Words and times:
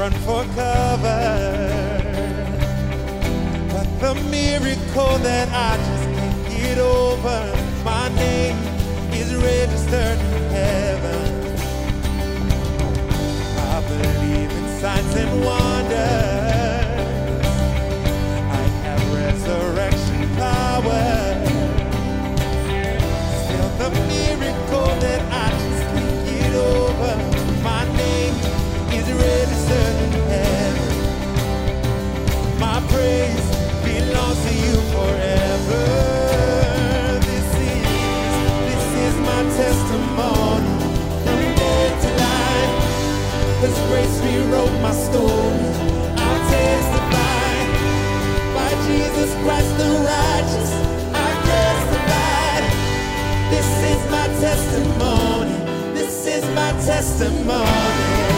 run 0.00 0.12
for 0.12 0.44
cover. 0.54 1.22
But 3.68 3.88
the 4.00 4.14
miracle 4.30 5.18
that 5.18 5.48
I 5.52 5.76
just 5.76 6.04
can't 6.16 6.48
get 6.48 6.78
over, 6.78 7.40
my 7.84 8.08
name 8.14 8.56
is 9.12 9.34
registered 9.34 10.18
in 10.18 10.42
heaven. 10.58 11.28
I 13.74 13.80
believe 13.88 14.50
in 14.50 14.80
signs 14.80 15.14
and 15.16 15.44
wonders. 15.44 16.29
Grace 43.90 44.20
rewrote 44.22 44.80
my 44.80 44.92
story. 44.92 45.66
I'll 46.24 46.42
testify 46.54 47.54
by 48.54 48.70
Jesus 48.86 49.30
Christ 49.42 49.72
the 49.78 49.90
righteous. 50.10 50.70
I 51.26 51.28
testify. 51.50 52.54
This 53.50 53.70
is 53.92 54.00
my 54.14 54.26
testimony. 54.46 55.56
This 55.92 56.26
is 56.26 56.44
my 56.54 56.70
testimony. 56.86 58.30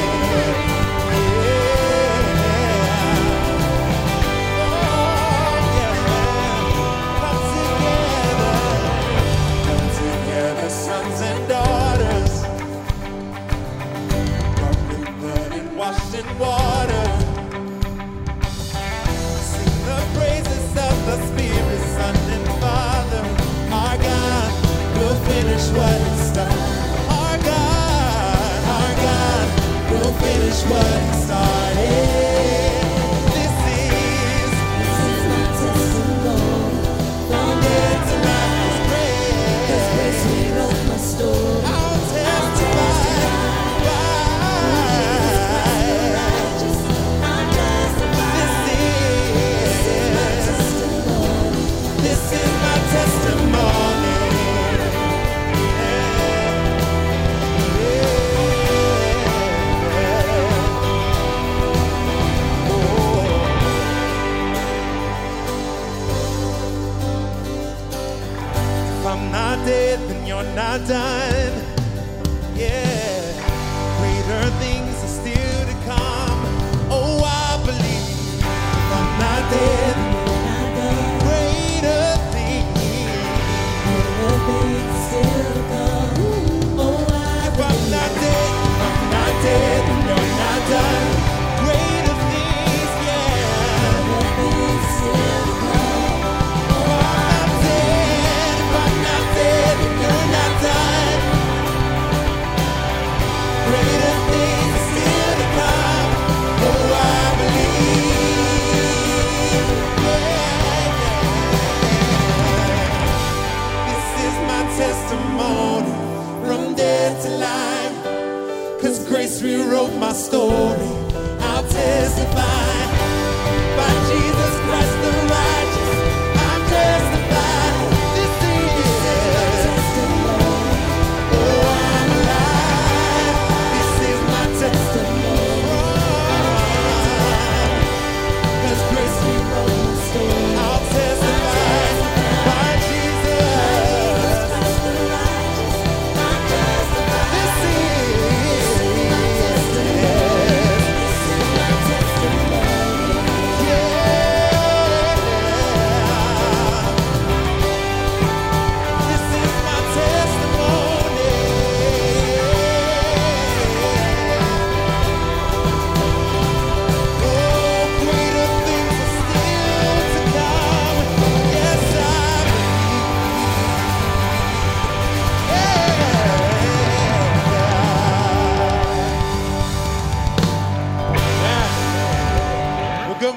And 16.14 16.38
water. 16.38 17.04
Sing 19.50 19.76
the 19.88 20.00
praises 20.14 20.68
of 20.76 20.96
the 21.06 21.16
Spirit, 21.28 21.80
Son 21.96 22.16
and 22.36 22.48
Father. 22.60 23.24
Our 23.72 23.96
God 23.96 24.52
will 24.98 25.16
finish 25.24 25.68
what 25.70 25.98
He 26.00 26.16
started. 26.30 26.58
Our 27.08 27.38
God, 27.38 28.60
our 28.76 28.92
God 29.06 29.46
will 29.90 30.12
finish 30.20 30.62
what 30.64 31.00
He 31.02 31.12
started. 31.24 32.71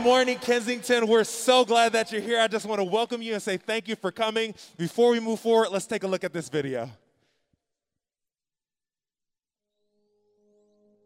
Morning, 0.05 0.37
Kensington. 0.37 1.07
We're 1.07 1.23
so 1.23 1.65
glad 1.65 1.93
that 1.93 2.11
you're 2.11 2.21
here. 2.21 2.39
I 2.39 2.47
just 2.47 2.67
want 2.67 2.79
to 2.79 2.83
welcome 2.83 3.23
you 3.23 3.33
and 3.33 3.41
say 3.41 3.57
thank 3.57 3.87
you 3.87 3.95
for 3.95 4.11
coming. 4.11 4.53
Before 4.77 5.09
we 5.09 5.19
move 5.19 5.39
forward, 5.39 5.69
let's 5.71 5.87
take 5.87 6.03
a 6.03 6.07
look 6.07 6.23
at 6.23 6.31
this 6.31 6.47
video. 6.47 6.91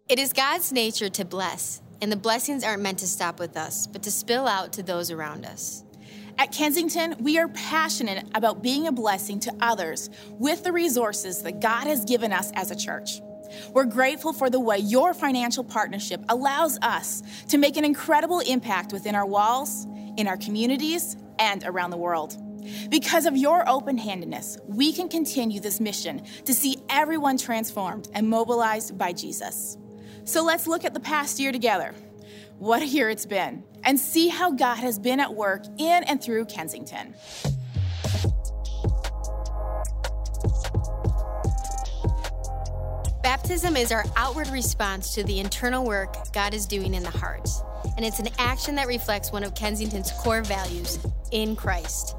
It 0.09 0.19
is 0.19 0.33
God's 0.33 0.73
nature 0.73 1.07
to 1.07 1.23
bless, 1.23 1.81
and 2.01 2.11
the 2.11 2.17
blessings 2.17 2.61
aren't 2.61 2.83
meant 2.83 2.99
to 2.99 3.07
stop 3.07 3.39
with 3.39 3.55
us, 3.55 3.87
but 3.87 4.03
to 4.03 4.11
spill 4.11 4.49
out 4.49 4.73
to 4.73 4.83
those 4.83 5.11
around 5.11 5.45
us. 5.45 5.85
At 6.37 6.51
Kensington, 6.51 7.15
we 7.21 7.37
are 7.37 7.47
passionate 7.47 8.27
about 8.35 8.61
being 8.61 8.85
a 8.85 8.91
blessing 8.91 9.39
to 9.41 9.55
others 9.61 10.09
with 10.31 10.65
the 10.65 10.73
resources 10.73 11.41
that 11.43 11.61
God 11.61 11.87
has 11.87 12.03
given 12.03 12.33
us 12.33 12.51
as 12.53 12.69
a 12.69 12.75
church. 12.75 13.21
We're 13.73 13.85
grateful 13.85 14.33
for 14.33 14.49
the 14.49 14.59
way 14.59 14.77
your 14.77 15.13
financial 15.13 15.63
partnership 15.63 16.21
allows 16.29 16.77
us 16.81 17.23
to 17.49 17.57
make 17.57 17.77
an 17.77 17.85
incredible 17.85 18.39
impact 18.39 18.93
within 18.93 19.15
our 19.15 19.25
walls, 19.25 19.85
in 20.17 20.27
our 20.27 20.37
communities, 20.37 21.15
and 21.39 21.63
around 21.65 21.91
the 21.91 21.97
world. 21.97 22.35
Because 22.89 23.25
of 23.25 23.37
your 23.37 23.67
open 23.67 23.97
handedness, 23.97 24.57
we 24.67 24.91
can 24.91 25.07
continue 25.09 25.59
this 25.59 25.79
mission 25.79 26.23
to 26.45 26.53
see 26.53 26.77
everyone 26.89 27.37
transformed 27.37 28.09
and 28.13 28.29
mobilized 28.29 28.97
by 28.97 29.13
Jesus. 29.13 29.77
So 30.25 30.43
let's 30.43 30.67
look 30.67 30.85
at 30.85 30.93
the 30.93 30.99
past 30.99 31.39
year 31.39 31.51
together. 31.51 31.95
What 32.57 32.81
a 32.81 32.85
year 32.85 33.09
it's 33.09 33.25
been, 33.25 33.63
and 33.85 33.97
see 33.97 34.27
how 34.27 34.51
God 34.51 34.75
has 34.75 34.99
been 34.99 35.19
at 35.21 35.33
work 35.33 35.63
in 35.77 36.03
and 36.03 36.21
through 36.21 36.45
Kensington. 36.45 37.15
Baptism 43.29 43.77
is 43.77 43.91
our 43.91 44.05
outward 44.15 44.47
response 44.47 45.13
to 45.13 45.23
the 45.23 45.39
internal 45.39 45.85
work 45.85 46.33
God 46.33 46.55
is 46.55 46.65
doing 46.65 46.95
in 46.95 47.03
the 47.03 47.11
heart, 47.11 47.47
and 47.95 48.03
it's 48.03 48.17
an 48.17 48.29
action 48.39 48.73
that 48.73 48.87
reflects 48.87 49.31
one 49.31 49.43
of 49.43 49.53
Kensington's 49.53 50.11
core 50.13 50.41
values 50.41 50.97
in 51.31 51.55
Christ. 51.55 52.15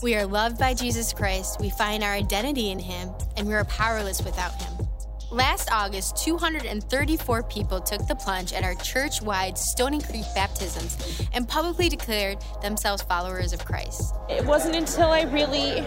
We 0.00 0.14
are 0.14 0.24
loved 0.24 0.58
by 0.58 0.72
Jesus 0.72 1.12
Christ, 1.12 1.60
we 1.60 1.68
find 1.68 2.02
our 2.02 2.14
identity 2.14 2.70
in 2.70 2.78
Him, 2.78 3.10
and 3.36 3.46
we 3.46 3.52
are 3.52 3.66
powerless 3.66 4.22
without 4.22 4.54
Him. 4.54 4.88
Last 5.30 5.70
August, 5.72 6.16
234 6.18 7.42
people 7.44 7.80
took 7.80 8.06
the 8.06 8.14
plunge 8.14 8.52
at 8.52 8.62
our 8.62 8.74
church 8.76 9.20
wide 9.22 9.58
Stony 9.58 10.00
Creek 10.00 10.24
baptisms 10.34 11.26
and 11.32 11.48
publicly 11.48 11.88
declared 11.88 12.38
themselves 12.62 13.02
followers 13.02 13.52
of 13.52 13.64
Christ. 13.64 14.14
It 14.28 14.44
wasn't 14.44 14.76
until 14.76 15.08
I 15.08 15.22
really 15.22 15.80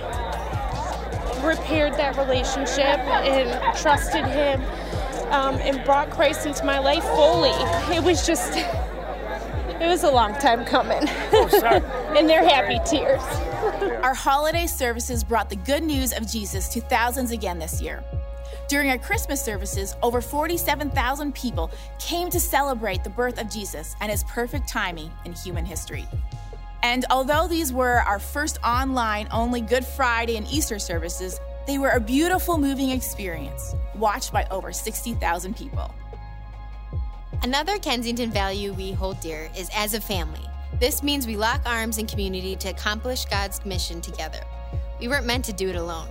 repaired 1.45 1.93
that 1.93 2.17
relationship 2.17 2.99
and 2.99 3.77
trusted 3.77 4.25
Him 4.25 4.61
um, 5.31 5.55
and 5.55 5.83
brought 5.85 6.09
Christ 6.09 6.45
into 6.45 6.65
my 6.65 6.79
life 6.79 7.03
fully. 7.03 7.51
It 7.95 8.03
was 8.03 8.25
just, 8.25 8.53
it 8.57 9.87
was 9.87 10.03
a 10.03 10.11
long 10.11 10.33
time 10.33 10.65
coming. 10.65 11.03
Oh, 11.31 12.11
and 12.17 12.27
they're 12.27 12.47
happy 12.47 12.79
tears. 12.89 13.21
Our 14.03 14.13
holiday 14.13 14.67
services 14.67 15.23
brought 15.23 15.49
the 15.49 15.55
good 15.55 15.83
news 15.83 16.11
of 16.11 16.27
Jesus 16.27 16.67
to 16.69 16.81
thousands 16.81 17.31
again 17.31 17.59
this 17.59 17.81
year. 17.81 18.03
During 18.67 18.89
our 18.89 18.97
Christmas 18.97 19.41
services, 19.41 19.95
over 20.03 20.19
47,000 20.19 21.33
people 21.33 21.71
came 21.99 22.29
to 22.29 22.39
celebrate 22.39 23.01
the 23.01 23.09
birth 23.09 23.39
of 23.39 23.49
Jesus 23.49 23.95
and 24.01 24.11
his 24.11 24.25
perfect 24.25 24.67
timing 24.67 25.09
in 25.23 25.31
human 25.31 25.63
history. 25.63 26.05
And 26.83 27.05
although 27.09 27.47
these 27.47 27.71
were 27.71 28.01
our 28.05 28.19
first 28.19 28.59
online 28.65 29.29
only 29.31 29.61
Good 29.61 29.85
Friday 29.85 30.35
and 30.35 30.45
Easter 30.47 30.79
services, 30.79 31.39
they 31.65 31.77
were 31.77 31.91
a 31.91 31.99
beautiful, 31.99 32.57
moving 32.57 32.89
experience, 32.89 33.73
watched 33.95 34.33
by 34.33 34.45
over 34.51 34.73
60,000 34.73 35.55
people. 35.55 35.93
Another 37.43 37.77
Kensington 37.77 38.31
value 38.31 38.73
we 38.73 38.91
hold 38.91 39.19
dear 39.21 39.49
is 39.57 39.69
as 39.73 39.93
a 39.93 40.01
family. 40.01 40.45
This 40.79 41.01
means 41.01 41.25
we 41.25 41.37
lock 41.37 41.61
arms 41.65 41.99
in 41.99 42.05
community 42.05 42.57
to 42.57 42.69
accomplish 42.69 43.23
God's 43.25 43.65
mission 43.65 44.01
together. 44.01 44.41
We 44.99 45.07
weren't 45.07 45.25
meant 45.25 45.45
to 45.45 45.53
do 45.53 45.69
it 45.69 45.77
alone. 45.77 46.09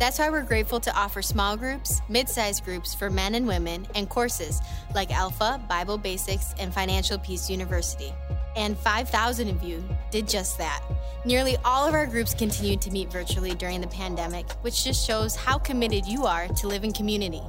That's 0.00 0.18
why 0.18 0.28
we're 0.28 0.42
grateful 0.42 0.80
to 0.80 0.96
offer 0.96 1.22
small 1.22 1.56
groups, 1.56 2.00
mid 2.08 2.28
sized 2.28 2.64
groups 2.64 2.94
for 2.94 3.10
men 3.10 3.36
and 3.36 3.46
women, 3.46 3.86
and 3.94 4.08
courses 4.08 4.60
like 4.94 5.12
Alpha, 5.12 5.62
Bible 5.68 5.98
Basics, 5.98 6.52
and 6.58 6.74
Financial 6.74 7.16
Peace 7.18 7.48
University. 7.48 8.12
And 8.56 8.76
5,000 8.76 9.48
of 9.48 9.62
you 9.62 9.84
did 10.10 10.28
just 10.28 10.58
that. 10.58 10.82
Nearly 11.24 11.56
all 11.64 11.86
of 11.86 11.94
our 11.94 12.06
groups 12.06 12.34
continued 12.34 12.80
to 12.82 12.90
meet 12.90 13.10
virtually 13.10 13.54
during 13.54 13.80
the 13.80 13.86
pandemic, 13.86 14.50
which 14.62 14.84
just 14.84 15.06
shows 15.06 15.36
how 15.36 15.58
committed 15.58 16.06
you 16.06 16.24
are 16.24 16.48
to 16.48 16.66
live 16.66 16.82
in 16.82 16.92
community. 16.92 17.42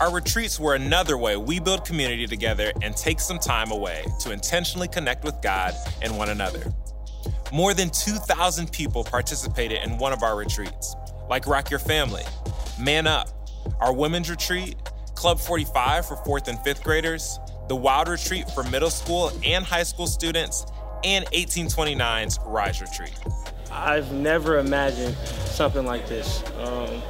Our 0.00 0.12
retreats 0.12 0.58
were 0.58 0.76
another 0.76 1.18
way 1.18 1.36
we 1.36 1.60
build 1.60 1.84
community 1.84 2.26
together 2.26 2.72
and 2.82 2.96
take 2.96 3.20
some 3.20 3.38
time 3.38 3.70
away 3.70 4.04
to 4.20 4.32
intentionally 4.32 4.88
connect 4.88 5.24
with 5.24 5.42
God 5.42 5.74
and 6.02 6.16
one 6.16 6.30
another. 6.30 6.72
More 7.52 7.74
than 7.74 7.90
2,000 7.90 8.70
people 8.70 9.02
participated 9.02 9.82
in 9.84 9.98
one 9.98 10.12
of 10.12 10.22
our 10.22 10.36
retreats, 10.36 10.94
like 11.30 11.46
Rock 11.46 11.70
Your 11.70 11.78
Family, 11.78 12.24
Man 12.78 13.06
Up, 13.06 13.28
our 13.80 13.94
women's 13.94 14.28
retreat, 14.28 14.76
Club 15.14 15.38
45 15.38 16.06
for 16.06 16.16
fourth 16.16 16.48
and 16.48 16.58
fifth 16.60 16.82
graders, 16.82 17.38
the 17.68 17.76
Wild 17.76 18.08
Retreat 18.08 18.50
for 18.50 18.64
middle 18.64 18.90
school 18.90 19.30
and 19.46 19.64
high 19.64 19.84
school 19.84 20.08
students, 20.08 20.66
and 21.04 21.24
1829's 21.26 22.40
Rise 22.44 22.82
Retreat. 22.82 23.14
I've 23.70 24.12
never 24.12 24.58
imagined 24.58 25.14
something 25.46 25.86
like 25.86 26.08
this. 26.08 26.42
Um, 26.58 27.00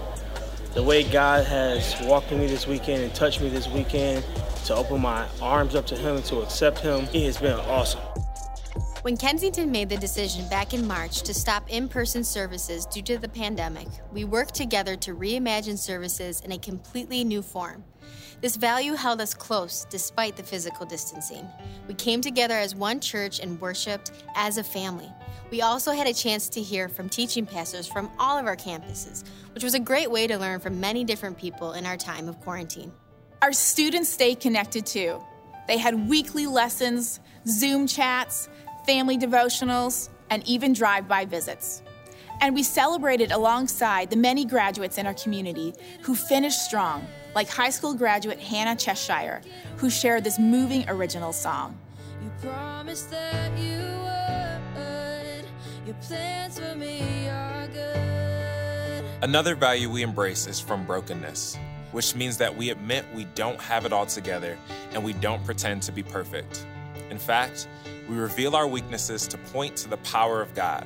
the 0.75 0.82
way 0.82 1.02
God 1.02 1.46
has 1.46 1.96
walked 2.02 2.31
me 2.31 2.46
this 2.46 2.67
weekend 2.67 3.02
and 3.02 3.14
touched 3.14 3.40
me 3.40 3.49
this 3.49 3.69
weekend 3.69 4.22
to 4.67 4.75
open 4.75 5.00
my 5.00 5.26
arms 5.40 5.75
up 5.75 5.87
to 5.87 5.96
Him 5.96 6.17
and 6.17 6.25
to 6.26 6.43
accept 6.43 6.81
Him, 6.81 7.06
He 7.06 7.25
has 7.25 7.38
been 7.38 7.58
awesome. 7.61 8.02
When 9.02 9.17
Kensington 9.17 9.73
made 9.73 9.88
the 9.88 9.97
decision 9.97 10.47
back 10.50 10.75
in 10.75 10.87
March 10.87 11.23
to 11.23 11.32
stop 11.32 11.70
in 11.70 11.88
person 11.88 12.23
services 12.23 12.85
due 12.85 13.00
to 13.05 13.17
the 13.17 13.31
pandemic, 13.31 13.88
we 14.12 14.25
worked 14.25 14.55
together 14.55 14.94
to 14.97 15.14
reimagine 15.14 15.79
services 15.79 16.43
in 16.43 16.52
a 16.52 16.58
completely 16.58 17.25
new 17.25 17.41
form. 17.41 17.82
This 18.43 18.56
value 18.56 18.93
held 18.93 19.23
us 19.23 19.32
close 19.32 19.87
despite 19.88 20.37
the 20.37 20.43
physical 20.43 20.85
distancing. 20.85 21.49
We 21.88 21.94
came 21.94 22.20
together 22.20 22.58
as 22.58 22.75
one 22.75 23.00
church 23.00 23.41
and 23.41 23.58
worshiped 23.58 24.12
as 24.35 24.58
a 24.58 24.64
family. 24.64 25.11
We 25.50 25.62
also 25.62 25.93
had 25.93 26.06
a 26.06 26.12
chance 26.12 26.50
to 26.50 26.61
hear 26.61 26.87
from 26.87 27.08
teaching 27.08 27.46
pastors 27.46 27.87
from 27.87 28.11
all 28.19 28.37
of 28.37 28.44
our 28.44 28.56
campuses, 28.56 29.25
which 29.55 29.64
was 29.64 29.73
a 29.73 29.81
great 29.81 30.11
way 30.11 30.26
to 30.26 30.37
learn 30.37 30.61
from 30.61 30.79
many 30.79 31.05
different 31.05 31.38
people 31.38 31.73
in 31.73 31.87
our 31.87 31.96
time 31.96 32.29
of 32.29 32.38
quarantine. 32.41 32.93
Our 33.41 33.55
students 33.55 34.11
stayed 34.11 34.41
connected 34.41 34.85
too. 34.85 35.25
They 35.67 35.79
had 35.79 36.08
weekly 36.08 36.46
lessons, 36.46 37.20
Zoom 37.46 37.87
chats, 37.87 38.49
family 38.91 39.17
devotionals, 39.17 40.09
and 40.31 40.45
even 40.49 40.73
drive 40.73 41.07
by 41.07 41.25
visits. 41.25 41.81
And 42.41 42.57
we 42.57 42.65
celebrated 42.65 43.31
alongside 43.31 44.11
the 44.11 44.17
many 44.17 44.45
graduates 44.45 44.99
in 44.99 45.07
our 45.07 45.15
community 45.15 45.75
who 46.03 46.17
finished 46.17 46.65
strong, 46.65 47.07
like 47.37 47.49
high 47.49 47.71
school 47.71 47.95
graduate 47.95 48.41
Hannah 48.41 48.75
Cheshire, 48.75 49.43
who 49.77 49.91
shared 49.91 50.25
this 50.25 50.41
moving 50.41 50.91
original 50.91 51.33
song. 51.33 51.79
You 52.21 52.33
promised 52.43 53.13
that 53.13 53.57
you 53.57 53.79
would. 53.79 55.45
Your 55.87 55.95
plans 56.03 56.59
for 56.59 56.75
me 56.75 57.29
are 57.29 57.69
good. 57.69 59.05
Another 59.23 59.55
value 59.55 59.89
we 59.89 60.03
embrace 60.03 60.49
is 60.49 60.59
from 60.59 60.85
brokenness, 60.85 61.57
which 61.93 62.17
means 62.17 62.39
that 62.39 62.57
we 62.57 62.71
admit 62.71 63.05
we 63.15 63.27
don't 63.37 63.61
have 63.61 63.87
it 63.87 63.93
all 63.93 64.07
together 64.07 64.59
and 64.95 65.05
we 65.05 65.13
don't 65.13 65.45
pretend 65.45 65.81
to 65.82 65.93
be 65.93 66.03
perfect. 66.03 66.67
In 67.11 67.19
fact, 67.19 67.69
we 68.10 68.19
reveal 68.19 68.56
our 68.56 68.67
weaknesses 68.67 69.29
to 69.29 69.38
point 69.38 69.76
to 69.76 69.88
the 69.88 69.96
power 69.98 70.43
of 70.43 70.52
God. 70.52 70.84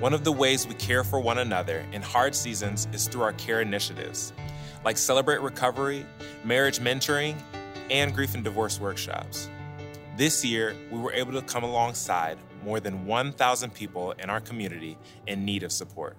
One 0.00 0.12
of 0.12 0.22
the 0.22 0.32
ways 0.32 0.66
we 0.66 0.74
care 0.74 1.02
for 1.02 1.18
one 1.18 1.38
another 1.38 1.86
in 1.92 2.02
hard 2.02 2.34
seasons 2.34 2.86
is 2.92 3.08
through 3.08 3.22
our 3.22 3.32
care 3.32 3.62
initiatives, 3.62 4.34
like 4.84 4.98
Celebrate 4.98 5.40
Recovery, 5.40 6.04
Marriage 6.44 6.78
Mentoring, 6.78 7.40
and 7.90 8.14
Grief 8.14 8.34
and 8.34 8.44
Divorce 8.44 8.78
workshops. 8.78 9.48
This 10.18 10.44
year, 10.44 10.76
we 10.90 10.98
were 10.98 11.14
able 11.14 11.32
to 11.32 11.40
come 11.40 11.64
alongside 11.64 12.36
more 12.62 12.80
than 12.80 13.06
1,000 13.06 13.72
people 13.72 14.12
in 14.12 14.28
our 14.28 14.40
community 14.40 14.98
in 15.26 15.46
need 15.46 15.62
of 15.62 15.72
support. 15.72 16.18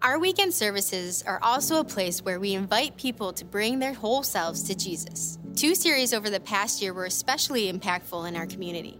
Our 0.00 0.18
weekend 0.18 0.54
services 0.54 1.22
are 1.26 1.38
also 1.42 1.78
a 1.78 1.84
place 1.84 2.22
where 2.22 2.40
we 2.40 2.54
invite 2.54 2.96
people 2.96 3.34
to 3.34 3.44
bring 3.44 3.80
their 3.80 3.92
whole 3.92 4.22
selves 4.22 4.62
to 4.64 4.74
Jesus. 4.74 5.38
Two 5.54 5.74
series 5.74 6.14
over 6.14 6.30
the 6.30 6.40
past 6.40 6.80
year 6.80 6.94
were 6.94 7.04
especially 7.04 7.70
impactful 7.70 8.26
in 8.26 8.34
our 8.34 8.46
community. 8.46 8.98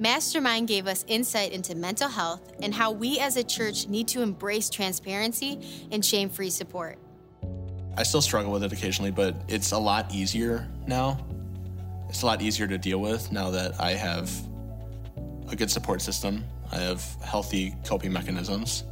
Mastermind 0.00 0.66
gave 0.66 0.86
us 0.86 1.04
insight 1.08 1.52
into 1.52 1.74
mental 1.74 2.08
health 2.08 2.54
and 2.62 2.72
how 2.72 2.90
we 2.90 3.18
as 3.18 3.36
a 3.36 3.44
church 3.44 3.86
need 3.86 4.08
to 4.08 4.22
embrace 4.22 4.70
transparency 4.70 5.60
and 5.92 6.02
shame 6.02 6.30
free 6.30 6.48
support. 6.48 6.98
I 7.98 8.04
still 8.04 8.22
struggle 8.22 8.50
with 8.50 8.64
it 8.64 8.72
occasionally, 8.72 9.10
but 9.10 9.36
it's 9.46 9.72
a 9.72 9.78
lot 9.78 10.10
easier 10.14 10.66
now. 10.86 11.22
It's 12.08 12.22
a 12.22 12.26
lot 12.26 12.40
easier 12.40 12.66
to 12.66 12.78
deal 12.78 12.98
with 12.98 13.30
now 13.30 13.50
that 13.50 13.78
I 13.78 13.92
have 13.92 14.30
a 15.50 15.54
good 15.54 15.70
support 15.70 16.00
system. 16.00 16.44
I 16.72 16.76
have 16.76 17.04
healthy 17.22 17.74
coping 17.84 18.10
mechanisms. 18.10 18.84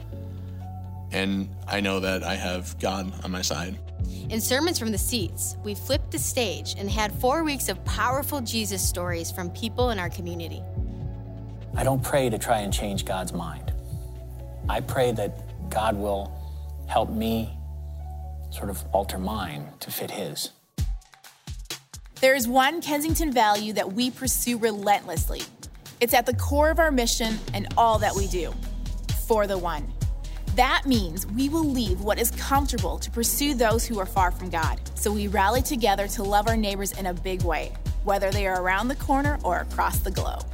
And 1.10 1.48
I 1.66 1.80
know 1.80 2.00
that 2.00 2.22
I 2.22 2.34
have 2.34 2.78
God 2.80 3.10
on 3.24 3.30
my 3.30 3.40
side. 3.40 3.78
In 4.28 4.42
Sermons 4.42 4.78
from 4.78 4.92
the 4.92 4.98
Seats, 4.98 5.56
we 5.64 5.74
flipped 5.74 6.10
the 6.10 6.18
stage 6.18 6.74
and 6.76 6.90
had 6.90 7.14
four 7.14 7.44
weeks 7.44 7.70
of 7.70 7.82
powerful 7.86 8.42
Jesus 8.42 8.86
stories 8.86 9.30
from 9.30 9.48
people 9.50 9.88
in 9.88 9.98
our 9.98 10.10
community. 10.10 10.62
I 11.76 11.84
don't 11.84 12.02
pray 12.02 12.28
to 12.30 12.38
try 12.38 12.60
and 12.60 12.72
change 12.72 13.04
God's 13.04 13.32
mind. 13.32 13.72
I 14.68 14.80
pray 14.80 15.12
that 15.12 15.70
God 15.70 15.96
will 15.96 16.32
help 16.88 17.10
me 17.10 17.56
sort 18.50 18.70
of 18.70 18.82
alter 18.92 19.18
mine 19.18 19.68
to 19.80 19.90
fit 19.90 20.10
His. 20.10 20.50
There 22.20 22.34
is 22.34 22.48
one 22.48 22.80
Kensington 22.80 23.32
value 23.32 23.72
that 23.75 23.92
we 23.92 24.10
pursue 24.10 24.58
relentlessly. 24.58 25.42
It's 26.00 26.14
at 26.14 26.26
the 26.26 26.34
core 26.34 26.70
of 26.70 26.78
our 26.78 26.90
mission 26.90 27.38
and 27.54 27.68
all 27.76 27.98
that 27.98 28.14
we 28.14 28.26
do 28.26 28.52
for 29.26 29.46
the 29.46 29.58
one. 29.58 29.92
That 30.56 30.87
means 30.87 31.26
we 31.26 31.48
will 31.48 31.64
leave 31.64 32.00
what 32.00 32.18
is 32.18 32.32
comfortable 32.32 32.98
to 32.98 33.10
pursue 33.10 33.54
those 33.54 33.87
who 33.87 34.00
are 34.00 34.06
far 34.06 34.32
from 34.32 34.50
God. 34.50 34.80
So 34.96 35.12
we 35.12 35.28
rally 35.28 35.62
together 35.62 36.08
to 36.08 36.25
love 36.25 36.48
our 36.48 36.56
neighbors 36.56 36.92
in 36.98 37.06
a 37.06 37.14
big 37.14 37.42
way, 37.42 37.72
whether 38.02 38.30
they 38.32 38.48
are 38.48 38.60
around 38.60 38.88
the 38.88 38.96
corner 38.96 39.38
or 39.44 39.60
across 39.60 39.98
the 40.00 40.10
globe. 40.10 40.44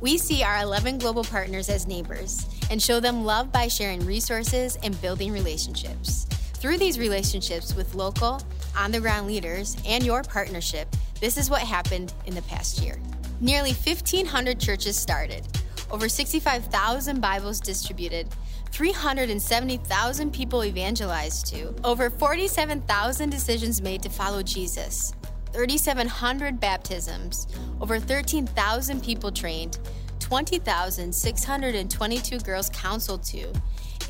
We 0.00 0.18
see 0.18 0.42
our 0.42 0.62
11 0.62 0.98
global 0.98 1.24
partners 1.24 1.68
as 1.68 1.86
neighbors 1.86 2.46
and 2.70 2.82
show 2.82 3.00
them 3.00 3.24
love 3.24 3.50
by 3.50 3.68
sharing 3.68 4.04
resources 4.04 4.78
and 4.82 5.00
building 5.00 5.32
relationships. 5.32 6.26
Through 6.54 6.78
these 6.78 6.98
relationships 6.98 7.74
with 7.74 7.94
local, 7.94 8.42
on 8.76 8.90
the 8.90 9.00
ground 9.00 9.26
leaders 9.26 9.76
and 9.86 10.04
your 10.04 10.22
partnership, 10.22 10.88
this 11.20 11.36
is 11.36 11.48
what 11.48 11.62
happened 11.62 12.12
in 12.26 12.34
the 12.34 12.42
past 12.42 12.80
year. 12.82 12.96
Nearly 13.40 13.72
1,500 13.72 14.58
churches 14.58 14.96
started, 14.96 15.46
over 15.90 16.08
65,000 16.08 17.20
Bibles 17.20 17.60
distributed, 17.60 18.28
370,000 18.72 20.32
people 20.32 20.64
evangelized 20.64 21.46
to, 21.46 21.74
over 21.84 22.10
47,000 22.10 23.30
decisions 23.30 23.80
made 23.80 24.02
to 24.02 24.08
follow 24.08 24.42
Jesus, 24.42 25.12
3,700 25.54 26.58
baptisms, 26.58 27.46
over 27.80 28.00
13,000 28.00 29.04
people 29.04 29.30
trained, 29.30 29.78
20,622 30.18 32.38
girls 32.40 32.68
counseled 32.70 33.22
to, 33.22 33.52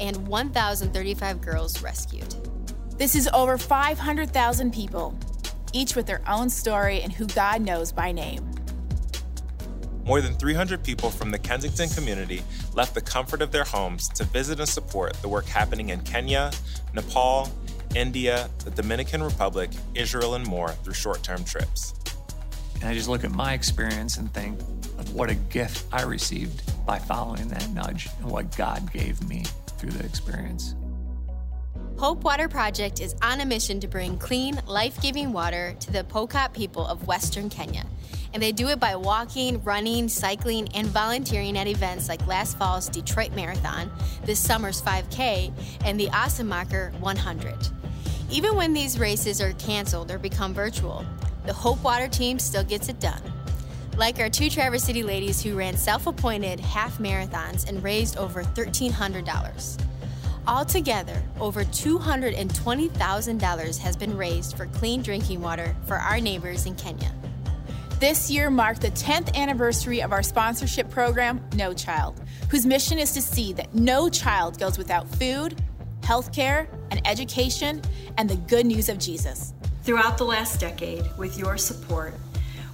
and 0.00 0.26
1,035 0.26 1.42
girls 1.42 1.82
rescued. 1.82 2.34
This 2.96 3.14
is 3.14 3.28
over 3.34 3.58
500,000 3.58 4.72
people, 4.72 5.14
each 5.74 5.94
with 5.94 6.06
their 6.06 6.22
own 6.26 6.48
story 6.48 7.02
and 7.02 7.12
who 7.12 7.26
God 7.26 7.60
knows 7.60 7.92
by 7.92 8.10
name. 8.10 8.50
More 10.06 10.22
than 10.22 10.36
300 10.36 10.82
people 10.82 11.10
from 11.10 11.30
the 11.30 11.38
Kensington 11.38 11.90
community 11.90 12.42
left 12.72 12.94
the 12.94 13.02
comfort 13.02 13.42
of 13.42 13.52
their 13.52 13.64
homes 13.64 14.08
to 14.14 14.24
visit 14.24 14.60
and 14.60 14.68
support 14.68 15.12
the 15.20 15.28
work 15.28 15.44
happening 15.44 15.90
in 15.90 16.00
Kenya, 16.00 16.52
Nepal, 16.94 17.50
India, 17.94 18.48
the 18.64 18.70
Dominican 18.70 19.22
Republic, 19.22 19.70
Israel, 19.94 20.34
and 20.34 20.46
more 20.46 20.70
through 20.70 20.94
short 20.94 21.22
term 21.22 21.44
trips. 21.44 21.94
And 22.76 22.84
I 22.84 22.94
just 22.94 23.08
look 23.08 23.24
at 23.24 23.30
my 23.30 23.54
experience 23.54 24.18
and 24.18 24.32
think 24.32 24.60
of 24.98 25.14
what 25.14 25.30
a 25.30 25.34
gift 25.34 25.86
I 25.92 26.02
received 26.02 26.62
by 26.86 26.98
following 26.98 27.48
that 27.48 27.68
nudge 27.70 28.08
and 28.20 28.30
what 28.30 28.56
God 28.56 28.92
gave 28.92 29.26
me 29.28 29.44
through 29.78 29.90
the 29.90 30.04
experience. 30.04 30.74
Hope 31.96 32.24
Water 32.24 32.48
Project 32.48 33.00
is 33.00 33.14
on 33.22 33.40
a 33.40 33.46
mission 33.46 33.78
to 33.80 33.86
bring 33.86 34.18
clean, 34.18 34.60
life 34.66 35.00
giving 35.00 35.32
water 35.32 35.76
to 35.78 35.92
the 35.92 36.02
Pokot 36.02 36.52
people 36.52 36.84
of 36.84 37.06
Western 37.06 37.48
Kenya. 37.48 37.86
And 38.32 38.42
they 38.42 38.50
do 38.50 38.68
it 38.68 38.80
by 38.80 38.96
walking, 38.96 39.62
running, 39.62 40.08
cycling, 40.08 40.68
and 40.74 40.88
volunteering 40.88 41.56
at 41.56 41.68
events 41.68 42.08
like 42.08 42.26
last 42.26 42.58
fall's 42.58 42.88
Detroit 42.88 43.32
Marathon, 43.32 43.92
this 44.24 44.40
summer's 44.40 44.82
5K, 44.82 45.52
and 45.84 45.98
the 45.98 46.08
Osamacher 46.08 46.92
100. 46.98 47.54
Even 48.30 48.56
when 48.56 48.72
these 48.72 48.98
races 48.98 49.40
are 49.40 49.52
canceled 49.54 50.10
or 50.10 50.18
become 50.18 50.54
virtual, 50.54 51.04
the 51.46 51.52
Hope 51.52 51.82
Water 51.84 52.08
team 52.08 52.38
still 52.38 52.64
gets 52.64 52.88
it 52.88 53.00
done. 53.00 53.20
Like 53.96 54.18
our 54.18 54.28
two 54.28 54.50
Traverse 54.50 54.82
City 54.82 55.02
ladies 55.02 55.42
who 55.42 55.56
ran 55.56 55.76
self 55.76 56.06
appointed 56.06 56.58
half 56.58 56.98
marathons 56.98 57.68
and 57.68 57.82
raised 57.82 58.16
over 58.16 58.42
$1,300. 58.42 59.80
Altogether, 60.46 61.22
over 61.40 61.64
$220,000 61.64 63.78
has 63.78 63.96
been 63.96 64.16
raised 64.16 64.56
for 64.56 64.66
clean 64.66 65.02
drinking 65.02 65.40
water 65.40 65.74
for 65.86 65.96
our 65.96 66.20
neighbors 66.20 66.66
in 66.66 66.74
Kenya. 66.74 67.10
This 68.00 68.30
year 68.30 68.50
marked 68.50 68.82
the 68.82 68.90
10th 68.90 69.34
anniversary 69.34 70.02
of 70.02 70.12
our 70.12 70.22
sponsorship 70.22 70.90
program, 70.90 71.40
No 71.54 71.72
Child, 71.72 72.20
whose 72.50 72.66
mission 72.66 72.98
is 72.98 73.12
to 73.12 73.22
see 73.22 73.54
that 73.54 73.74
no 73.74 74.10
child 74.10 74.58
goes 74.58 74.76
without 74.76 75.08
food, 75.08 75.62
health 76.04 76.32
care, 76.32 76.68
and 76.90 77.04
education, 77.06 77.80
and 78.18 78.28
the 78.28 78.36
good 78.36 78.66
news 78.66 78.88
of 78.88 78.98
Jesus. 78.98 79.54
Throughout 79.82 80.18
the 80.18 80.24
last 80.24 80.60
decade, 80.60 81.04
with 81.16 81.38
your 81.38 81.56
support, 81.56 82.14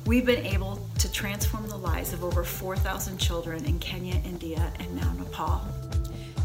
we've 0.05 0.27
been 0.27 0.45
able 0.45 0.87
to 0.99 1.11
transform 1.13 1.69
the 1.69 1.77
lives 1.77 2.13
of 2.13 2.25
over 2.25 2.43
4,000 2.43 3.19
children 3.19 3.65
in 3.65 3.79
Kenya, 3.79 4.21
India, 4.25 4.73
and 4.81 4.97
now 4.97 5.13
Nepal. 5.13 5.63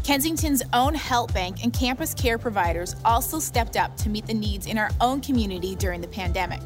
Kensington's 0.04 0.62
own 0.72 0.94
Help 0.94 1.34
Bank 1.34 1.64
and 1.64 1.72
campus 1.72 2.14
care 2.14 2.38
providers 2.38 2.94
also 3.04 3.40
stepped 3.40 3.76
up 3.76 3.96
to 3.96 4.08
meet 4.08 4.24
the 4.26 4.34
needs 4.34 4.68
in 4.68 4.78
our 4.78 4.90
own 5.00 5.20
community 5.20 5.74
during 5.74 6.00
the 6.00 6.08
pandemic. 6.08 6.60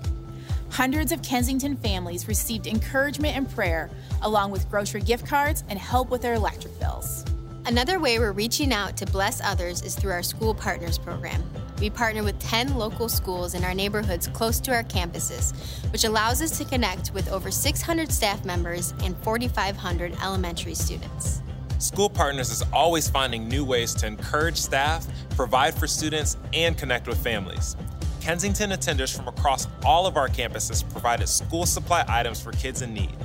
Hundreds 0.68 1.10
of 1.10 1.22
Kensington 1.22 1.76
families 1.76 2.28
received 2.28 2.66
encouragement 2.66 3.36
and 3.36 3.50
prayer, 3.50 3.90
along 4.22 4.50
with 4.50 4.68
grocery 4.70 5.00
gift 5.00 5.26
cards 5.26 5.64
and 5.70 5.78
help 5.78 6.10
with 6.10 6.20
their 6.20 6.34
electric 6.34 6.78
bills. 6.78 7.24
Another 7.66 8.00
way 8.00 8.18
we're 8.18 8.32
reaching 8.32 8.72
out 8.72 8.96
to 8.96 9.06
bless 9.06 9.40
others 9.42 9.82
is 9.82 9.94
through 9.94 10.12
our 10.12 10.22
School 10.22 10.54
Partners 10.54 10.98
program. 10.98 11.42
We 11.78 11.90
partner 11.90 12.22
with 12.22 12.38
10 12.40 12.74
local 12.74 13.08
schools 13.08 13.54
in 13.54 13.64
our 13.64 13.74
neighborhoods 13.74 14.28
close 14.28 14.60
to 14.60 14.72
our 14.72 14.82
campuses, 14.82 15.54
which 15.92 16.04
allows 16.04 16.42
us 16.42 16.56
to 16.58 16.64
connect 16.64 17.12
with 17.12 17.30
over 17.30 17.50
600 17.50 18.10
staff 18.10 18.44
members 18.44 18.94
and 19.04 19.16
4,500 19.18 20.16
elementary 20.22 20.74
students. 20.74 21.42
School 21.78 22.08
Partners 22.08 22.50
is 22.50 22.62
always 22.72 23.08
finding 23.08 23.46
new 23.46 23.64
ways 23.64 23.94
to 23.94 24.06
encourage 24.06 24.56
staff, 24.56 25.06
provide 25.36 25.74
for 25.74 25.86
students, 25.86 26.38
and 26.52 26.76
connect 26.76 27.06
with 27.06 27.22
families. 27.22 27.76
Kensington 28.20 28.70
attenders 28.70 29.14
from 29.16 29.28
across 29.28 29.66
all 29.84 30.06
of 30.06 30.16
our 30.16 30.28
campuses 30.28 30.88
provided 30.90 31.26
school 31.26 31.66
supply 31.66 32.04
items 32.08 32.40
for 32.40 32.52
kids 32.52 32.82
in 32.82 32.92
need 32.92 33.16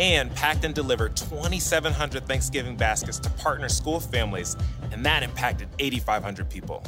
and 0.00 0.34
packed 0.34 0.64
and 0.64 0.74
delivered 0.74 1.14
2,700 1.14 2.26
Thanksgiving 2.26 2.74
baskets 2.74 3.18
to 3.18 3.28
partner 3.30 3.68
school 3.68 4.00
families, 4.00 4.56
and 4.92 5.04
that 5.04 5.22
impacted 5.22 5.68
8,500 5.78 6.48
people. 6.48 6.82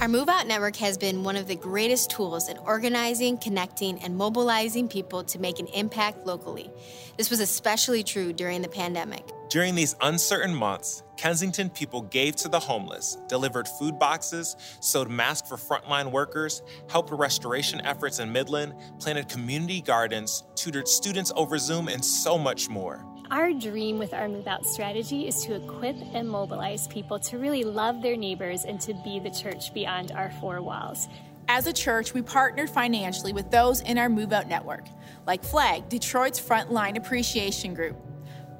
Our 0.00 0.08
Move 0.08 0.28
Out 0.28 0.46
Network 0.46 0.76
has 0.76 0.98
been 0.98 1.22
one 1.22 1.36
of 1.36 1.46
the 1.46 1.54
greatest 1.54 2.10
tools 2.10 2.48
in 2.48 2.58
organizing, 2.58 3.38
connecting, 3.38 4.02
and 4.02 4.16
mobilizing 4.16 4.88
people 4.88 5.22
to 5.24 5.38
make 5.38 5.60
an 5.60 5.66
impact 5.68 6.26
locally. 6.26 6.70
This 7.16 7.30
was 7.30 7.40
especially 7.40 8.02
true 8.02 8.32
during 8.32 8.60
the 8.60 8.68
pandemic. 8.68 9.30
During 9.48 9.74
these 9.76 9.94
uncertain 10.02 10.54
months, 10.54 11.04
Kensington 11.16 11.70
people 11.70 12.02
gave 12.02 12.34
to 12.36 12.48
the 12.48 12.58
homeless, 12.58 13.16
delivered 13.28 13.68
food 13.68 13.98
boxes, 13.98 14.56
sewed 14.80 15.08
masks 15.08 15.48
for 15.48 15.56
frontline 15.56 16.10
workers, 16.10 16.62
helped 16.90 17.12
restoration 17.12 17.80
efforts 17.82 18.18
in 18.18 18.32
Midland, 18.32 18.74
planted 18.98 19.28
community 19.28 19.80
gardens, 19.80 20.42
tutored 20.56 20.88
students 20.88 21.32
over 21.36 21.56
Zoom, 21.56 21.88
and 21.88 22.04
so 22.04 22.36
much 22.36 22.68
more. 22.68 23.06
Our 23.34 23.52
dream 23.52 23.98
with 23.98 24.14
our 24.14 24.28
Move 24.28 24.46
Out 24.46 24.64
strategy 24.64 25.26
is 25.26 25.42
to 25.44 25.56
equip 25.56 25.96
and 26.12 26.28
mobilize 26.28 26.86
people 26.86 27.18
to 27.18 27.36
really 27.36 27.64
love 27.64 28.00
their 28.00 28.16
neighbors 28.16 28.64
and 28.64 28.80
to 28.82 28.94
be 29.02 29.18
the 29.18 29.28
church 29.28 29.74
beyond 29.74 30.12
our 30.12 30.30
four 30.40 30.62
walls. 30.62 31.08
As 31.48 31.66
a 31.66 31.72
church, 31.72 32.14
we 32.14 32.22
partnered 32.22 32.70
financially 32.70 33.32
with 33.32 33.50
those 33.50 33.80
in 33.80 33.98
our 33.98 34.08
Move 34.08 34.32
Out 34.32 34.46
network, 34.46 34.84
like 35.26 35.42
FLAG, 35.42 35.88
Detroit's 35.88 36.38
Frontline 36.38 36.96
Appreciation 36.96 37.74
Group, 37.74 37.96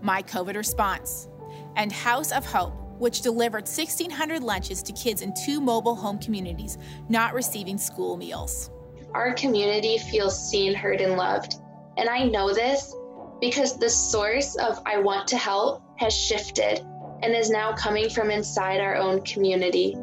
My 0.02 0.24
COVID 0.24 0.56
Response, 0.56 1.28
and 1.76 1.92
House 1.92 2.32
of 2.32 2.44
Hope, 2.44 2.74
which 2.98 3.20
delivered 3.20 3.68
1,600 3.68 4.42
lunches 4.42 4.82
to 4.82 4.92
kids 4.92 5.22
in 5.22 5.32
two 5.44 5.60
mobile 5.60 5.94
home 5.94 6.18
communities 6.18 6.78
not 7.08 7.32
receiving 7.32 7.78
school 7.78 8.16
meals. 8.16 8.72
Our 9.12 9.34
community 9.34 9.98
feels 9.98 10.50
seen, 10.50 10.74
heard, 10.74 11.00
and 11.00 11.16
loved. 11.16 11.60
And 11.96 12.08
I 12.08 12.24
know 12.24 12.52
this 12.52 12.92
because 13.44 13.76
the 13.76 13.90
source 13.90 14.56
of 14.56 14.80
I 14.86 14.96
want 15.00 15.28
to 15.28 15.36
help 15.36 15.82
has 15.98 16.14
shifted 16.14 16.80
and 17.22 17.34
is 17.34 17.50
now 17.50 17.74
coming 17.74 18.08
from 18.08 18.30
inside 18.30 18.80
our 18.80 18.96
own 18.96 19.20
community. 19.20 19.94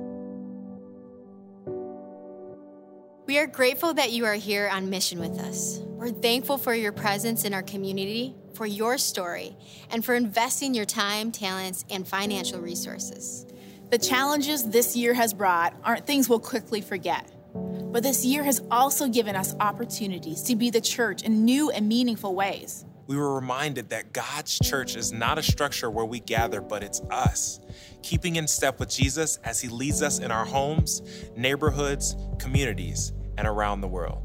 We 3.26 3.40
are 3.40 3.48
grateful 3.48 3.96
that 3.96 4.12
you 4.12 4.26
are 4.26 4.36
here 4.36 4.70
on 4.72 4.92
mission 4.92 5.20
with 5.20 5.40
us. 5.40 5.80
We're 5.88 6.12
thankful 6.12 6.60
for 6.60 6.76
your 6.76 6.92
presence 6.92 7.44
in 7.44 7.56
our 7.56 7.64
community, 7.64 8.36
for 8.54 8.68
your 8.68 9.00
story, 9.00 9.58
and 9.90 10.06
for 10.06 10.14
investing 10.14 10.76
your 10.76 10.86
time, 10.86 11.32
talents, 11.32 11.84
and 11.90 12.08
financial 12.08 12.60
resources. 12.60 13.48
The 13.90 13.98
challenges 13.98 14.70
this 14.70 14.96
year 14.96 15.16
has 15.16 15.34
brought 15.34 15.74
aren't 15.84 16.06
things 16.06 16.30
we'll 16.30 16.40
quickly 16.40 16.82
forget. 16.82 17.32
But 17.56 18.04
this 18.04 18.24
year 18.24 18.44
has 18.44 18.62
also 18.70 19.08
given 19.08 19.36
us 19.36 19.56
opportunities 19.60 20.44
to 20.44 20.56
be 20.56 20.70
the 20.70 20.80
church 20.80 21.24
in 21.24 21.44
new 21.44 21.72
and 21.72 21.90
meaningful 21.90 22.36
ways. 22.36 22.86
We 23.12 23.18
were 23.18 23.36
reminded 23.36 23.90
that 23.90 24.14
God's 24.14 24.58
church 24.58 24.96
is 24.96 25.12
not 25.12 25.38
a 25.38 25.44
structure 25.44 25.92
where 25.92 26.06
we 26.06 26.22
gather, 26.22 26.62
but 26.62 26.82
it's 26.82 27.02
us, 27.12 27.60
keeping 28.02 28.38
in 28.38 28.48
step 28.48 28.80
with 28.80 28.90
Jesus 28.90 29.36
as 29.44 29.60
he 29.60 29.68
leads 29.68 30.02
us 30.02 30.20
in 30.20 30.32
our 30.32 30.46
homes, 30.46 31.02
neighborhoods, 31.36 32.16
communities, 32.40 33.12
and 33.38 33.46
around 33.46 33.82
the 33.82 33.90
world. 33.90 34.24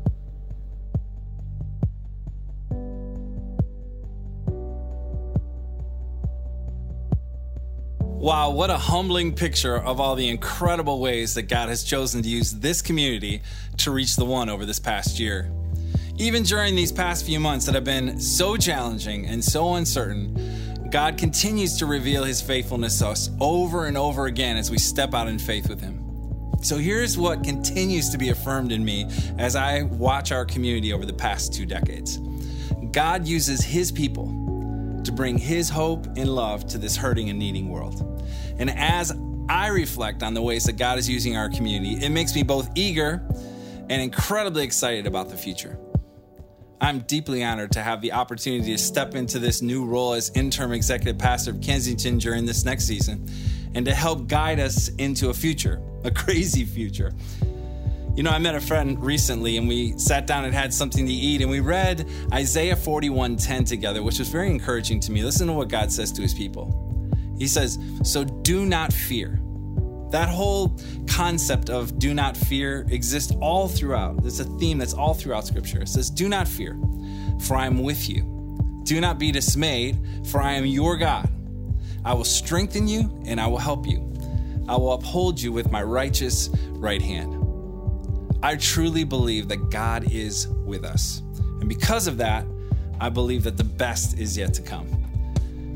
Wow, 8.01 8.51
what 8.51 8.71
a 8.71 8.79
humbling 8.79 9.35
picture 9.35 9.77
of 9.77 9.99
all 9.99 10.15
the 10.15 10.29
incredible 10.29 11.01
ways 11.01 11.35
that 11.35 11.49
God 11.49 11.71
has 11.71 11.83
chosen 11.83 12.23
to 12.23 12.29
use 12.29 12.53
this 12.53 12.83
community 12.83 13.43
to 13.79 13.91
reach 13.91 14.15
the 14.15 14.25
one 14.25 14.49
over 14.49 14.65
this 14.65 14.79
past 14.79 15.19
year. 15.19 15.51
Even 16.19 16.45
during 16.45 16.75
these 16.75 16.93
past 16.93 17.27
few 17.27 17.39
months 17.39 17.67
that 17.67 17.75
have 17.75 17.85
been 17.85 18.19
so 18.19 18.57
challenging 18.57 19.27
and 19.27 19.45
so 19.45 19.75
uncertain, 19.75 20.89
God 20.91 21.19
continues 21.19 21.77
to 21.77 21.85
reveal 21.85 22.25
his 22.25 22.41
faithfulness 22.41 23.01
to 23.01 23.09
us 23.09 23.31
over 23.39 23.85
and 23.85 23.99
over 23.99 24.25
again 24.25 24.57
as 24.57 24.71
we 24.71 24.79
step 24.79 25.13
out 25.13 25.29
in 25.29 25.39
faith 25.39 25.69
with 25.69 25.79
him. 25.79 26.03
So 26.63 26.79
here's 26.79 27.19
what 27.19 27.45
continues 27.45 28.09
to 28.09 28.19
be 28.19 28.31
affirmed 28.31 28.73
in 28.73 28.83
me 28.83 29.11
as 29.37 29.57
I 29.57 29.83
watch 29.83 30.33
our 30.33 30.47
community 30.47 30.95
over 30.95 31.05
the 31.05 31.13
past 31.13 31.53
two 31.53 31.67
decades 31.67 32.19
God 32.93 33.27
uses 33.27 33.63
his 33.63 33.93
people 33.93 34.27
to 35.05 35.13
bring 35.13 35.37
his 35.37 35.69
hope 35.69 36.07
and 36.17 36.35
love 36.35 36.67
to 36.69 36.79
this 36.79 36.97
hurting 36.97 37.29
and 37.29 37.39
needing 37.39 37.69
world. 37.69 38.25
And 38.59 38.71
as 38.71 39.13
I 39.51 39.67
reflect 39.67 40.23
on 40.23 40.33
the 40.33 40.41
ways 40.41 40.65
that 40.65 40.79
God 40.79 40.99
is 40.99 41.11
using 41.11 41.37
our 41.37 41.51
community, 41.51 42.03
it 42.03 42.09
makes 42.09 42.35
me 42.35 42.43
both 42.43 42.71
eager 42.75 43.23
and 43.91 44.03
incredibly 44.03 44.65
excited 44.65 45.07
about 45.07 45.29
the 45.29 45.37
future. 45.37 45.79
I'm 46.81 47.01
deeply 47.01 47.43
honored 47.43 47.73
to 47.73 47.83
have 47.83 48.03
the 48.03 48.13
opportunity 48.13 48.73
to 48.73 48.79
step 48.79 49.15
into 49.15 49.39
this 49.39 49.63
new 49.63 49.87
role 49.87 50.13
as 50.13 50.31
interim 50.35 50.73
executive 50.73 51.19
pastor 51.19 51.53
of 51.53 51.61
Kensington 51.61 52.19
during 52.19 52.45
this 52.45 52.65
next 52.65 52.85
season 52.85 53.27
and 53.75 53.85
to 53.87 53.95
help 53.95 54.29
guide 54.29 54.61
us 54.61 54.89
into 54.97 55.31
a 55.31 55.35
future, 55.35 55.81
a 56.05 56.11
crazy 56.11 56.65
future. 56.65 57.13
You 58.15 58.23
know, 58.23 58.31
I 58.31 58.39
met 58.39 58.55
a 58.55 58.61
friend 58.61 59.03
recently 59.03 59.57
and 59.57 59.69
we 59.69 59.99
sat 59.99 60.27
down 60.27 60.45
and 60.45 60.55
had 60.55 60.73
something 60.73 61.07
to 61.07 61.13
eat 61.13 61.41
and 61.43 61.51
we 61.51 61.61
read 61.61 62.09
Isaiah 62.33 62.77
41:10 62.77 63.65
together, 63.65 64.03
which 64.03 64.19
was 64.19 64.29
very 64.29 64.51
encouraging 64.51 65.01
to 65.01 65.13
me. 65.13 65.23
Listen 65.23 65.47
to 65.49 65.53
what 65.53 65.69
God 65.69 65.93
says 65.93 66.13
to 66.13 66.23
his 66.23 66.35
people. 66.35 67.11
He 67.39 67.47
says, 67.47 67.79
"So 68.03 68.25
do 68.25 68.65
not 68.65 68.93
fear." 68.93 69.41
That 70.11 70.29
whole 70.29 70.79
concept 71.09 71.69
of 71.69 71.99
do 71.99 72.15
not 72.15 72.37
fear 72.37 72.87
exists 72.91 73.33
all 73.41 73.69
throughout. 73.69 74.25
It's 74.25 74.41
a 74.41 74.45
theme 74.45 74.79
that's 74.79 74.95
all 74.95 75.15
throughout 75.15 75.47
Scripture. 75.47 75.83
It 75.83 75.89
says, 75.89 76.11
Do 76.11 76.29
not 76.29 76.47
fear, 76.47 76.79
for 77.43 77.57
I 77.57 77.67
am 77.67 77.83
with 77.83 78.09
you. 78.09 78.83
Do 78.85 79.01
not 79.01 79.19
be 79.19 79.33
dismayed, 79.33 79.99
for 80.27 80.41
I 80.41 80.53
am 80.53 80.65
your 80.65 80.97
God. 80.97 81.29
I 82.05 82.15
will 82.15 82.25
strengthen 82.25 82.87
you 82.87 83.21
and 83.27 83.41
I 83.41 83.49
will 83.49 83.59
help 83.59 83.87
you. 83.87 84.13
I 84.69 84.77
will 84.77 84.93
uphold 84.93 85.41
you 85.41 85.51
with 85.51 85.73
my 85.73 85.83
righteous 85.83 86.51
right 86.75 87.03
hand. 87.03 87.43
I 88.43 88.57
truly 88.57 89.03
believe 89.03 89.49
that 89.49 89.71
God 89.71 90.13
is 90.13 90.47
with 90.49 90.85
us. 90.85 91.23
And 91.61 91.69
because 91.69 92.07
of 92.07 92.19
that, 92.19 92.47
I 93.01 93.09
believe 93.09 93.43
that 93.43 93.57
the 93.57 93.65
best 93.65 94.19
is 94.19 94.39
yet 94.39 94.55
to 94.55 94.63
come 94.63 95.06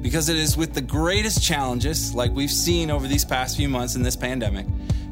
because 0.03 0.29
it 0.29 0.37
is 0.37 0.57
with 0.57 0.73
the 0.73 0.81
greatest 0.81 1.43
challenges, 1.43 2.15
like 2.15 2.33
we've 2.33 2.51
seen 2.51 2.91
over 2.91 3.07
these 3.07 3.25
past 3.25 3.57
few 3.57 3.69
months 3.69 3.97
in 3.97 4.03
this 4.03 4.17
pandemic, 4.17 4.67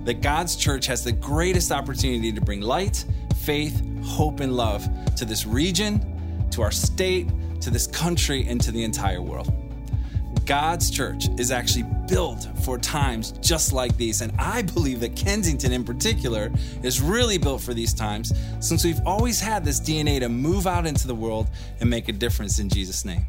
that 0.05 0.23
God's 0.23 0.57
church 0.57 0.87
has 0.87 1.05
the 1.05 1.13
greatest 1.13 1.71
opportunity 1.71 2.33
to 2.33 2.41
bring 2.41 2.61
light, 2.61 3.05
faith, 3.43 3.83
hope, 4.03 4.41
and 4.41 4.57
love 4.57 4.89
to 5.17 5.25
this 5.25 5.47
region, 5.47 6.49
to 6.51 6.63
our 6.63 6.71
state, 6.71 7.29
to 7.61 7.71
this 7.71 7.87
country, 7.87 8.47
and 8.49 8.61
to 8.61 8.73
the 8.73 8.83
entire 8.83 9.21
world. 9.21 9.53
God's 10.47 10.91
church 10.91 11.29
is 11.39 11.51
actually 11.51 11.85
built 12.09 12.49
for 12.65 12.79
times 12.79 13.33
just 13.43 13.75
like 13.75 13.95
these. 13.99 14.23
And 14.23 14.33
I 14.39 14.63
believe 14.63 15.01
that 15.01 15.15
Kensington, 15.15 15.73
in 15.73 15.85
particular, 15.85 16.51
is 16.83 17.03
really 17.03 17.37
built 17.37 17.61
for 17.61 17.75
these 17.75 17.93
times 17.93 18.33
since 18.61 18.83
we've 18.83 19.01
always 19.05 19.41
had 19.41 19.63
this 19.63 19.79
DNA 19.79 20.21
to 20.21 20.31
move 20.31 20.67
out 20.67 20.87
into 20.87 21.07
the 21.07 21.15
world 21.15 21.51
and 21.81 21.91
make 21.91 22.09
a 22.09 22.13
difference 22.13 22.59
in 22.59 22.71
Jesus' 22.71 23.05
name. 23.05 23.27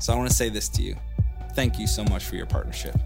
So 0.00 0.14
I 0.14 0.16
want 0.16 0.30
to 0.30 0.34
say 0.34 0.48
this 0.48 0.68
to 0.70 0.82
you. 0.82 0.96
Thank 1.52 1.78
you 1.78 1.86
so 1.86 2.02
much 2.04 2.24
for 2.24 2.34
your 2.34 2.46
partnership. 2.46 2.96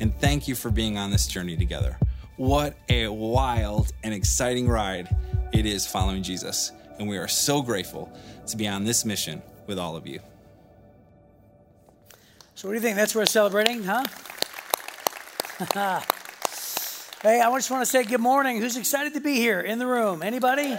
And 0.00 0.12
thank 0.18 0.48
you 0.48 0.56
for 0.56 0.70
being 0.70 0.98
on 0.98 1.12
this 1.12 1.28
journey 1.28 1.56
together. 1.56 1.96
What 2.36 2.74
a 2.88 3.06
wild 3.06 3.92
and 4.02 4.12
exciting 4.12 4.68
ride 4.68 5.14
it 5.52 5.66
is 5.66 5.86
following 5.86 6.24
Jesus. 6.24 6.72
And 6.98 7.08
we 7.08 7.16
are 7.16 7.28
so 7.28 7.62
grateful 7.62 8.12
to 8.48 8.56
be 8.56 8.66
on 8.66 8.82
this 8.84 9.04
mission 9.04 9.40
with 9.68 9.78
all 9.78 9.94
of 9.94 10.04
you. 10.06 10.18
So, 12.56 12.66
what 12.68 12.72
do 12.72 12.74
you 12.74 12.80
think? 12.80 12.96
That's 12.96 13.14
worth 13.14 13.28
celebrating, 13.28 13.84
huh? 13.84 14.02
hey, 17.22 17.40
I 17.40 17.50
just 17.54 17.70
want 17.70 17.82
to 17.82 17.86
say 17.86 18.02
good 18.02 18.20
morning. 18.20 18.60
Who's 18.60 18.76
excited 18.76 19.14
to 19.14 19.20
be 19.20 19.36
here 19.36 19.60
in 19.60 19.78
the 19.78 19.86
room? 19.86 20.22
Anybody? 20.22 20.76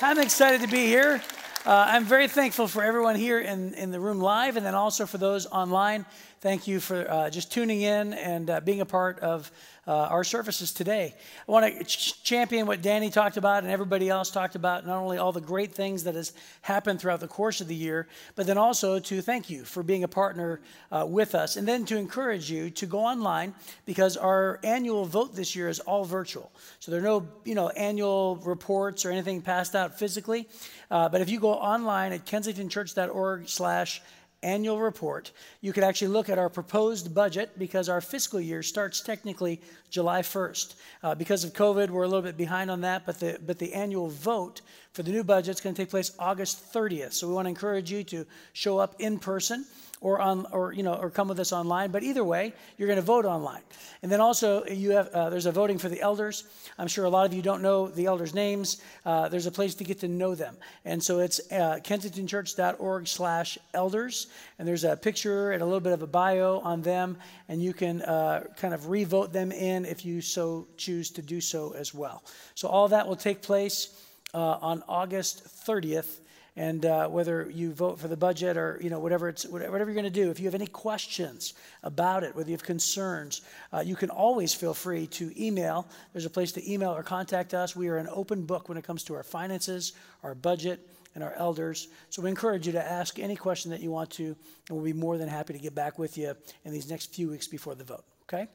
I'm 0.00 0.18
excited 0.18 0.62
to 0.62 0.68
be 0.68 0.86
here. 0.86 1.22
Uh, 1.66 1.84
I'm 1.88 2.04
very 2.04 2.28
thankful 2.28 2.68
for 2.68 2.84
everyone 2.84 3.16
here 3.16 3.40
in, 3.40 3.74
in 3.74 3.90
the 3.90 3.98
room 3.98 4.20
live 4.20 4.56
and 4.56 4.64
then 4.64 4.76
also 4.76 5.04
for 5.04 5.18
those 5.18 5.46
online. 5.46 6.06
Thank 6.40 6.68
you 6.68 6.78
for 6.78 7.10
uh, 7.10 7.28
just 7.28 7.50
tuning 7.50 7.82
in 7.82 8.12
and 8.12 8.48
uh, 8.48 8.60
being 8.60 8.80
a 8.80 8.86
part 8.86 9.18
of 9.18 9.50
our 9.92 10.24
services 10.24 10.72
today. 10.72 11.14
I 11.48 11.52
want 11.52 11.78
to 11.78 11.84
ch- 11.84 12.22
champion 12.22 12.66
what 12.66 12.82
Danny 12.82 13.10
talked 13.10 13.36
about 13.36 13.62
and 13.62 13.72
everybody 13.72 14.08
else 14.08 14.30
talked 14.30 14.56
about, 14.56 14.86
not 14.86 14.96
only 14.98 15.18
all 15.18 15.32
the 15.32 15.40
great 15.40 15.74
things 15.74 16.04
that 16.04 16.14
has 16.14 16.32
happened 16.62 17.00
throughout 17.00 17.20
the 17.20 17.28
course 17.28 17.60
of 17.60 17.68
the 17.68 17.74
year, 17.74 18.08
but 18.34 18.46
then 18.46 18.58
also 18.58 18.98
to 18.98 19.22
thank 19.22 19.48
you 19.48 19.64
for 19.64 19.82
being 19.82 20.04
a 20.04 20.08
partner 20.08 20.60
uh, 20.90 21.06
with 21.06 21.34
us, 21.34 21.56
and 21.56 21.66
then 21.68 21.84
to 21.84 21.96
encourage 21.96 22.50
you 22.50 22.70
to 22.70 22.86
go 22.86 22.98
online 22.98 23.54
because 23.84 24.16
our 24.16 24.58
annual 24.64 25.04
vote 25.04 25.34
this 25.36 25.54
year 25.54 25.68
is 25.68 25.80
all 25.80 26.04
virtual. 26.04 26.50
So 26.80 26.90
there 26.90 27.00
are 27.00 27.04
no, 27.04 27.28
you 27.44 27.54
know, 27.54 27.68
annual 27.70 28.36
reports 28.36 29.04
or 29.04 29.10
anything 29.10 29.40
passed 29.40 29.74
out 29.74 29.98
physically. 29.98 30.48
Uh, 30.90 31.08
but 31.08 31.20
if 31.20 31.30
you 31.30 31.40
go 31.40 31.52
online 31.52 32.12
at 32.12 32.26
kensingtonchurch.org 32.26 33.48
slash 33.48 34.02
annual 34.42 34.80
report, 34.80 35.32
you 35.60 35.72
could 35.72 35.84
actually 35.84 36.08
look 36.08 36.28
at 36.28 36.38
our 36.38 36.48
proposed 36.48 37.14
budget 37.14 37.58
because 37.58 37.88
our 37.88 38.00
fiscal 38.00 38.40
year 38.40 38.62
starts 38.62 39.00
technically 39.00 39.60
July 39.90 40.22
1st. 40.22 40.74
Uh, 41.02 41.14
because 41.14 41.44
of 41.44 41.52
COVID, 41.52 41.90
we're 41.90 42.04
a 42.04 42.08
little 42.08 42.22
bit 42.22 42.36
behind 42.36 42.70
on 42.70 42.80
that, 42.82 43.06
but 43.06 43.20
the, 43.20 43.38
but 43.44 43.58
the 43.58 43.72
annual 43.74 44.08
vote 44.08 44.60
for 44.92 45.02
the 45.02 45.10
new 45.10 45.24
budget 45.24 45.56
is 45.56 45.60
going 45.60 45.74
to 45.74 45.82
take 45.82 45.90
place 45.90 46.12
August 46.18 46.72
30th. 46.72 47.12
So 47.12 47.28
we 47.28 47.34
want 47.34 47.46
to 47.46 47.50
encourage 47.50 47.90
you 47.90 48.04
to 48.04 48.26
show 48.52 48.78
up 48.78 48.94
in 48.98 49.18
person 49.18 49.66
or 50.00 50.20
on 50.20 50.46
or 50.52 50.72
you 50.72 50.82
know 50.82 50.94
or 50.94 51.10
come 51.10 51.28
with 51.28 51.40
us 51.40 51.52
online 51.52 51.90
but 51.90 52.02
either 52.02 52.22
way 52.22 52.52
you're 52.76 52.86
going 52.86 52.96
to 52.96 53.02
vote 53.02 53.24
online. 53.24 53.62
And 54.02 54.12
then 54.12 54.20
also 54.20 54.64
you 54.66 54.90
have 54.90 55.08
uh, 55.08 55.30
there's 55.30 55.46
a 55.46 55.52
voting 55.52 55.78
for 55.78 55.88
the 55.88 56.00
elders. 56.00 56.44
I'm 56.78 56.88
sure 56.88 57.04
a 57.04 57.10
lot 57.10 57.26
of 57.26 57.32
you 57.32 57.42
don't 57.42 57.62
know 57.62 57.88
the 57.88 58.06
elders 58.06 58.34
names. 58.34 58.80
Uh, 59.04 59.28
there's 59.28 59.46
a 59.46 59.50
place 59.50 59.74
to 59.76 59.84
get 59.84 60.00
to 60.00 60.08
know 60.08 60.34
them. 60.34 60.56
And 60.84 61.02
so 61.02 61.20
it's 61.20 61.40
uh, 61.50 61.78
kensingtonchurch.org 61.82 63.08
slash 63.08 63.58
elders 63.72 64.26
and 64.58 64.68
there's 64.68 64.84
a 64.84 64.96
picture 64.96 65.52
and 65.52 65.62
a 65.62 65.64
little 65.64 65.80
bit 65.80 65.92
of 65.92 66.02
a 66.02 66.06
bio 66.06 66.60
on 66.60 66.82
them 66.82 67.16
and 67.48 67.62
you 67.62 67.72
can 67.72 68.02
uh, 68.02 68.44
kind 68.56 68.74
of 68.74 68.88
revote 68.88 69.32
them 69.32 69.50
in 69.52 69.84
if 69.84 70.04
you 70.04 70.20
so 70.20 70.66
choose 70.76 71.10
to 71.12 71.22
do 71.22 71.40
so 71.40 71.72
as 71.72 71.94
well. 71.94 72.22
So 72.54 72.68
all 72.68 72.88
that 72.88 73.08
will 73.08 73.16
take 73.16 73.42
place 73.42 74.02
uh, 74.34 74.58
on 74.60 74.82
august 74.88 75.44
30th 75.66 76.18
and 76.56 76.86
uh, 76.86 77.06
whether 77.08 77.50
you 77.50 77.72
vote 77.72 77.98
for 77.98 78.08
the 78.08 78.16
budget 78.16 78.56
or 78.56 78.78
you 78.82 78.90
know 78.90 78.98
whatever 78.98 79.28
it's 79.28 79.44
whatever 79.46 79.78
you're 79.78 79.94
going 79.94 80.04
to 80.04 80.10
do 80.10 80.30
if 80.30 80.40
you 80.40 80.46
have 80.46 80.54
any 80.54 80.66
questions 80.66 81.54
about 81.82 82.24
it 82.24 82.34
whether 82.34 82.48
you 82.48 82.54
have 82.54 82.64
concerns 82.64 83.42
uh, 83.72 83.80
you 83.80 83.94
can 83.94 84.10
always 84.10 84.54
feel 84.54 84.74
free 84.74 85.06
to 85.06 85.32
email. 85.42 85.86
There's 86.12 86.26
a 86.26 86.30
place 86.30 86.52
to 86.52 86.72
email 86.72 86.90
or 86.90 87.02
contact 87.02 87.54
us. 87.54 87.76
We 87.76 87.88
are 87.88 87.98
an 87.98 88.08
open 88.10 88.46
book 88.46 88.68
when 88.68 88.78
it 88.78 88.84
comes 88.84 89.04
to 89.04 89.14
our 89.14 89.22
finances 89.22 89.92
our 90.22 90.34
budget 90.34 90.80
and 91.14 91.22
our 91.22 91.34
elders. 91.34 91.88
So 92.10 92.20
we 92.20 92.28
encourage 92.28 92.66
you 92.66 92.72
to 92.72 92.84
ask 92.84 93.18
any 93.18 93.36
question 93.36 93.70
that 93.70 93.80
you 93.80 93.90
want 93.90 94.10
to 94.12 94.24
and 94.24 94.36
we'll 94.70 94.84
be 94.84 94.92
more 94.92 95.18
than 95.18 95.28
happy 95.28 95.52
to 95.52 95.58
get 95.58 95.74
back 95.74 95.98
with 95.98 96.18
you 96.18 96.34
in 96.64 96.72
these 96.72 96.90
next 96.90 97.14
few 97.14 97.30
weeks 97.30 97.46
before 97.46 97.74
the 97.74 97.84
vote 97.84 98.04
okay 98.28 98.48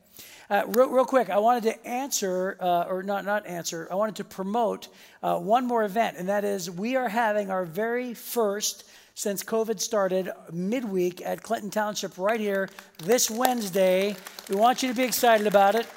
uh, 0.52 0.64
real, 0.68 0.90
real, 0.90 1.06
quick, 1.06 1.30
I 1.30 1.38
wanted 1.38 1.64
to 1.64 1.88
answer, 1.88 2.58
uh, 2.60 2.84
or 2.90 3.04
not, 3.04 3.24
not 3.24 3.48
answer, 3.48 3.88
I 3.90 3.96
wanted 3.96 4.18
to 4.18 4.26
promote 4.26 4.90
uh, 5.24 5.40
one 5.40 5.66
more 5.66 5.86
event, 5.86 6.18
and 6.18 6.28
that 6.28 6.44
is 6.44 6.70
we 6.70 6.98
are 6.98 7.08
having 7.08 7.50
our 7.50 7.64
very 7.64 8.14
first, 8.14 8.84
since 9.16 9.44
COVID 9.44 9.80
started, 9.80 10.30
midweek 10.52 11.26
at 11.26 11.42
Clinton 11.42 11.70
Township 11.70 12.18
right 12.18 12.40
here 12.40 12.68
this 13.02 13.32
Wednesday. 13.32 14.18
We 14.50 14.58
want 14.58 14.84
you 14.84 14.90
to 14.90 14.96
be 14.96 15.04
excited 15.04 15.48
about 15.48 15.76
it. 15.76 15.88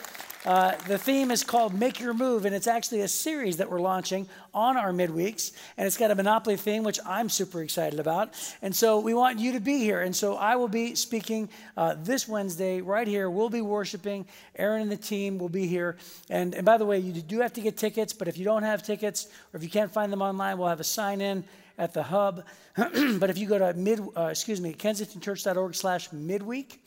Uh, 0.45 0.77
the 0.89 0.99
theme 0.99 1.31
is 1.31 1.43
called 1.43 1.73
Make 1.73 2.01
Your 2.01 2.13
Move, 2.13 2.45
and 2.45 2.55
it's 2.55 2.67
actually 2.67 3.01
a 3.01 3.09
series 3.09 3.57
that 3.57 3.71
we're 3.71 3.81
launching 3.81 4.29
on 4.53 4.77
our 4.77 4.93
midweeks. 4.93 5.53
And 5.79 5.87
it's 5.87 5.97
got 5.97 6.11
a 6.11 6.15
Monopoly 6.15 6.59
theme, 6.59 6.83
which 6.83 7.01
I'm 7.07 7.31
super 7.31 7.63
excited 7.63 7.99
about. 7.99 8.35
And 8.61 8.77
so 8.77 9.01
we 9.01 9.15
want 9.15 9.39
you 9.39 9.53
to 9.53 9.61
be 9.61 9.79
here. 9.79 10.03
And 10.03 10.15
so 10.15 10.37
I 10.37 10.57
will 10.57 10.69
be 10.69 10.95
speaking 10.97 11.49
uh, 11.79 11.97
this 11.99 12.29
Wednesday 12.29 12.83
right 12.83 13.09
here. 13.09 13.31
We'll 13.31 13.49
be 13.49 13.63
worshiping. 13.63 14.27
Aaron 14.57 14.83
and 14.83 14.93
the 14.93 14.99
team 14.99 15.39
will 15.39 15.49
be 15.49 15.67
here. 15.67 15.97
And, 16.29 16.55
and 16.55 16.67
by 16.67 16.77
the 16.77 16.85
way, 16.85 16.99
you 16.99 17.23
do 17.23 17.41
have 17.41 17.55
to 17.55 17.63
get 17.63 17.79
tickets, 17.79 18.13
but 18.13 18.29
if 18.29 18.37
you 18.37 18.45
don't 18.45 18.65
have 18.65 18.83
tickets 18.83 19.29
or 19.53 19.57
if 19.57 19.63
you 19.63 19.71
can't 19.71 19.91
find 19.91 20.13
them 20.13 20.21
online, 20.21 20.59
we'll 20.59 20.69
have 20.69 20.81
a 20.81 20.85
sign 20.85 21.23
in 21.23 21.45
at 21.79 21.95
the 21.95 22.03
hub. 22.03 22.45
but 22.77 23.31
if 23.31 23.39
you 23.39 23.49
go 23.49 23.59
to 23.59 23.73
mid, 23.73 24.01
uh, 24.15 24.27
excuse 24.27 24.61
me, 24.61 24.75
kensingtonchurch.org 24.75 25.75
slash 25.75 26.13
midweek, 26.13 26.84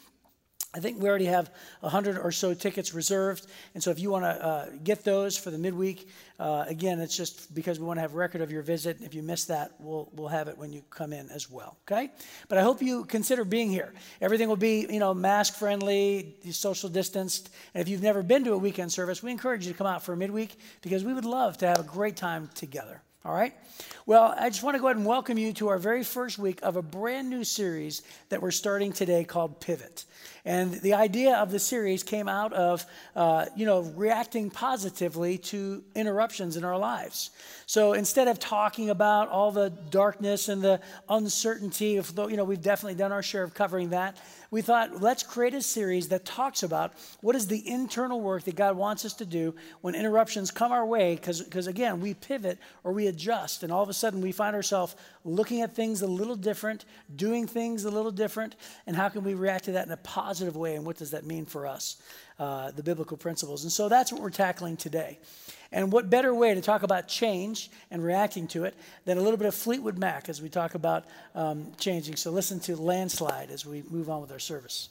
I 0.74 0.80
think 0.80 1.02
we 1.02 1.08
already 1.08 1.26
have 1.26 1.50
100 1.80 2.18
or 2.20 2.32
so 2.32 2.54
tickets 2.54 2.94
reserved. 2.94 3.48
And 3.74 3.82
so 3.82 3.90
if 3.90 4.00
you 4.00 4.12
want 4.12 4.26
to 4.26 4.46
uh, 4.46 4.66
get 4.84 5.04
those 5.04 5.38
for 5.38 5.50
the 5.50 5.58
midweek, 5.58 6.10
uh, 6.40 6.66
again, 6.68 7.00
it's 7.00 7.16
just 7.16 7.54
because 7.56 7.80
we 7.80 7.86
want 7.86 7.98
to 7.98 8.02
have 8.02 8.14
record 8.14 8.42
of 8.42 8.52
your 8.52 8.62
visit. 8.62 8.98
If 9.02 9.16
you 9.16 9.24
miss 9.24 9.46
that, 9.46 9.72
we'll, 9.80 10.10
we'll 10.14 10.28
have 10.28 10.50
it 10.50 10.58
when 10.58 10.74
you 10.74 10.84
come 10.90 11.14
in 11.14 11.30
as 11.30 11.50
well. 11.50 11.78
Okay? 11.90 12.12
But 12.50 12.58
I 12.58 12.64
hope 12.64 12.82
you 12.82 13.06
consider 13.06 13.46
being 13.46 13.70
here. 13.70 13.94
Everything 14.22 14.50
will 14.50 14.58
be, 14.58 14.86
you 14.90 15.00
know, 15.00 15.14
mask 15.14 15.56
friendly, 15.56 16.36
social 16.52 16.90
distanced. 16.90 17.50
And 17.74 17.82
if 17.82 17.88
you've 17.88 18.04
never 18.04 18.22
been 18.22 18.44
to 18.44 18.54
a 18.54 18.58
weekend 18.58 18.92
service, 18.92 19.24
we 19.24 19.32
encourage 19.32 19.66
you 19.66 19.72
to 19.72 19.78
come 19.78 19.88
out 19.88 20.04
for 20.04 20.14
a 20.14 20.18
midweek 20.18 20.60
because 20.82 21.04
we 21.04 21.14
would 21.14 21.26
love 21.26 21.58
to 21.60 21.68
have 21.68 21.80
a 21.80 21.84
great 21.84 22.18
time 22.18 22.50
together. 22.56 23.02
All 23.28 23.34
right? 23.34 23.54
Well, 24.06 24.34
I 24.40 24.50
just 24.50 24.64
want 24.64 24.76
to 24.76 24.80
go 24.80 24.88
ahead 24.88 24.96
and 24.96 25.06
welcome 25.06 25.38
you 25.38 25.52
to 25.54 25.68
our 25.68 25.78
very 25.78 26.02
first 26.02 26.40
week 26.40 26.60
of 26.64 26.78
a 26.78 26.82
brand 26.82 27.30
new 27.30 27.44
series 27.44 28.02
that 28.30 28.42
we're 28.42 28.52
starting 28.52 28.94
today 28.94 29.26
called 29.26 29.60
Pivot. 29.60 30.06
And 30.48 30.76
the 30.76 30.94
idea 30.94 31.36
of 31.36 31.52
the 31.52 31.60
series 31.60 32.04
came 32.04 32.30
out 32.30 32.54
of, 32.54 32.86
uh, 33.18 33.48
you 33.58 33.66
know, 33.66 33.82
reacting 33.82 34.50
positively 34.50 35.38
to 35.40 35.84
interruptions 35.94 36.56
in 36.56 36.64
our 36.64 36.78
lives. 36.78 37.32
So 37.66 37.92
instead 37.92 38.30
of 38.30 38.40
talking 38.40 38.90
about 38.90 39.28
all 39.28 39.52
the 39.52 39.70
darkness 39.90 40.48
and 40.48 40.62
the 40.62 40.80
uncertainty, 41.10 41.98
of, 41.98 42.14
you 42.18 42.38
know, 42.38 42.46
we've 42.46 42.62
definitely 42.62 42.96
done 42.96 43.12
our 43.12 43.22
share 43.22 43.44
of 43.44 43.54
covering 43.54 43.90
that. 43.90 44.18
we 44.50 44.62
thought 44.62 45.02
let's 45.02 45.24
create 45.24 45.54
a 45.54 45.62
series 45.62 46.08
that 46.10 46.26
talks 46.26 46.64
about 46.64 46.94
what 47.22 47.36
is 47.36 47.48
the 47.48 47.68
internal 47.70 48.22
work 48.22 48.44
that 48.44 48.56
God 48.56 48.78
wants 48.78 49.04
us 49.04 49.14
to 49.16 49.26
do 49.26 49.54
when 49.82 49.96
interruptions 49.96 50.52
come 50.52 50.72
our 50.72 50.86
way, 50.86 51.16
because 51.16 51.68
again, 51.68 52.00
we 52.00 52.14
pivot 52.14 52.58
or 52.84 52.94
we 52.94 53.08
adjust, 53.08 53.64
and 53.64 53.72
all 53.72 53.84
of 53.84 53.90
a 53.90 53.94
sudden 53.94 54.22
we 54.22 54.32
find 54.32 54.56
ourselves 54.56 54.96
looking 55.26 55.62
at 55.62 55.76
things 55.76 56.02
a 56.02 56.08
little 56.08 56.36
different, 56.36 56.86
doing 57.16 57.48
things 57.48 57.84
a 57.84 57.90
little 57.90 58.12
different, 58.12 58.56
and 58.86 58.96
how 58.96 59.10
can 59.10 59.24
we 59.24 59.34
react 59.34 59.66
to 59.66 59.74
that 59.74 59.86
in 59.86 59.92
a 59.92 59.98
positive 59.98 60.37
way, 60.42 60.76
and 60.76 60.86
what 60.86 60.98
does 60.98 61.12
that 61.12 61.26
mean 61.26 61.46
for 61.46 61.68
us, 61.68 61.98
uh, 62.40 62.72
the 62.72 62.84
biblical 62.84 63.18
principles. 63.18 63.64
And 63.64 63.72
so 63.72 63.90
that's 63.90 64.12
what 64.12 64.22
we're 64.22 64.30
tackling 64.30 64.78
today. 64.78 65.20
And 65.72 65.92
what 65.92 66.10
better 66.10 66.34
way 66.34 66.54
to 66.54 66.62
talk 66.62 66.84
about 66.84 67.08
change 67.08 67.70
and 67.92 68.04
reacting 68.04 68.48
to 68.50 68.64
it 68.64 68.76
than 69.06 69.18
a 69.18 69.22
little 69.22 69.38
bit 69.38 69.48
of 69.48 69.56
Fleetwood 69.56 69.98
Mac 69.98 70.30
as 70.30 70.42
we 70.42 70.50
talk 70.50 70.76
about 70.76 71.06
um, 71.36 71.72
changing? 71.80 72.16
So 72.16 72.32
listen 72.32 72.60
to 72.62 72.76
Landslide 72.76 73.52
as 73.52 73.66
we 73.66 73.84
move 73.90 74.10
on 74.10 74.22
with 74.22 74.32
our 74.32 74.40
service. 74.40 74.90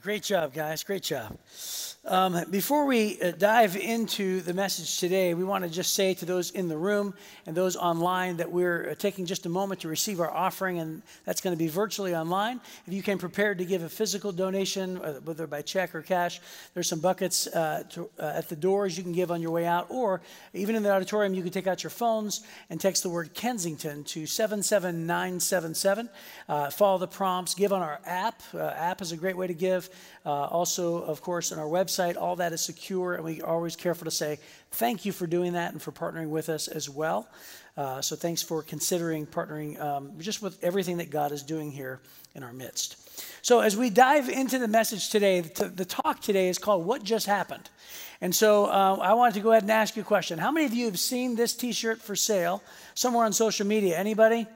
Great 0.00 0.22
job, 0.22 0.52
guys. 0.52 0.82
Great 0.84 1.02
job. 1.02 1.36
Um, 2.10 2.42
before 2.48 2.86
we 2.86 3.20
uh, 3.20 3.32
dive 3.32 3.76
into 3.76 4.40
the 4.40 4.54
message 4.54 4.98
today, 4.98 5.34
we 5.34 5.44
want 5.44 5.64
to 5.64 5.68
just 5.68 5.92
say 5.92 6.14
to 6.14 6.24
those 6.24 6.50
in 6.52 6.66
the 6.66 6.76
room 6.78 7.12
and 7.44 7.54
those 7.54 7.76
online 7.76 8.38
that 8.38 8.50
we're 8.50 8.90
uh, 8.90 8.94
taking 8.94 9.26
just 9.26 9.44
a 9.44 9.50
moment 9.50 9.82
to 9.82 9.88
receive 9.88 10.18
our 10.18 10.30
offering, 10.30 10.78
and 10.78 11.02
that's 11.26 11.42
going 11.42 11.52
to 11.54 11.58
be 11.58 11.68
virtually 11.68 12.16
online. 12.16 12.62
If 12.86 12.94
you 12.94 13.02
came 13.02 13.18
prepared 13.18 13.58
to 13.58 13.66
give 13.66 13.82
a 13.82 13.90
physical 13.90 14.32
donation, 14.32 14.96
uh, 14.96 15.20
whether 15.20 15.46
by 15.46 15.60
check 15.60 15.94
or 15.94 16.00
cash, 16.00 16.40
there's 16.72 16.88
some 16.88 17.00
buckets 17.00 17.46
uh, 17.48 17.82
to, 17.90 18.08
at 18.18 18.48
the 18.48 18.56
doors 18.56 18.96
you 18.96 19.02
can 19.02 19.12
give 19.12 19.30
on 19.30 19.42
your 19.42 19.50
way 19.50 19.66
out, 19.66 19.90
or 19.90 20.22
even 20.54 20.76
in 20.76 20.82
the 20.82 20.90
auditorium, 20.90 21.34
you 21.34 21.42
can 21.42 21.52
take 21.52 21.66
out 21.66 21.82
your 21.82 21.90
phones 21.90 22.40
and 22.70 22.80
text 22.80 23.02
the 23.02 23.10
word 23.10 23.34
Kensington 23.34 24.02
to 24.04 24.24
77977. 24.24 26.08
Uh, 26.48 26.70
follow 26.70 26.96
the 26.96 27.06
prompts, 27.06 27.54
give 27.54 27.70
on 27.70 27.82
our 27.82 28.00
app. 28.06 28.40
App 28.54 29.02
is 29.02 29.12
a 29.12 29.16
great 29.18 29.36
way 29.36 29.46
to 29.46 29.54
give. 29.54 29.90
Also, 30.24 31.02
of 31.02 31.20
course, 31.20 31.52
on 31.52 31.58
our 31.58 31.66
website 31.66 31.97
website, 31.98 32.16
all 32.16 32.36
that 32.36 32.52
is 32.52 32.60
secure, 32.60 33.14
and 33.14 33.24
we 33.24 33.42
are 33.42 33.54
always 33.54 33.76
careful 33.76 34.04
to 34.04 34.10
say 34.10 34.38
thank 34.72 35.04
you 35.04 35.12
for 35.12 35.26
doing 35.26 35.54
that 35.54 35.72
and 35.72 35.82
for 35.82 35.92
partnering 35.92 36.28
with 36.28 36.48
us 36.48 36.68
as 36.68 36.88
well. 36.88 37.28
Uh, 37.76 38.00
so 38.00 38.16
thanks 38.16 38.42
for 38.42 38.62
considering 38.62 39.26
partnering 39.26 39.80
um, 39.80 40.12
just 40.18 40.42
with 40.42 40.62
everything 40.64 40.98
that 40.98 41.10
God 41.10 41.32
is 41.32 41.42
doing 41.42 41.70
here 41.70 42.00
in 42.34 42.42
our 42.42 42.52
midst. 42.52 42.96
So 43.42 43.60
as 43.60 43.76
we 43.76 43.90
dive 43.90 44.28
into 44.28 44.58
the 44.58 44.68
message 44.68 45.10
today, 45.10 45.40
the, 45.40 45.84
talk 45.84 46.20
today 46.20 46.48
is 46.48 46.58
called 46.58 46.86
"What 46.86 47.02
Just 47.02 47.26
Happened," 47.26 47.68
and 48.20 48.34
so 48.34 48.66
uh, 48.66 48.98
I 49.00 49.14
wanted 49.14 49.34
to 49.34 49.40
go 49.40 49.52
ahead 49.52 49.62
and 49.62 49.72
ask 49.72 49.96
you 49.96 50.02
a 50.02 50.04
question. 50.04 50.38
How 50.38 50.50
many 50.50 50.66
of 50.66 50.74
you 50.74 50.86
have 50.86 50.98
seen 50.98 51.36
this 51.36 51.54
T-shirt 51.54 52.00
for 52.00 52.16
sale 52.16 52.62
somewhere 52.94 53.24
on 53.24 53.32
social 53.32 53.66
media? 53.66 53.96
Anybody? 53.96 54.46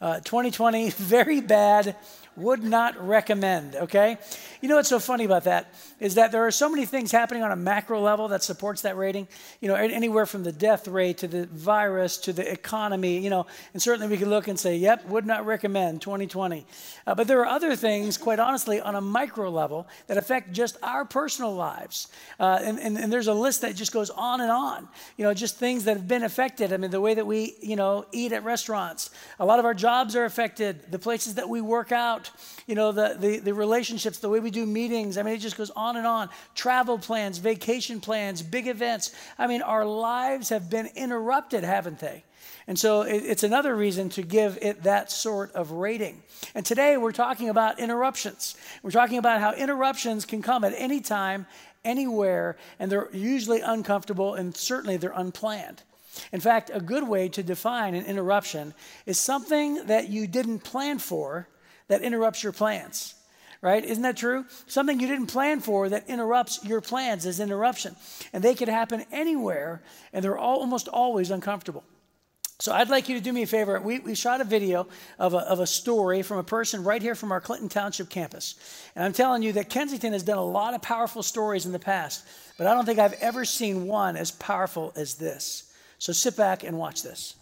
Uh, 0.00 0.16
2020, 0.20 0.90
very 0.98 1.40
bad 1.40 1.96
would 2.36 2.62
not 2.62 3.06
recommend, 3.06 3.76
okay? 3.76 4.18
You 4.60 4.68
know 4.68 4.76
what's 4.76 4.88
so 4.88 4.98
funny 4.98 5.24
about 5.24 5.44
that 5.44 5.72
is 6.00 6.14
that 6.14 6.32
there 6.32 6.46
are 6.46 6.50
so 6.50 6.68
many 6.68 6.86
things 6.86 7.12
happening 7.12 7.42
on 7.42 7.52
a 7.52 7.56
macro 7.56 8.00
level 8.00 8.28
that 8.28 8.42
supports 8.42 8.82
that 8.82 8.96
rating. 8.96 9.28
You 9.60 9.68
know, 9.68 9.74
anywhere 9.74 10.26
from 10.26 10.42
the 10.42 10.52
death 10.52 10.88
rate 10.88 11.18
to 11.18 11.28
the 11.28 11.46
virus 11.46 12.16
to 12.18 12.32
the 12.32 12.50
economy, 12.50 13.18
you 13.18 13.30
know, 13.30 13.46
and 13.72 13.82
certainly 13.82 14.08
we 14.08 14.16
can 14.16 14.30
look 14.30 14.48
and 14.48 14.58
say, 14.58 14.76
yep, 14.76 15.06
would 15.06 15.26
not 15.26 15.46
recommend 15.46 16.00
2020. 16.02 16.66
Uh, 17.06 17.14
but 17.14 17.28
there 17.28 17.40
are 17.40 17.46
other 17.46 17.76
things, 17.76 18.16
quite 18.16 18.38
honestly, 18.38 18.80
on 18.80 18.94
a 18.94 19.00
micro 19.00 19.50
level 19.50 19.86
that 20.06 20.16
affect 20.16 20.52
just 20.52 20.76
our 20.82 21.04
personal 21.04 21.54
lives. 21.54 22.08
Uh, 22.40 22.58
and, 22.62 22.78
and, 22.78 22.96
and 22.98 23.12
there's 23.12 23.28
a 23.28 23.34
list 23.34 23.60
that 23.60 23.76
just 23.76 23.92
goes 23.92 24.10
on 24.10 24.40
and 24.40 24.50
on. 24.50 24.88
You 25.16 25.24
know, 25.24 25.34
just 25.34 25.58
things 25.58 25.84
that 25.84 25.96
have 25.96 26.08
been 26.08 26.22
affected. 26.22 26.72
I 26.72 26.78
mean, 26.78 26.90
the 26.90 27.00
way 27.00 27.14
that 27.14 27.26
we, 27.26 27.54
you 27.60 27.76
know, 27.76 28.06
eat 28.12 28.32
at 28.32 28.44
restaurants. 28.44 29.10
A 29.38 29.44
lot 29.44 29.58
of 29.58 29.64
our 29.64 29.74
jobs 29.74 30.16
are 30.16 30.24
affected. 30.24 30.90
The 30.90 30.98
places 30.98 31.34
that 31.34 31.48
we 31.48 31.60
work 31.60 31.92
out 31.92 32.23
you 32.66 32.74
know, 32.74 32.92
the, 32.92 33.16
the, 33.18 33.38
the 33.38 33.54
relationships, 33.54 34.18
the 34.18 34.28
way 34.28 34.40
we 34.40 34.50
do 34.50 34.66
meetings. 34.66 35.18
I 35.18 35.22
mean, 35.22 35.34
it 35.34 35.38
just 35.38 35.56
goes 35.56 35.70
on 35.70 35.96
and 35.96 36.06
on. 36.06 36.28
Travel 36.54 36.98
plans, 36.98 37.38
vacation 37.38 38.00
plans, 38.00 38.42
big 38.42 38.66
events. 38.66 39.14
I 39.38 39.46
mean, 39.46 39.62
our 39.62 39.84
lives 39.84 40.48
have 40.48 40.70
been 40.70 40.88
interrupted, 40.94 41.64
haven't 41.64 41.98
they? 41.98 42.24
And 42.66 42.78
so 42.78 43.02
it, 43.02 43.22
it's 43.24 43.42
another 43.42 43.74
reason 43.74 44.08
to 44.10 44.22
give 44.22 44.58
it 44.62 44.84
that 44.84 45.10
sort 45.10 45.52
of 45.52 45.72
rating. 45.72 46.22
And 46.54 46.64
today 46.64 46.96
we're 46.96 47.12
talking 47.12 47.48
about 47.48 47.78
interruptions. 47.78 48.56
We're 48.82 48.90
talking 48.90 49.18
about 49.18 49.40
how 49.40 49.52
interruptions 49.52 50.24
can 50.24 50.42
come 50.42 50.64
at 50.64 50.72
any 50.76 51.00
time, 51.00 51.46
anywhere, 51.84 52.56
and 52.78 52.90
they're 52.90 53.08
usually 53.12 53.60
uncomfortable 53.60 54.34
and 54.34 54.56
certainly 54.56 54.96
they're 54.96 55.12
unplanned. 55.14 55.82
In 56.32 56.40
fact, 56.40 56.70
a 56.72 56.80
good 56.80 57.08
way 57.08 57.28
to 57.30 57.42
define 57.42 57.94
an 57.94 58.04
interruption 58.06 58.74
is 59.04 59.18
something 59.18 59.86
that 59.86 60.08
you 60.08 60.26
didn't 60.26 60.60
plan 60.60 60.98
for 60.98 61.48
that 61.88 62.02
interrupts 62.02 62.42
your 62.42 62.52
plans 62.52 63.14
right? 63.64 63.82
Isn't 63.82 64.02
that 64.02 64.18
true? 64.18 64.44
Something 64.66 65.00
you 65.00 65.06
didn't 65.06 65.28
plan 65.28 65.60
for 65.60 65.88
that 65.88 66.06
interrupts 66.06 66.62
your 66.66 66.82
plans 66.82 67.24
is 67.24 67.40
interruption. 67.40 67.96
And 68.34 68.44
they 68.44 68.54
could 68.54 68.68
happen 68.68 69.06
anywhere, 69.10 69.82
and 70.12 70.22
they're 70.22 70.36
all, 70.36 70.58
almost 70.58 70.86
always 70.86 71.30
uncomfortable. 71.30 71.82
So 72.60 72.72
I'd 72.74 72.90
like 72.90 73.08
you 73.08 73.14
to 73.14 73.22
do 73.22 73.32
me 73.32 73.42
a 73.42 73.46
favor. 73.46 73.80
We, 73.80 74.00
we 74.00 74.14
shot 74.14 74.42
a 74.42 74.44
video 74.44 74.86
of 75.18 75.32
a, 75.32 75.38
of 75.38 75.60
a 75.60 75.66
story 75.66 76.20
from 76.20 76.36
a 76.36 76.44
person 76.44 76.84
right 76.84 77.00
here 77.00 77.14
from 77.14 77.32
our 77.32 77.40
Clinton 77.40 77.70
Township 77.70 78.10
campus. 78.10 78.56
And 78.94 79.02
I'm 79.02 79.14
telling 79.14 79.42
you 79.42 79.52
that 79.54 79.70
Kensington 79.70 80.12
has 80.12 80.22
done 80.22 80.38
a 80.38 80.44
lot 80.44 80.74
of 80.74 80.82
powerful 80.82 81.22
stories 81.22 81.64
in 81.64 81.72
the 81.72 81.78
past, 81.78 82.26
but 82.58 82.66
I 82.66 82.74
don't 82.74 82.84
think 82.84 82.98
I've 82.98 83.14
ever 83.14 83.46
seen 83.46 83.86
one 83.86 84.18
as 84.18 84.30
powerful 84.30 84.92
as 84.94 85.14
this. 85.14 85.72
So 85.98 86.12
sit 86.12 86.36
back 86.36 86.64
and 86.64 86.78
watch 86.78 87.02
this. 87.02 87.34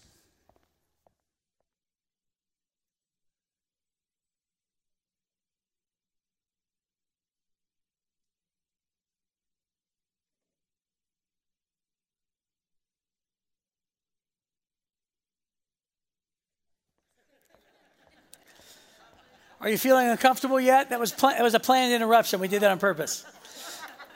Are 19.62 19.68
you 19.68 19.78
feeling 19.78 20.08
uncomfortable 20.08 20.60
yet? 20.60 20.90
That 20.90 20.98
was, 20.98 21.12
pl- 21.12 21.28
that 21.28 21.42
was 21.42 21.54
a 21.54 21.60
planned 21.60 21.92
interruption. 21.92 22.40
We 22.40 22.48
did 22.48 22.62
that 22.62 22.72
on 22.72 22.80
purpose. 22.80 23.24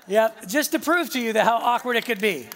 Yep, 0.08 0.48
just 0.48 0.72
to 0.72 0.80
prove 0.80 1.10
to 1.10 1.20
you 1.20 1.32
that 1.34 1.44
how 1.44 1.56
awkward 1.56 1.96
it 1.96 2.04
could 2.04 2.20
be. 2.20 2.48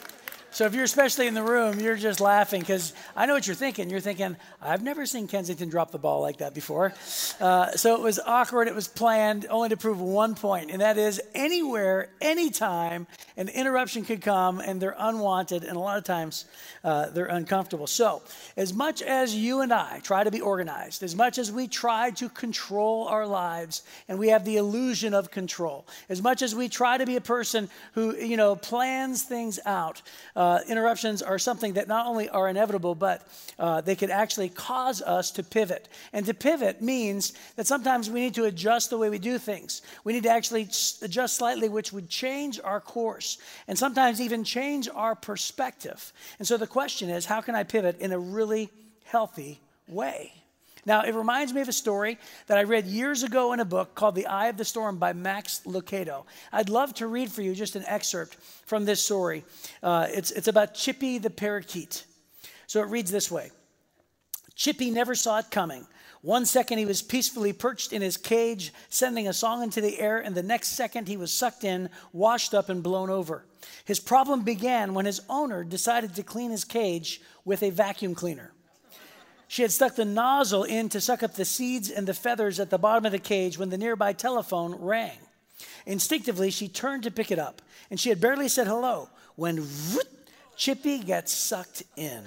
So 0.53 0.67
if 0.67 0.75
you're 0.75 0.85
especially 0.85 1.29
in 1.29 1.35
the 1.35 1.45
room, 1.45 1.79
you're 1.79 1.97
just 1.97 2.21
laughing 2.21 2.61
because 2.61 2.93
I 3.15 3.27
know 3.27 3.35
what 3.35 3.47
you're 3.47 3.55
thinking. 3.55 3.89
You're 3.89 4.01
thinking, 4.01 4.37
I've 4.61 4.83
never 4.83 5.07
seen 5.07 5.29
Kensington 5.29 5.69
drop 5.69 5.93
the 5.93 5.99
ball 5.99 6.23
like 6.23 6.39
that 6.39 6.55
before. 6.55 6.93
Uh, 7.41 7.71
so 7.73 7.95
it 7.95 8.01
was 8.01 8.19
awkward. 8.19 8.67
It 8.67 8.75
was 8.75 8.89
planned 8.89 9.47
only 9.49 9.69
to 9.69 9.77
prove 9.77 10.01
one 10.01 10.35
point, 10.35 10.73
and 10.73 10.81
that 10.81 10.99
is 10.99 11.21
anywhere, 11.35 12.09
anytime, 12.21 13.07
an 13.37 13.49
interruption 13.49 14.05
could 14.05 14.23
come, 14.23 14.59
and 14.59 14.83
they're 14.83 14.97
unwanted, 14.99 15.63
and 15.63 15.77
a 15.77 15.81
lot 15.81 15.99
of 15.99 16.05
times 16.05 16.47
uh, 16.83 17.11
they're 17.11 17.27
uncomfortable. 17.27 17.87
So 17.87 18.23
as 18.57 18.75
much 18.75 19.03
as 19.03 19.35
you 19.35 19.61
and 19.61 19.73
I 19.73 20.01
try 20.01 20.25
to 20.25 20.33
be 20.33 20.41
organized, 20.41 21.05
as 21.05 21.15
much 21.15 21.39
as 21.39 21.53
we 21.53 21.69
try 21.69 22.11
to 22.11 22.29
control 22.29 23.07
our 23.07 23.27
lives, 23.27 23.83
and 24.09 24.19
we 24.19 24.29
have 24.29 24.45
the 24.45 24.57
illusion 24.57 25.15
of 25.15 25.31
control, 25.31 25.87
as 26.09 26.21
much 26.21 26.43
as 26.43 26.57
we 26.57 26.69
try 26.69 26.99
to 26.99 27.07
be 27.07 27.15
a 27.15 27.21
person 27.21 27.71
who 27.93 28.17
you 28.17 28.37
know 28.37 28.57
plans 28.57 29.23
things 29.23 29.61
out 29.65 30.03
uh, 30.35 30.40
interruptions 30.69 31.23
are 31.23 31.39
something 31.39 31.75
that 31.75 31.87
not 31.87 32.07
only 32.07 32.29
are 32.29 32.49
inevitable, 32.49 32.95
but 32.95 33.27
uh, 33.59 33.81
they 33.81 33.95
could 33.95 34.11
actually 34.11 34.49
cause 34.49 35.03
us 35.03 35.31
to 35.33 35.43
pivot. 35.43 35.89
And 36.13 36.25
to 36.27 36.35
pivot 36.35 36.81
means 36.81 37.35
that 37.57 37.67
sometimes 37.67 38.09
we 38.09 38.21
need 38.21 38.35
to 38.35 38.45
adjust 38.45 38.91
the 38.91 38.99
way 38.99 39.11
we 39.11 39.19
do 39.19 39.39
things. 39.39 39.83
We 40.05 40.13
need 40.13 40.23
to 40.23 40.31
actually 40.31 40.69
adjust 41.03 41.37
slightly, 41.37 41.69
which 41.69 41.93
would 41.93 42.09
change 42.09 42.59
our 42.63 42.81
course 42.81 43.39
and 43.69 43.79
sometimes 43.79 44.21
even 44.21 44.45
change 44.45 44.89
our 44.95 45.15
perspective. 45.15 46.13
And 46.39 46.49
so 46.49 46.57
the 46.57 46.67
question 46.67 47.11
is 47.11 47.27
how 47.27 47.41
can 47.41 47.55
I 47.55 47.65
pivot 47.65 48.01
in 48.01 48.13
a 48.13 48.19
really 48.19 48.71
healthy 49.05 49.61
way? 49.89 50.40
Now, 50.87 51.03
it 51.03 51.15
reminds 51.15 51.53
me 51.53 51.61
of 51.61 51.69
a 51.69 51.73
story 51.73 52.19
that 52.47 52.59
I 52.59 52.63
read 52.63 52.87
years 52.87 53.23
ago 53.23 53.53
in 53.53 53.61
a 53.61 53.65
book 53.65 53.95
called 53.95 54.15
The 54.15 54.27
Eye 54.27 54.49
of 54.49 54.57
the 54.57 54.65
Storm 54.65 54.97
by 54.97 55.13
Max 55.13 55.63
Lucado. 55.67 56.25
I'd 56.53 56.69
love 56.69 56.95
to 56.95 57.07
read 57.07 57.31
for 57.31 57.43
you 57.43 57.55
just 57.55 57.77
an 57.77 57.85
excerpt 57.87 58.37
from 58.67 58.85
this 58.85 59.03
story. 59.03 59.45
Uh, 59.83 60.07
it's, 60.11 60.31
it's 60.31 60.49
about 60.49 60.75
Chippy 60.75 61.19
the 61.19 61.31
parakeet. 61.31 62.05
So 62.67 62.81
it 62.81 62.87
reads 62.87 63.11
this 63.11 63.31
way 63.31 63.51
Chippy 64.55 64.91
never 64.91 65.15
saw 65.15 65.39
it 65.39 65.51
coming. 65.51 65.87
One 66.23 66.45
second 66.45 66.79
he 66.79 66.85
was 66.85 67.01
peacefully 67.01 67.55
perched 67.55 67.95
in 67.95 68.03
his 68.03 68.19
cage, 68.19 68.75
sending 68.91 69.27
a 69.27 69.33
song 69.33 69.63
into 69.63 69.81
the 69.81 69.99
air, 69.99 70.19
and 70.19 70.35
the 70.35 70.43
next 70.43 70.69
second 70.69 71.09
he 71.09 71.17
was 71.17 71.33
sucked 71.33 71.65
in, 71.65 71.89
washed 72.13 72.53
up, 72.53 72.69
and 72.69 72.83
blown 72.83 73.09
over. 73.09 73.47
His 73.87 74.01
problem 74.01 74.43
began 74.43 74.93
when 74.93 75.07
his 75.07 75.23
owner 75.31 75.65
decided 75.65 76.15
to 76.15 76.23
clean 76.23 76.51
his 76.51 76.65
cage 76.65 77.23
with 77.45 77.63
a 77.63 77.71
vacuum 77.71 78.15
cleaner. 78.15 78.53
She 79.51 79.63
had 79.63 79.73
stuck 79.73 79.97
the 79.97 80.05
nozzle 80.05 80.63
in 80.63 80.91
to 80.91 81.01
suck 81.01 81.25
up 81.25 81.35
the 81.35 81.45
seeds 81.45 81.91
and 81.91 82.07
the 82.07 82.15
feathers 82.15 82.61
at 82.61 82.71
the 82.71 82.79
bottom 82.79 83.05
of 83.05 83.11
the 83.11 83.19
cage 83.19 83.59
when 83.59 83.69
the 83.69 83.77
nearby 83.77 84.13
telephone 84.13 84.77
rang. 84.77 85.19
Instinctively, 85.87 86.53
she 86.53 86.69
turned 86.69 87.03
to 87.03 87.11
pick 87.11 87.33
it 87.33 87.39
up, 87.41 87.61
and 87.91 87.99
she 87.99 88.11
had 88.11 88.21
barely 88.21 88.47
said 88.47 88.69
hello 88.69 89.09
when 89.35 89.67
Chippy 90.57 91.01
gets 91.01 91.33
sucked 91.33 91.83
in. 91.97 92.23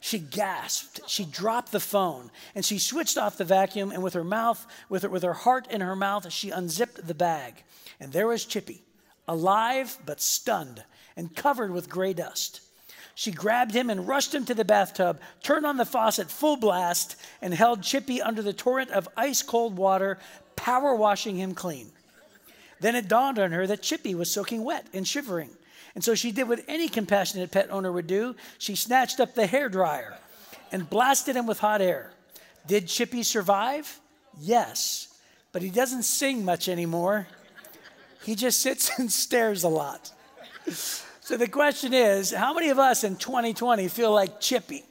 She 0.00 0.18
gasped. 0.18 1.02
She 1.06 1.26
dropped 1.26 1.70
the 1.70 1.78
phone 1.80 2.30
and 2.54 2.64
she 2.64 2.78
switched 2.78 3.18
off 3.18 3.36
the 3.36 3.44
vacuum. 3.44 3.92
And 3.92 4.02
with 4.02 4.14
her 4.14 4.24
mouth, 4.24 4.66
with 4.88 5.02
her, 5.02 5.10
with 5.10 5.22
her 5.22 5.34
heart 5.34 5.70
in 5.70 5.82
her 5.82 5.94
mouth, 5.94 6.32
she 6.32 6.48
unzipped 6.48 7.06
the 7.06 7.14
bag. 7.14 7.62
And 8.00 8.10
there 8.10 8.26
was 8.26 8.46
Chippy, 8.46 8.80
alive 9.28 9.98
but 10.06 10.22
stunned 10.22 10.82
and 11.14 11.36
covered 11.36 11.72
with 11.72 11.90
gray 11.90 12.14
dust. 12.14 12.62
She 13.14 13.30
grabbed 13.30 13.74
him 13.74 13.90
and 13.90 14.08
rushed 14.08 14.34
him 14.34 14.44
to 14.46 14.54
the 14.54 14.64
bathtub, 14.64 15.20
turned 15.42 15.66
on 15.66 15.76
the 15.76 15.84
faucet 15.84 16.30
full 16.30 16.56
blast, 16.56 17.16
and 17.40 17.52
held 17.52 17.82
Chippy 17.82 18.22
under 18.22 18.42
the 18.42 18.52
torrent 18.52 18.90
of 18.90 19.08
ice 19.16 19.42
cold 19.42 19.76
water, 19.76 20.18
power 20.56 20.94
washing 20.94 21.36
him 21.36 21.54
clean. 21.54 21.90
Then 22.80 22.96
it 22.96 23.08
dawned 23.08 23.38
on 23.38 23.52
her 23.52 23.66
that 23.66 23.82
Chippy 23.82 24.14
was 24.14 24.30
soaking 24.30 24.64
wet 24.64 24.86
and 24.92 25.06
shivering. 25.06 25.50
And 25.94 26.02
so 26.02 26.14
she 26.14 26.32
did 26.32 26.48
what 26.48 26.64
any 26.68 26.88
compassionate 26.88 27.50
pet 27.50 27.70
owner 27.70 27.92
would 27.92 28.06
do 28.06 28.34
she 28.58 28.74
snatched 28.74 29.20
up 29.20 29.34
the 29.34 29.46
hair 29.46 29.68
dryer 29.68 30.16
and 30.72 30.88
blasted 30.88 31.36
him 31.36 31.46
with 31.46 31.58
hot 31.58 31.82
air. 31.82 32.10
Did 32.66 32.88
Chippy 32.88 33.22
survive? 33.22 34.00
Yes, 34.40 35.08
but 35.52 35.62
he 35.62 35.70
doesn't 35.70 36.04
sing 36.04 36.44
much 36.44 36.68
anymore. 36.68 37.28
He 38.24 38.34
just 38.34 38.60
sits 38.60 38.90
and 38.98 39.12
stares 39.12 39.64
a 39.64 39.68
lot. 39.68 40.10
So 41.32 41.38
the 41.38 41.48
question 41.48 41.94
is 41.94 42.30
how 42.30 42.52
many 42.52 42.68
of 42.68 42.78
us 42.78 43.04
in 43.04 43.16
2020 43.16 43.88
feel 43.88 44.12
like 44.12 44.38
Chippy? 44.38 44.84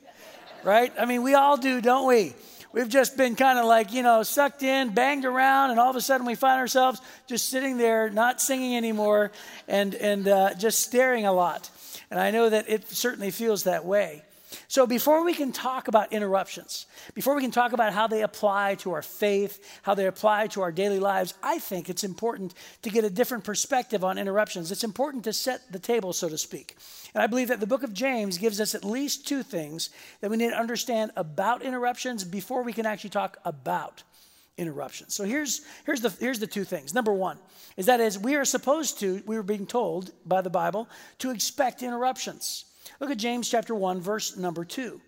Right? 0.63 0.91
I 0.99 1.05
mean, 1.05 1.21
we 1.21 1.35
all 1.35 1.55
do, 1.55 1.81
don't 1.81 2.07
we? 2.07 2.33
We've 2.73 2.89
just 2.89 3.15
been 3.15 3.35
kind 3.35 3.59
of 3.59 3.65
like, 3.65 3.93
you 3.93 4.01
know, 4.01 4.23
sucked 4.23 4.63
in, 4.63 4.91
banged 4.91 5.25
around, 5.25 5.69
and 5.69 5.79
all 5.79 5.91
of 5.91 5.95
a 5.95 6.01
sudden 6.01 6.25
we 6.25 6.33
find 6.33 6.59
ourselves 6.59 6.99
just 7.27 7.49
sitting 7.49 7.77
there, 7.77 8.09
not 8.09 8.41
singing 8.41 8.75
anymore, 8.75 9.31
and, 9.67 9.93
and 9.93 10.27
uh, 10.27 10.55
just 10.55 10.79
staring 10.79 11.27
a 11.27 11.31
lot. 11.31 11.69
And 12.09 12.19
I 12.19 12.31
know 12.31 12.49
that 12.49 12.67
it 12.67 12.89
certainly 12.89 13.29
feels 13.29 13.65
that 13.65 13.85
way. 13.85 14.23
So, 14.67 14.85
before 14.85 15.23
we 15.23 15.33
can 15.33 15.51
talk 15.51 15.87
about 15.87 16.11
interruptions, 16.11 16.85
before 17.13 17.35
we 17.35 17.41
can 17.41 17.51
talk 17.51 17.73
about 17.73 17.93
how 17.93 18.07
they 18.07 18.23
apply 18.23 18.75
to 18.75 18.91
our 18.91 19.01
faith, 19.01 19.79
how 19.83 19.93
they 19.93 20.07
apply 20.07 20.47
to 20.47 20.61
our 20.61 20.71
daily 20.71 20.99
lives, 20.99 21.33
I 21.41 21.59
think 21.59 21.89
it's 21.89 22.03
important 22.03 22.53
to 22.81 22.89
get 22.89 23.03
a 23.03 23.09
different 23.09 23.43
perspective 23.43 24.03
on 24.03 24.17
interruptions. 24.17 24.71
It's 24.71 24.83
important 24.83 25.23
to 25.25 25.33
set 25.33 25.71
the 25.71 25.79
table, 25.79 26.13
so 26.13 26.29
to 26.29 26.37
speak. 26.37 26.75
And 27.13 27.23
I 27.23 27.27
believe 27.27 27.47
that 27.47 27.59
the 27.59 27.67
book 27.67 27.83
of 27.83 27.93
James 27.93 28.37
gives 28.37 28.59
us 28.59 28.75
at 28.75 28.83
least 28.83 29.27
two 29.27 29.43
things 29.43 29.89
that 30.19 30.29
we 30.29 30.37
need 30.37 30.49
to 30.49 30.59
understand 30.59 31.11
about 31.15 31.61
interruptions 31.61 32.23
before 32.23 32.63
we 32.63 32.73
can 32.73 32.85
actually 32.85 33.11
talk 33.11 33.37
about 33.45 34.03
interruptions. 34.57 35.13
So 35.13 35.23
here's, 35.23 35.61
here's, 35.85 36.01
the, 36.01 36.09
here's 36.19 36.39
the 36.39 36.47
two 36.47 36.63
things. 36.63 36.93
Number 36.93 37.13
one 37.13 37.37
is 37.77 37.85
that 37.87 37.99
as 37.99 38.19
we 38.19 38.35
are 38.35 38.45
supposed 38.45 38.99
to, 38.99 39.21
we 39.25 39.35
were 39.35 39.43
being 39.43 39.65
told 39.65 40.11
by 40.25 40.41
the 40.41 40.49
Bible 40.49 40.87
to 41.19 41.31
expect 41.31 41.83
interruptions. 41.83 42.65
Look 43.01 43.09
at 43.09 43.17
James 43.17 43.49
chapter 43.49 43.73
1, 43.73 43.99
verse 43.99 44.37
number 44.37 44.63
2. 44.63 45.01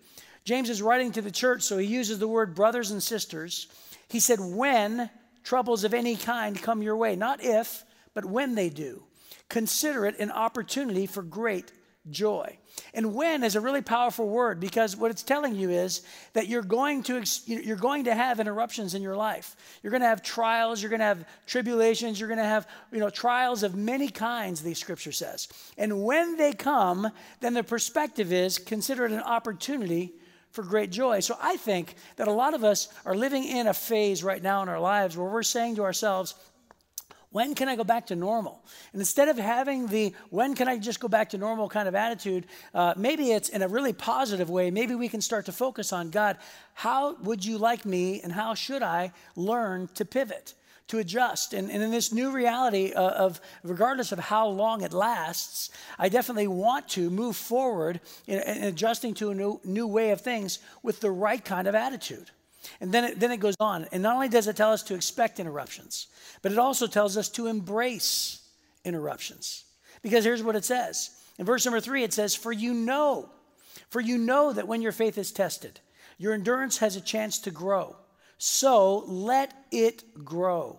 James 0.44 0.68
is 0.68 0.82
writing 0.82 1.12
to 1.12 1.22
the 1.22 1.30
church, 1.30 1.62
so 1.62 1.78
he 1.78 1.86
uses 1.86 2.18
the 2.18 2.26
word 2.26 2.52
brothers 2.52 2.90
and 2.90 3.00
sisters. 3.00 3.68
He 4.08 4.18
said, 4.18 4.40
When 4.40 5.08
troubles 5.44 5.84
of 5.84 5.94
any 5.94 6.16
kind 6.16 6.60
come 6.60 6.82
your 6.82 6.96
way, 6.96 7.14
not 7.14 7.42
if, 7.42 7.84
but 8.12 8.24
when 8.24 8.56
they 8.56 8.68
do, 8.68 9.04
consider 9.48 10.06
it 10.06 10.18
an 10.18 10.32
opportunity 10.32 11.06
for 11.06 11.22
great 11.22 11.70
joy. 12.10 12.58
And 12.92 13.14
when 13.14 13.44
is 13.44 13.56
a 13.56 13.60
really 13.60 13.82
powerful 13.82 14.28
word 14.28 14.60
because 14.60 14.96
what 14.96 15.10
it's 15.10 15.22
telling 15.22 15.54
you 15.54 15.70
is 15.70 16.02
that 16.32 16.48
you're 16.48 16.62
going 16.62 17.02
to 17.04 17.22
you're 17.46 17.76
going 17.76 18.04
to 18.04 18.14
have 18.14 18.40
interruptions 18.40 18.94
in 18.94 19.02
your 19.02 19.16
life. 19.16 19.56
You're 19.82 19.90
going 19.90 20.02
to 20.02 20.08
have 20.08 20.22
trials, 20.22 20.82
you're 20.82 20.90
going 20.90 21.00
to 21.00 21.06
have 21.06 21.24
tribulations, 21.46 22.18
you're 22.18 22.28
going 22.28 22.38
to 22.38 22.44
have, 22.44 22.66
you 22.92 22.98
know, 22.98 23.10
trials 23.10 23.62
of 23.62 23.74
many 23.74 24.08
kinds 24.08 24.62
the 24.62 24.74
scripture 24.74 25.12
says. 25.12 25.48
And 25.78 26.04
when 26.04 26.36
they 26.36 26.52
come, 26.52 27.10
then 27.40 27.54
the 27.54 27.64
perspective 27.64 28.32
is 28.32 28.58
consider 28.58 29.06
it 29.06 29.12
an 29.12 29.20
opportunity 29.20 30.12
for 30.50 30.62
great 30.62 30.90
joy. 30.90 31.20
So 31.20 31.36
I 31.40 31.56
think 31.56 31.96
that 32.16 32.28
a 32.28 32.32
lot 32.32 32.54
of 32.54 32.62
us 32.62 32.88
are 33.04 33.16
living 33.16 33.44
in 33.44 33.66
a 33.66 33.74
phase 33.74 34.22
right 34.22 34.42
now 34.42 34.62
in 34.62 34.68
our 34.68 34.78
lives 34.78 35.16
where 35.16 35.28
we're 35.28 35.42
saying 35.42 35.76
to 35.76 35.82
ourselves, 35.82 36.34
when 37.34 37.56
can 37.56 37.68
I 37.68 37.74
go 37.74 37.82
back 37.82 38.06
to 38.06 38.16
normal? 38.16 38.62
And 38.92 39.02
instead 39.02 39.28
of 39.28 39.36
having 39.36 39.88
the 39.88 40.14
when 40.30 40.54
can 40.54 40.68
I 40.68 40.78
just 40.78 41.00
go 41.00 41.08
back 41.08 41.30
to 41.30 41.38
normal 41.38 41.68
kind 41.68 41.88
of 41.88 41.96
attitude, 41.96 42.46
uh, 42.72 42.94
maybe 42.96 43.32
it's 43.32 43.48
in 43.48 43.62
a 43.62 43.66
really 43.66 43.92
positive 43.92 44.48
way. 44.48 44.70
Maybe 44.70 44.94
we 44.94 45.08
can 45.08 45.20
start 45.20 45.46
to 45.46 45.52
focus 45.52 45.92
on 45.92 46.10
God, 46.10 46.38
how 46.74 47.16
would 47.16 47.44
you 47.44 47.58
like 47.58 47.84
me 47.84 48.20
and 48.22 48.30
how 48.32 48.54
should 48.54 48.84
I 48.84 49.12
learn 49.34 49.88
to 49.94 50.04
pivot? 50.04 50.54
to 50.86 50.98
adjust. 50.98 51.54
And, 51.54 51.70
and, 51.70 51.82
in 51.82 51.90
this 51.90 52.12
new 52.12 52.30
reality 52.30 52.92
uh, 52.92 53.00
of, 53.00 53.40
regardless 53.62 54.12
of 54.12 54.18
how 54.18 54.46
long 54.48 54.82
it 54.82 54.92
lasts, 54.92 55.70
I 55.98 56.10
definitely 56.10 56.46
want 56.46 56.90
to 56.90 57.08
move 57.08 57.36
forward 57.36 58.02
in, 58.26 58.38
in 58.40 58.64
adjusting 58.64 59.14
to 59.14 59.30
a 59.30 59.34
new, 59.34 59.62
new 59.64 59.86
way 59.86 60.10
of 60.10 60.20
things 60.20 60.58
with 60.82 61.00
the 61.00 61.10
right 61.10 61.42
kind 61.42 61.66
of 61.66 61.74
attitude. 61.74 62.30
And 62.80 62.92
then 62.92 63.04
it, 63.04 63.20
then 63.20 63.32
it 63.32 63.40
goes 63.40 63.56
on. 63.60 63.86
And 63.92 64.02
not 64.02 64.14
only 64.14 64.28
does 64.28 64.48
it 64.48 64.56
tell 64.56 64.72
us 64.72 64.82
to 64.84 64.94
expect 64.94 65.40
interruptions, 65.40 66.08
but 66.42 66.52
it 66.52 66.58
also 66.58 66.86
tells 66.86 67.16
us 67.16 67.28
to 67.30 67.46
embrace 67.46 68.42
interruptions. 68.84 69.64
Because 70.02 70.24
here's 70.24 70.42
what 70.42 70.56
it 70.56 70.64
says. 70.64 71.10
In 71.38 71.46
verse 71.46 71.64
number 71.64 71.80
three, 71.80 72.04
it 72.04 72.12
says, 72.12 72.34
For 72.34 72.52
you 72.52 72.74
know, 72.74 73.30
for 73.90 74.00
you 74.00 74.18
know 74.18 74.52
that 74.52 74.68
when 74.68 74.82
your 74.82 74.92
faith 74.92 75.18
is 75.18 75.32
tested, 75.32 75.80
your 76.18 76.34
endurance 76.34 76.78
has 76.78 76.96
a 76.96 77.00
chance 77.00 77.38
to 77.40 77.50
grow. 77.50 77.96
So 78.38 79.04
let 79.06 79.52
it 79.70 80.24
grow. 80.24 80.78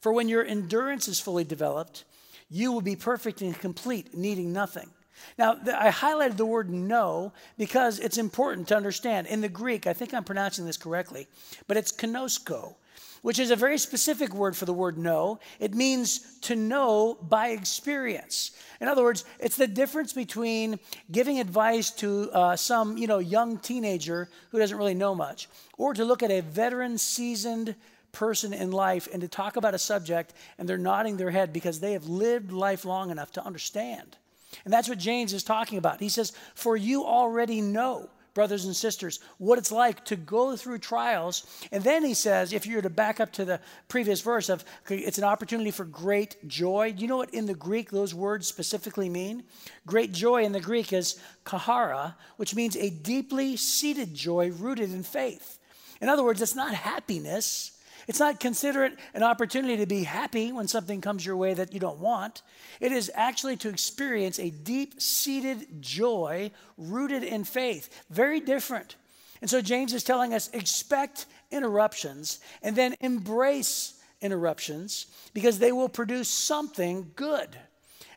For 0.00 0.12
when 0.12 0.28
your 0.28 0.44
endurance 0.44 1.08
is 1.08 1.20
fully 1.20 1.44
developed, 1.44 2.04
you 2.50 2.72
will 2.72 2.80
be 2.80 2.96
perfect 2.96 3.40
and 3.40 3.58
complete, 3.58 4.16
needing 4.16 4.52
nothing. 4.52 4.90
Now, 5.38 5.56
I 5.78 5.90
highlighted 5.90 6.36
the 6.36 6.46
word 6.46 6.70
know 6.70 7.32
because 7.58 7.98
it's 7.98 8.18
important 8.18 8.68
to 8.68 8.76
understand. 8.76 9.26
In 9.26 9.40
the 9.40 9.48
Greek, 9.48 9.86
I 9.86 9.92
think 9.92 10.14
I'm 10.14 10.24
pronouncing 10.24 10.66
this 10.66 10.76
correctly, 10.76 11.26
but 11.66 11.76
it's 11.76 11.92
kenosko, 11.92 12.74
which 13.22 13.38
is 13.38 13.50
a 13.50 13.56
very 13.56 13.78
specific 13.78 14.34
word 14.34 14.56
for 14.56 14.64
the 14.64 14.72
word 14.72 14.98
know. 14.98 15.38
It 15.60 15.74
means 15.74 16.38
to 16.40 16.56
know 16.56 17.18
by 17.22 17.48
experience. 17.48 18.52
In 18.80 18.88
other 18.88 19.02
words, 19.02 19.24
it's 19.38 19.56
the 19.56 19.66
difference 19.66 20.12
between 20.12 20.78
giving 21.10 21.38
advice 21.38 21.90
to 21.92 22.30
uh, 22.32 22.56
some 22.56 22.96
you 22.96 23.06
know, 23.06 23.18
young 23.18 23.58
teenager 23.58 24.28
who 24.50 24.58
doesn't 24.58 24.76
really 24.76 24.94
know 24.94 25.14
much, 25.14 25.48
or 25.78 25.94
to 25.94 26.04
look 26.04 26.22
at 26.22 26.30
a 26.30 26.40
veteran, 26.40 26.98
seasoned 26.98 27.74
person 28.12 28.52
in 28.52 28.70
life 28.70 29.08
and 29.12 29.22
to 29.22 29.28
talk 29.28 29.56
about 29.56 29.74
a 29.74 29.78
subject 29.78 30.34
and 30.58 30.68
they're 30.68 30.78
nodding 30.78 31.16
their 31.16 31.30
head 31.30 31.52
because 31.52 31.80
they 31.80 31.92
have 31.92 32.06
lived 32.06 32.52
life 32.52 32.84
long 32.84 33.10
enough 33.10 33.32
to 33.32 33.44
understand. 33.44 34.16
And 34.64 34.72
that's 34.72 34.88
what 34.88 34.98
James 34.98 35.32
is 35.32 35.42
talking 35.42 35.78
about. 35.78 36.00
He 36.00 36.08
says, 36.08 36.32
For 36.54 36.76
you 36.76 37.04
already 37.04 37.60
know, 37.60 38.10
brothers 38.34 38.64
and 38.64 38.74
sisters, 38.74 39.20
what 39.38 39.58
it's 39.58 39.72
like 39.72 40.04
to 40.06 40.16
go 40.16 40.56
through 40.56 40.78
trials. 40.78 41.46
And 41.70 41.84
then 41.84 42.04
he 42.04 42.14
says, 42.14 42.52
if 42.52 42.66
you 42.66 42.76
were 42.76 42.82
to 42.82 42.90
back 42.90 43.20
up 43.20 43.32
to 43.32 43.44
the 43.44 43.60
previous 43.88 44.20
verse 44.20 44.48
of 44.48 44.64
it's 44.88 45.18
an 45.18 45.24
opportunity 45.24 45.70
for 45.70 45.84
great 45.84 46.36
joy. 46.48 46.92
Do 46.92 47.02
you 47.02 47.08
know 47.08 47.18
what 47.18 47.34
in 47.34 47.46
the 47.46 47.54
Greek 47.54 47.90
those 47.90 48.14
words 48.14 48.46
specifically 48.46 49.08
mean? 49.08 49.44
Great 49.86 50.12
joy 50.12 50.44
in 50.44 50.52
the 50.52 50.60
Greek 50.60 50.92
is 50.92 51.20
kahara, 51.44 52.14
which 52.36 52.54
means 52.54 52.76
a 52.76 52.90
deeply 52.90 53.56
seated 53.56 54.14
joy 54.14 54.50
rooted 54.50 54.92
in 54.92 55.02
faith. 55.02 55.58
In 56.00 56.08
other 56.08 56.24
words, 56.24 56.42
it's 56.42 56.56
not 56.56 56.74
happiness. 56.74 57.78
It's 58.08 58.20
not 58.20 58.40
consider 58.40 58.84
it 58.84 58.98
an 59.14 59.22
opportunity 59.22 59.76
to 59.76 59.86
be 59.86 60.04
happy 60.04 60.52
when 60.52 60.68
something 60.68 61.00
comes 61.00 61.24
your 61.24 61.36
way 61.36 61.54
that 61.54 61.72
you 61.72 61.80
don't 61.80 61.98
want. 61.98 62.42
It 62.80 62.92
is 62.92 63.10
actually 63.14 63.56
to 63.58 63.68
experience 63.68 64.38
a 64.38 64.50
deep 64.50 65.00
seated 65.00 65.80
joy 65.80 66.50
rooted 66.76 67.22
in 67.22 67.44
faith. 67.44 68.04
Very 68.10 68.40
different. 68.40 68.96
And 69.40 69.50
so 69.50 69.60
James 69.60 69.92
is 69.92 70.04
telling 70.04 70.34
us 70.34 70.48
expect 70.52 71.26
interruptions 71.50 72.40
and 72.62 72.76
then 72.76 72.96
embrace 73.00 73.94
interruptions 74.20 75.06
because 75.34 75.58
they 75.58 75.72
will 75.72 75.88
produce 75.88 76.28
something 76.28 77.10
good 77.16 77.48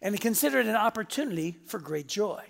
and 0.02 0.20
consider 0.20 0.60
it 0.60 0.68
an 0.68 0.76
opportunity 0.76 1.56
for 1.66 1.80
great 1.80 2.08
joy. 2.08 2.44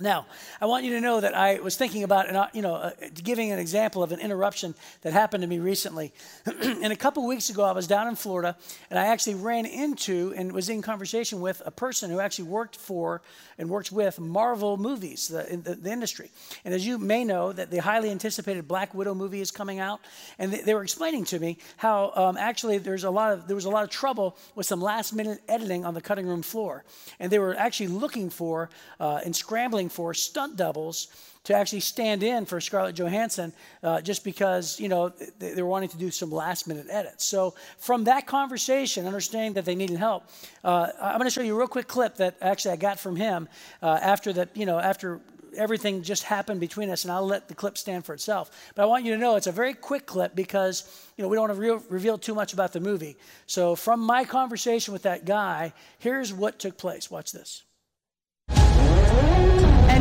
Now, 0.00 0.26
I 0.60 0.66
want 0.66 0.84
you 0.84 0.94
to 0.94 1.00
know 1.00 1.20
that 1.20 1.36
I 1.36 1.60
was 1.60 1.76
thinking 1.76 2.02
about, 2.02 2.52
you 2.52 2.62
know, 2.62 2.74
uh, 2.74 2.90
giving 3.22 3.52
an 3.52 3.60
example 3.60 4.02
of 4.02 4.10
an 4.10 4.18
interruption 4.18 4.74
that 5.02 5.12
happened 5.12 5.42
to 5.42 5.46
me 5.46 5.60
recently. 5.60 6.12
and 6.46 6.92
a 6.92 6.96
couple 6.96 7.24
weeks 7.28 7.48
ago, 7.48 7.62
I 7.62 7.70
was 7.70 7.86
down 7.86 8.08
in 8.08 8.16
Florida, 8.16 8.56
and 8.90 8.98
I 8.98 9.06
actually 9.06 9.36
ran 9.36 9.66
into 9.66 10.34
and 10.36 10.50
was 10.50 10.68
in 10.68 10.82
conversation 10.82 11.40
with 11.40 11.62
a 11.64 11.70
person 11.70 12.10
who 12.10 12.18
actually 12.18 12.46
worked 12.46 12.74
for 12.74 13.22
and 13.56 13.70
works 13.70 13.92
with 13.92 14.18
Marvel 14.18 14.76
movies, 14.76 15.28
the, 15.28 15.60
the, 15.62 15.76
the 15.76 15.92
industry. 15.92 16.32
And 16.64 16.74
as 16.74 16.84
you 16.84 16.98
may 16.98 17.22
know, 17.22 17.52
that 17.52 17.70
the 17.70 17.78
highly 17.78 18.10
anticipated 18.10 18.66
Black 18.66 18.94
Widow 18.94 19.14
movie 19.14 19.40
is 19.40 19.52
coming 19.52 19.78
out, 19.78 20.00
and 20.40 20.52
they, 20.52 20.62
they 20.62 20.74
were 20.74 20.82
explaining 20.82 21.24
to 21.26 21.38
me 21.38 21.58
how 21.76 22.10
um, 22.16 22.36
actually 22.36 22.78
there's 22.78 23.04
a 23.04 23.10
lot 23.10 23.30
of 23.30 23.46
there 23.46 23.54
was 23.54 23.64
a 23.64 23.70
lot 23.70 23.84
of 23.84 23.90
trouble 23.90 24.36
with 24.56 24.66
some 24.66 24.80
last 24.80 25.12
minute 25.12 25.40
editing 25.48 25.84
on 25.84 25.94
the 25.94 26.00
cutting 26.00 26.26
room 26.26 26.42
floor, 26.42 26.82
and 27.20 27.30
they 27.30 27.38
were 27.38 27.54
actually 27.56 27.86
looking 27.86 28.28
for 28.28 28.70
uh, 28.98 29.20
and 29.24 29.36
scrambling 29.36 29.83
for 29.88 30.14
stunt 30.14 30.56
doubles 30.56 31.08
to 31.44 31.54
actually 31.54 31.80
stand 31.80 32.22
in 32.22 32.46
for 32.46 32.60
Scarlett 32.60 32.96
Johansson 32.96 33.52
uh, 33.82 34.00
just 34.00 34.24
because, 34.24 34.80
you 34.80 34.88
know, 34.88 35.12
they, 35.38 35.60
were 35.62 35.68
wanting 35.68 35.90
to 35.90 35.98
do 35.98 36.10
some 36.10 36.30
last 36.30 36.66
minute 36.66 36.86
edits. 36.90 37.24
So 37.24 37.54
from 37.76 38.04
that 38.04 38.26
conversation, 38.26 39.06
understanding 39.06 39.52
that 39.54 39.66
they 39.66 39.74
needed 39.74 39.98
help, 39.98 40.24
uh, 40.64 40.88
I'm 41.00 41.18
going 41.18 41.26
to 41.26 41.30
show 41.30 41.42
you 41.42 41.54
a 41.54 41.58
real 41.58 41.68
quick 41.68 41.86
clip 41.86 42.16
that 42.16 42.36
actually 42.40 42.72
I 42.72 42.76
got 42.76 42.98
from 42.98 43.14
him 43.16 43.48
uh, 43.82 43.98
after 44.00 44.32
that, 44.32 44.56
you 44.56 44.64
know, 44.64 44.78
after 44.78 45.20
everything 45.56 46.02
just 46.02 46.24
happened 46.24 46.60
between 46.60 46.90
us, 46.90 47.04
and 47.04 47.12
I'll 47.12 47.26
let 47.26 47.48
the 47.48 47.54
clip 47.54 47.78
stand 47.78 48.04
for 48.04 48.14
itself. 48.14 48.72
But 48.74 48.82
I 48.82 48.86
want 48.86 49.04
you 49.04 49.12
to 49.12 49.18
know 49.18 49.36
it's 49.36 49.46
a 49.46 49.52
very 49.52 49.74
quick 49.74 50.06
clip 50.06 50.34
because 50.34 51.08
you 51.16 51.22
know 51.22 51.28
we 51.28 51.36
don't 51.36 51.48
want 51.48 51.54
to 51.54 51.74
re- 51.74 51.80
reveal 51.88 52.18
too 52.18 52.34
much 52.34 52.52
about 52.52 52.72
the 52.72 52.80
movie. 52.80 53.16
So 53.46 53.76
from 53.76 54.00
my 54.00 54.24
conversation 54.24 54.92
with 54.92 55.02
that 55.02 55.24
guy, 55.24 55.72
here's 55.98 56.32
what 56.32 56.58
took 56.58 56.76
place. 56.76 57.10
Watch 57.10 57.32
this. 57.32 57.62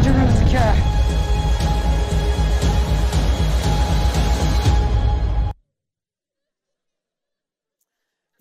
Engine 0.06 0.20
room 0.20 0.36
secure. 0.36 1.03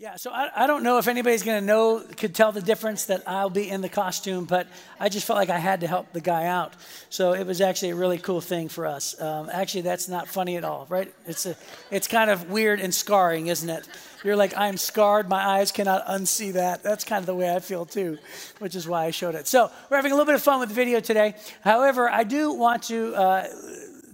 Yeah, 0.02 0.16
so 0.16 0.32
I, 0.32 0.50
I 0.56 0.66
don't 0.66 0.82
know 0.82 0.98
if 0.98 1.06
anybody's 1.06 1.44
going 1.44 1.60
to 1.60 1.64
know, 1.64 2.02
could 2.16 2.34
tell 2.34 2.50
the 2.50 2.60
difference 2.60 3.04
that 3.04 3.22
I'll 3.24 3.50
be 3.50 3.70
in 3.70 3.82
the 3.82 3.88
costume, 3.88 4.46
but 4.46 4.66
I 4.98 5.08
just 5.08 5.24
felt 5.28 5.36
like 5.36 5.48
I 5.48 5.58
had 5.58 5.82
to 5.82 5.86
help 5.86 6.12
the 6.12 6.20
guy 6.20 6.46
out. 6.46 6.72
So 7.08 7.34
it 7.34 7.46
was 7.46 7.60
actually 7.60 7.90
a 7.90 7.94
really 7.94 8.18
cool 8.18 8.40
thing 8.40 8.68
for 8.68 8.84
us. 8.84 9.14
Um, 9.20 9.48
actually, 9.52 9.82
that's 9.82 10.08
not 10.08 10.26
funny 10.26 10.56
at 10.56 10.64
all, 10.64 10.86
right? 10.88 11.14
It's, 11.24 11.46
a, 11.46 11.54
it's 11.92 12.08
kind 12.08 12.30
of 12.30 12.50
weird 12.50 12.80
and 12.80 12.92
scarring, 12.92 13.46
isn't 13.46 13.70
it? 13.70 13.86
You're 14.24 14.34
like, 14.34 14.58
I'm 14.58 14.76
scarred. 14.76 15.28
My 15.28 15.40
eyes 15.40 15.70
cannot 15.70 16.04
unsee 16.08 16.54
that. 16.54 16.82
That's 16.82 17.04
kind 17.04 17.20
of 17.20 17.26
the 17.26 17.36
way 17.36 17.54
I 17.54 17.60
feel 17.60 17.86
too, 17.86 18.18
which 18.58 18.74
is 18.74 18.88
why 18.88 19.04
I 19.04 19.12
showed 19.12 19.36
it. 19.36 19.46
So 19.46 19.70
we're 19.88 19.98
having 19.98 20.10
a 20.10 20.16
little 20.16 20.26
bit 20.26 20.34
of 20.34 20.42
fun 20.42 20.58
with 20.58 20.70
the 20.70 20.74
video 20.74 20.98
today. 20.98 21.36
However, 21.60 22.10
I 22.10 22.24
do 22.24 22.52
want 22.52 22.82
to. 22.84 23.14
Uh, 23.14 23.46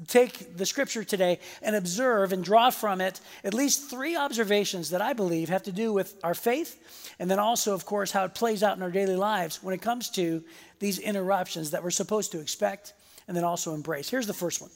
take 0.09 0.57
the 0.57 0.67
scripture 0.67 1.05
today 1.05 1.39
and 1.63 1.77
observe 1.77 2.33
and 2.33 2.43
draw 2.43 2.71
from 2.71 3.01
it 3.01 3.21
at 3.45 3.55
least 3.55 3.89
three 3.91 4.17
observations 4.17 4.91
that 4.91 5.03
I 5.03 5.13
believe 5.13 5.49
have 5.49 5.63
to 5.65 5.73
do 5.73 5.93
with 5.93 6.19
our 6.25 6.35
faith 6.35 7.15
and 7.19 7.31
then 7.31 7.39
also, 7.39 7.75
of 7.75 7.85
course, 7.85 8.11
how 8.11 8.25
it 8.25 8.35
plays 8.35 8.63
out 8.63 8.77
in 8.77 8.83
our 8.83 8.91
daily 8.91 9.17
lives 9.17 9.63
when 9.63 9.75
it 9.75 9.83
comes 9.83 10.11
to 10.11 10.43
these 10.79 10.99
interruptions 10.99 11.71
that 11.73 11.83
we're 11.83 11.91
supposed 11.91 12.33
to 12.33 12.41
expect 12.41 12.95
and 13.27 13.37
then 13.37 13.45
also 13.45 13.75
embrace. 13.75 14.09
Here's 14.09 14.27
the 14.27 14.35
first 14.35 14.61
one. 14.61 14.71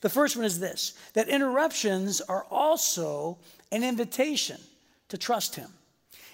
The 0.00 0.08
first 0.08 0.36
one 0.36 0.44
is 0.44 0.58
this 0.58 0.94
that 1.14 1.28
interruptions 1.28 2.20
are 2.20 2.46
also 2.50 3.38
an 3.70 3.84
invitation 3.84 4.60
to 5.08 5.18
trust 5.18 5.56
Him, 5.56 5.70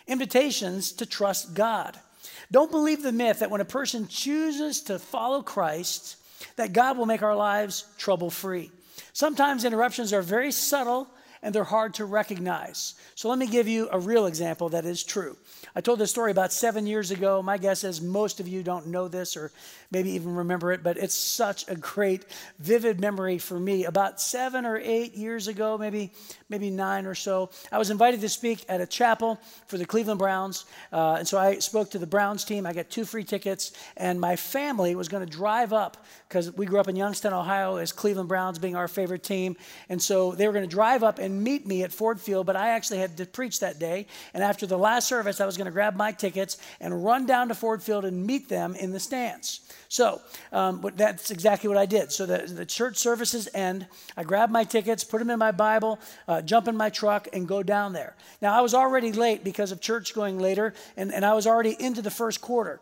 invitations 0.06 0.92
to 0.92 1.06
trust 1.06 1.54
God. 1.54 1.98
Don't 2.50 2.70
believe 2.70 3.02
the 3.02 3.12
myth 3.12 3.40
that 3.40 3.50
when 3.50 3.60
a 3.60 3.66
person 3.66 4.06
chooses 4.08 4.82
to 4.82 4.98
follow 4.98 5.42
Christ, 5.42 6.16
that 6.56 6.72
God 6.72 6.96
will 6.96 7.06
make 7.06 7.22
our 7.22 7.36
lives 7.36 7.86
trouble 7.98 8.30
free. 8.30 8.70
Sometimes 9.12 9.64
interruptions 9.64 10.12
are 10.12 10.22
very 10.22 10.52
subtle 10.52 11.08
and 11.42 11.54
they're 11.54 11.62
hard 11.62 11.94
to 11.94 12.06
recognize. 12.06 12.94
So 13.14 13.28
let 13.28 13.38
me 13.38 13.46
give 13.46 13.68
you 13.68 13.88
a 13.92 13.98
real 14.00 14.26
example 14.26 14.70
that 14.70 14.86
is 14.86 15.04
true. 15.04 15.36
I 15.76 15.82
told 15.82 15.98
this 15.98 16.10
story 16.10 16.30
about 16.30 16.52
seven 16.52 16.86
years 16.86 17.10
ago. 17.10 17.42
My 17.42 17.58
guess 17.58 17.84
is 17.84 18.00
most 18.00 18.40
of 18.40 18.48
you 18.48 18.62
don't 18.62 18.86
know 18.86 19.08
this 19.08 19.36
or 19.36 19.52
maybe 19.94 20.10
even 20.10 20.34
remember 20.34 20.72
it, 20.72 20.82
but 20.82 20.96
it's 20.96 21.14
such 21.14 21.66
a 21.68 21.76
great, 21.76 22.24
vivid 22.58 23.00
memory 23.00 23.38
for 23.38 23.58
me. 23.58 23.84
About 23.84 24.20
seven 24.20 24.66
or 24.66 24.76
eight 24.76 25.14
years 25.14 25.46
ago, 25.46 25.78
maybe, 25.78 26.12
maybe 26.48 26.68
nine 26.68 27.06
or 27.06 27.14
so, 27.14 27.50
I 27.70 27.78
was 27.78 27.90
invited 27.90 28.20
to 28.22 28.28
speak 28.28 28.64
at 28.68 28.80
a 28.80 28.86
chapel 28.86 29.40
for 29.68 29.78
the 29.78 29.86
Cleveland 29.86 30.18
Browns. 30.18 30.64
Uh, 30.92 31.14
and 31.20 31.28
so 31.28 31.38
I 31.38 31.60
spoke 31.60 31.92
to 31.92 31.98
the 31.98 32.08
Browns 32.08 32.44
team. 32.44 32.66
I 32.66 32.72
got 32.72 32.90
two 32.90 33.04
free 33.04 33.22
tickets, 33.22 33.72
and 33.96 34.20
my 34.20 34.34
family 34.34 34.96
was 34.96 35.08
going 35.08 35.24
to 35.24 35.30
drive 35.30 35.72
up 35.72 36.04
because 36.28 36.50
we 36.52 36.66
grew 36.66 36.80
up 36.80 36.88
in 36.88 36.96
Youngstown, 36.96 37.32
Ohio, 37.32 37.76
as 37.76 37.92
Cleveland 37.92 38.28
Browns 38.28 38.58
being 38.58 38.74
our 38.74 38.88
favorite 38.88 39.22
team. 39.22 39.56
And 39.88 40.02
so 40.02 40.32
they 40.32 40.48
were 40.48 40.52
going 40.52 40.68
to 40.68 40.74
drive 40.74 41.04
up 41.04 41.20
and 41.20 41.44
meet 41.44 41.66
me 41.68 41.84
at 41.84 41.92
Ford 41.92 42.20
Field, 42.20 42.46
but 42.46 42.56
I 42.56 42.70
actually 42.70 42.98
had 42.98 43.16
to 43.18 43.26
preach 43.26 43.60
that 43.60 43.78
day. 43.78 44.08
And 44.34 44.42
after 44.42 44.66
the 44.66 44.76
last 44.76 45.06
service, 45.06 45.40
I 45.40 45.46
was 45.46 45.56
going 45.56 45.66
to 45.66 45.70
grab 45.70 45.94
my 45.94 46.10
tickets 46.10 46.58
and 46.80 47.04
run 47.04 47.26
down 47.26 47.46
to 47.48 47.54
Ford 47.54 47.80
Field 47.80 48.04
and 48.04 48.26
meet 48.26 48.48
them 48.48 48.74
in 48.74 48.90
the 48.90 48.98
stands. 48.98 49.60
So 49.88 50.20
um, 50.52 50.84
that's 50.96 51.30
exactly 51.30 51.68
what 51.68 51.78
I 51.78 51.86
did. 51.86 52.12
So 52.12 52.26
the, 52.26 52.38
the 52.38 52.66
church 52.66 52.96
services 52.96 53.48
end. 53.54 53.86
I 54.16 54.24
grab 54.24 54.50
my 54.50 54.64
tickets, 54.64 55.04
put 55.04 55.18
them 55.18 55.30
in 55.30 55.38
my 55.38 55.52
Bible, 55.52 55.98
uh, 56.26 56.42
jump 56.42 56.68
in 56.68 56.76
my 56.76 56.90
truck, 56.90 57.28
and 57.32 57.46
go 57.46 57.62
down 57.62 57.92
there. 57.92 58.16
Now, 58.40 58.56
I 58.56 58.60
was 58.60 58.74
already 58.74 59.12
late 59.12 59.44
because 59.44 59.72
of 59.72 59.80
church 59.80 60.14
going 60.14 60.38
later, 60.38 60.74
and, 60.96 61.12
and 61.12 61.24
I 61.24 61.34
was 61.34 61.46
already 61.46 61.76
into 61.78 62.02
the 62.02 62.10
first 62.10 62.40
quarter. 62.40 62.80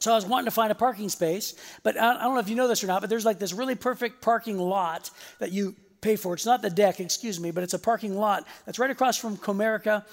So 0.00 0.12
I 0.12 0.16
was 0.16 0.26
wanting 0.26 0.46
to 0.46 0.50
find 0.50 0.70
a 0.70 0.74
parking 0.74 1.08
space, 1.08 1.54
but 1.82 1.98
I 1.98 2.22
don't 2.22 2.34
know 2.34 2.40
if 2.40 2.48
you 2.48 2.56
know 2.56 2.68
this 2.68 2.84
or 2.84 2.88
not, 2.88 3.00
but 3.00 3.08
there's 3.08 3.24
like 3.24 3.38
this 3.38 3.52
really 3.52 3.74
perfect 3.74 4.20
parking 4.20 4.58
lot 4.58 5.10
that 5.38 5.52
you 5.52 5.74
pay 6.02 6.16
for. 6.16 6.34
It's 6.34 6.44
not 6.44 6.60
the 6.60 6.68
deck, 6.68 7.00
excuse 7.00 7.40
me, 7.40 7.50
but 7.50 7.64
it's 7.64 7.72
a 7.72 7.78
parking 7.78 8.14
lot 8.14 8.46
that's 8.66 8.78
right 8.78 8.90
across 8.90 9.16
from 9.16 9.38
Comerica 9.38 10.04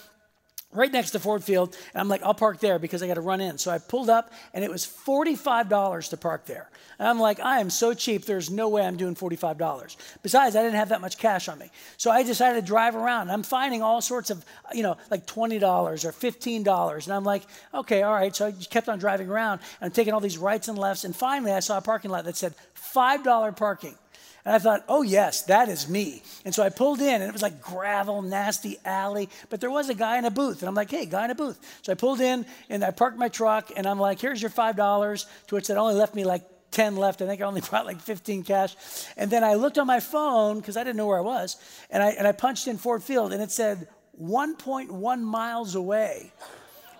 right 0.74 0.92
next 0.92 1.12
to 1.12 1.20
Ford 1.20 1.44
Field. 1.44 1.76
And 1.94 2.02
I'm 2.02 2.08
like, 2.08 2.24
I'll 2.24 2.34
park 2.34 2.60
there 2.60 2.80
because 2.80 3.04
I 3.04 3.08
got 3.08 3.16
to 3.16 3.22
run 3.22 3.42
in. 3.42 3.58
So 3.58 3.72
I 3.72 3.78
pulled 3.78 4.10
up 4.10 4.32
and 4.54 4.64
it 4.64 4.72
was 4.72 4.86
$45 4.86 6.10
to 6.10 6.18
park 6.18 6.46
there. 6.46 6.70
And 7.00 7.08
I'm 7.08 7.20
like, 7.20 7.40
I 7.40 7.60
am 7.60 7.70
so 7.70 7.94
cheap, 7.94 8.26
there's 8.26 8.50
no 8.50 8.70
way 8.70 8.86
I'm 8.86 8.96
doing 8.96 9.16
$45. 9.16 9.96
Besides, 10.22 10.56
I 10.56 10.62
didn't 10.62 10.76
have 10.76 10.90
that 10.90 11.02
much 11.02 11.18
cash 11.18 11.48
on 11.50 11.58
me. 11.58 11.72
So 11.98 12.12
I 12.12 12.24
decided 12.24 12.62
to 12.62 12.66
drive 12.66 12.96
around. 12.96 13.32
I'm 13.32 13.44
finding 13.44 13.82
all 13.82 14.02
sorts 14.02 14.30
of, 14.30 14.46
you 14.74 14.84
know, 14.84 14.98
like 15.10 15.26
$20 15.26 15.62
or 15.62 16.12
$15. 16.12 17.06
And 17.06 17.14
I'm 17.14 17.24
like, 17.24 17.44
okay, 17.74 18.04
all 18.04 18.14
right. 18.14 18.36
So 18.36 18.48
I 18.48 18.52
kept 18.52 18.88
on 18.88 19.00
driving 19.00 19.30
around 19.30 19.62
and 19.80 19.88
I'm 19.88 19.92
taking 19.92 20.14
all 20.14 20.20
these 20.20 20.38
rights 20.38 20.68
and 20.68 20.78
lefts. 20.78 21.04
And 21.04 21.16
finally, 21.16 21.52
I 21.52 21.60
saw 21.60 21.78
a 21.78 21.82
parking 21.82 22.12
lot 22.12 22.26
that 22.26 22.36
said 22.36 22.54
$5 22.76 23.56
parking. 23.56 23.96
And 24.44 24.56
I 24.56 24.60
thought, 24.60 24.84
oh, 24.88 25.04
yes, 25.04 25.44
that 25.44 25.70
is 25.70 25.88
me. 25.88 26.24
And 26.46 26.54
so 26.54 26.64
I 26.64 26.70
pulled 26.70 27.00
in, 27.00 27.22
and 27.22 27.24
it 27.24 27.34
was 27.34 27.44
like 27.44 27.62
gravel, 27.62 28.22
nasty 28.22 28.78
alley, 28.84 29.30
but 29.50 29.62
there 29.62 29.70
was 29.70 29.90
a 29.90 29.94
guy 29.94 30.18
in 30.18 30.26
a 30.26 30.32
booth. 30.32 30.62
And 30.62 30.70
I'm 30.70 30.76
like, 30.76 30.90
hey, 30.90 31.06
guy 31.06 31.26
in 31.26 31.32
a 31.32 31.36
booth. 31.36 31.60
So 31.84 31.92
I 31.92 31.96
pulled 31.96 32.22
in, 32.22 32.46
and 32.70 32.84
I 32.84 32.92
parked 32.92 33.18
my 33.18 33.30
truck, 33.30 33.72
and 33.76 33.86
I'm 33.86 34.00
like, 34.00 34.20
here's 34.20 34.42
your 34.42 34.52
$5, 34.52 35.26
to 35.48 35.56
which 35.56 35.70
it 35.70 35.78
only 35.78 35.94
left 35.94 36.16
me 36.16 36.24
like 36.24 36.44
10 36.72 36.96
left. 36.96 37.22
I 37.22 37.28
think 37.28 37.42
I 37.42 37.46
only 37.46 37.62
brought 37.70 37.86
like 37.86 38.02
15 38.02 38.44
cash. 38.44 38.76
And 39.16 39.30
then 39.30 39.44
I 39.44 39.54
looked 39.54 39.78
on 39.78 39.86
my 39.86 40.00
phone, 40.00 40.60
because 40.60 40.76
I 40.76 40.84
didn't 40.84 40.98
know 40.98 41.08
where 41.08 41.20
I 41.20 41.22
was, 41.22 41.58
and 41.92 42.02
I, 42.02 42.10
and 42.12 42.28
I 42.28 42.32
punched 42.32 42.68
in 42.68 42.78
Ford 42.78 43.04
Field, 43.04 43.34
and 43.34 43.44
it 43.44 43.52
said 43.52 43.88
1.1 44.20 45.22
miles 45.22 45.76
away. 45.76 46.32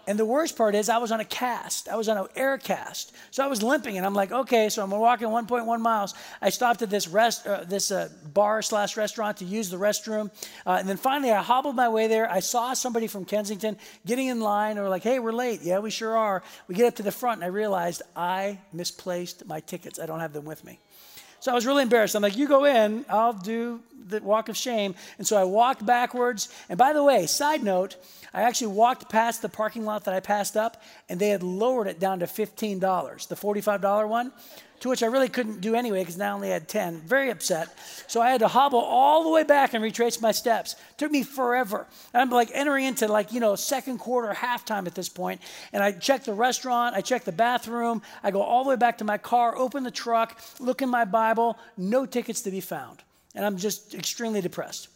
And 0.08 0.18
the 0.18 0.26
worst 0.26 0.58
part 0.58 0.76
is, 0.76 0.90
I 0.90 0.98
was 0.98 1.12
on 1.12 1.20
a 1.20 1.26
cast. 1.26 1.88
I 1.88 1.96
was 1.96 2.10
on 2.10 2.18
an 2.18 2.28
air 2.36 2.58
cast. 2.58 3.14
So 3.32 3.44
I 3.44 3.48
was 3.48 3.62
limping, 3.62 3.98
and 3.98 4.06
I'm 4.06 4.14
like, 4.14 4.32
okay, 4.32 4.70
so 4.70 4.84
I'm 4.84 4.92
walking 4.92 5.28
1.1 5.28 5.82
miles. 5.82 6.14
I 6.42 6.50
stopped 6.50 6.82
at 6.82 6.90
this 6.90 7.08
rest, 7.08 7.46
uh, 7.46 7.64
this 7.64 7.92
uh, 7.92 8.10
bar 8.34 8.62
slash 8.62 8.98
restaurant 8.98 9.38
to 9.38 9.46
use 9.46 9.70
the 9.70 9.78
restroom, 9.78 10.32
uh, 10.66 10.78
and 10.80 10.90
then 10.90 10.98
finally 10.98 11.32
I 11.32 11.42
hobbled 11.42 11.76
my 11.76 11.90
way 11.90 12.08
there. 12.08 12.30
I 12.30 12.40
saw 12.40 12.74
somebody 12.74 13.08
from 13.08 13.26
Kensington 13.26 13.78
getting 14.06 14.28
in 14.28 14.42
line. 14.42 14.78
Were 14.78 14.90
like, 14.90 15.04
hey, 15.04 15.20
we're 15.20 15.32
late. 15.32 15.62
Yeah, 15.62 15.80
we 15.80 15.92
sure 15.92 16.18
are. 16.18 16.44
We 16.68 16.76
get 16.76 16.88
up 16.88 16.96
to 16.96 17.04
the 17.04 17.12
front, 17.12 17.38
and 17.38 17.46
I 17.46 17.48
realized 17.48 18.02
I 18.16 18.60
misplaced 18.74 19.46
my 19.46 19.60
tickets. 19.60 20.00
I 20.00 20.06
don't 20.06 20.20
have 20.20 20.34
them 20.34 20.46
with 20.46 20.64
me. 20.64 20.80
So 21.42 21.52
I 21.52 21.56
was 21.56 21.66
really 21.66 21.82
embarrassed. 21.82 22.14
I'm 22.16 22.22
like, 22.22 22.38
you 22.38 22.48
go 22.48 22.66
in, 22.66 23.04
I'll 23.10 23.34
do 23.34 23.82
the 24.08 24.22
walk 24.22 24.48
of 24.48 24.56
shame. 24.56 24.94
And 25.18 25.26
so 25.26 25.38
I 25.38 25.44
walked 25.44 25.84
backwards. 25.84 26.50
And 26.70 26.78
by 26.78 26.94
the 26.94 27.04
way, 27.04 27.26
side 27.26 27.64
note, 27.64 27.96
I 28.34 28.44
actually 28.44 28.68
walked 28.68 29.10
past 29.10 29.42
the 29.42 29.50
parking 29.50 29.86
lot 29.86 30.06
that 30.06 30.14
I 30.14 30.20
passed 30.20 30.56
up, 30.56 30.82
and 31.10 31.20
they 31.20 31.30
had 31.30 31.44
lowered 31.44 31.88
it 31.88 32.00
down 32.00 32.20
to 32.20 32.26
$15, 32.26 33.28
the 33.28 33.36
$45 33.36 34.08
one, 34.08 34.32
to 34.80 34.90
which 34.90 35.04
I 35.04 35.08
really 35.08 35.30
couldn't 35.30 35.62
do 35.62 35.76
anyway 35.76 36.00
because 36.00 36.18
now 36.18 36.32
I 36.32 36.36
only 36.36 36.50
had 36.50 36.68
10. 36.68 37.02
Very 37.02 37.30
upset. 37.30 37.70
So 38.08 38.20
I 38.20 38.32
had 38.32 38.40
to 38.40 38.48
hobble 38.48 38.80
all 38.80 39.24
the 39.24 39.30
way 39.30 39.44
back 39.44 39.74
and 39.74 39.84
retrace 39.84 40.20
my 40.22 40.32
steps. 40.32 40.74
It 40.74 40.98
took 40.98 41.12
me 41.12 41.24
forever. 41.24 41.86
And 42.14 42.22
I'm 42.22 42.32
like 42.32 42.50
entering 42.54 42.86
into 42.86 43.08
like, 43.08 43.32
you 43.32 43.40
know, 43.40 43.56
second 43.56 44.00
quarter, 44.00 44.34
halftime 44.34 44.88
at 44.88 44.96
this 44.96 45.08
point. 45.08 45.42
And 45.72 45.84
I 45.84 45.92
check 45.92 46.24
the 46.24 46.34
restaurant, 46.34 46.96
I 46.96 47.02
check 47.02 47.26
the 47.26 47.32
bathroom, 47.32 48.02
I 48.24 48.32
go 48.32 48.42
all 48.42 48.64
the 48.64 48.72
way 48.72 48.76
back 48.76 48.98
to 49.00 49.04
my 49.04 49.20
car, 49.20 49.56
open 49.56 49.84
the 49.84 49.92
truck, 49.92 50.42
look 50.60 50.82
in 50.82 50.90
my 50.90 51.06
Bible, 51.06 51.60
no 51.78 52.08
tickets 52.08 52.42
to 52.42 52.52
be 52.52 52.62
found. 52.62 53.04
And 53.36 53.46
I'm 53.46 53.58
just 53.58 53.94
extremely 53.94 54.42
depressed 54.42 54.88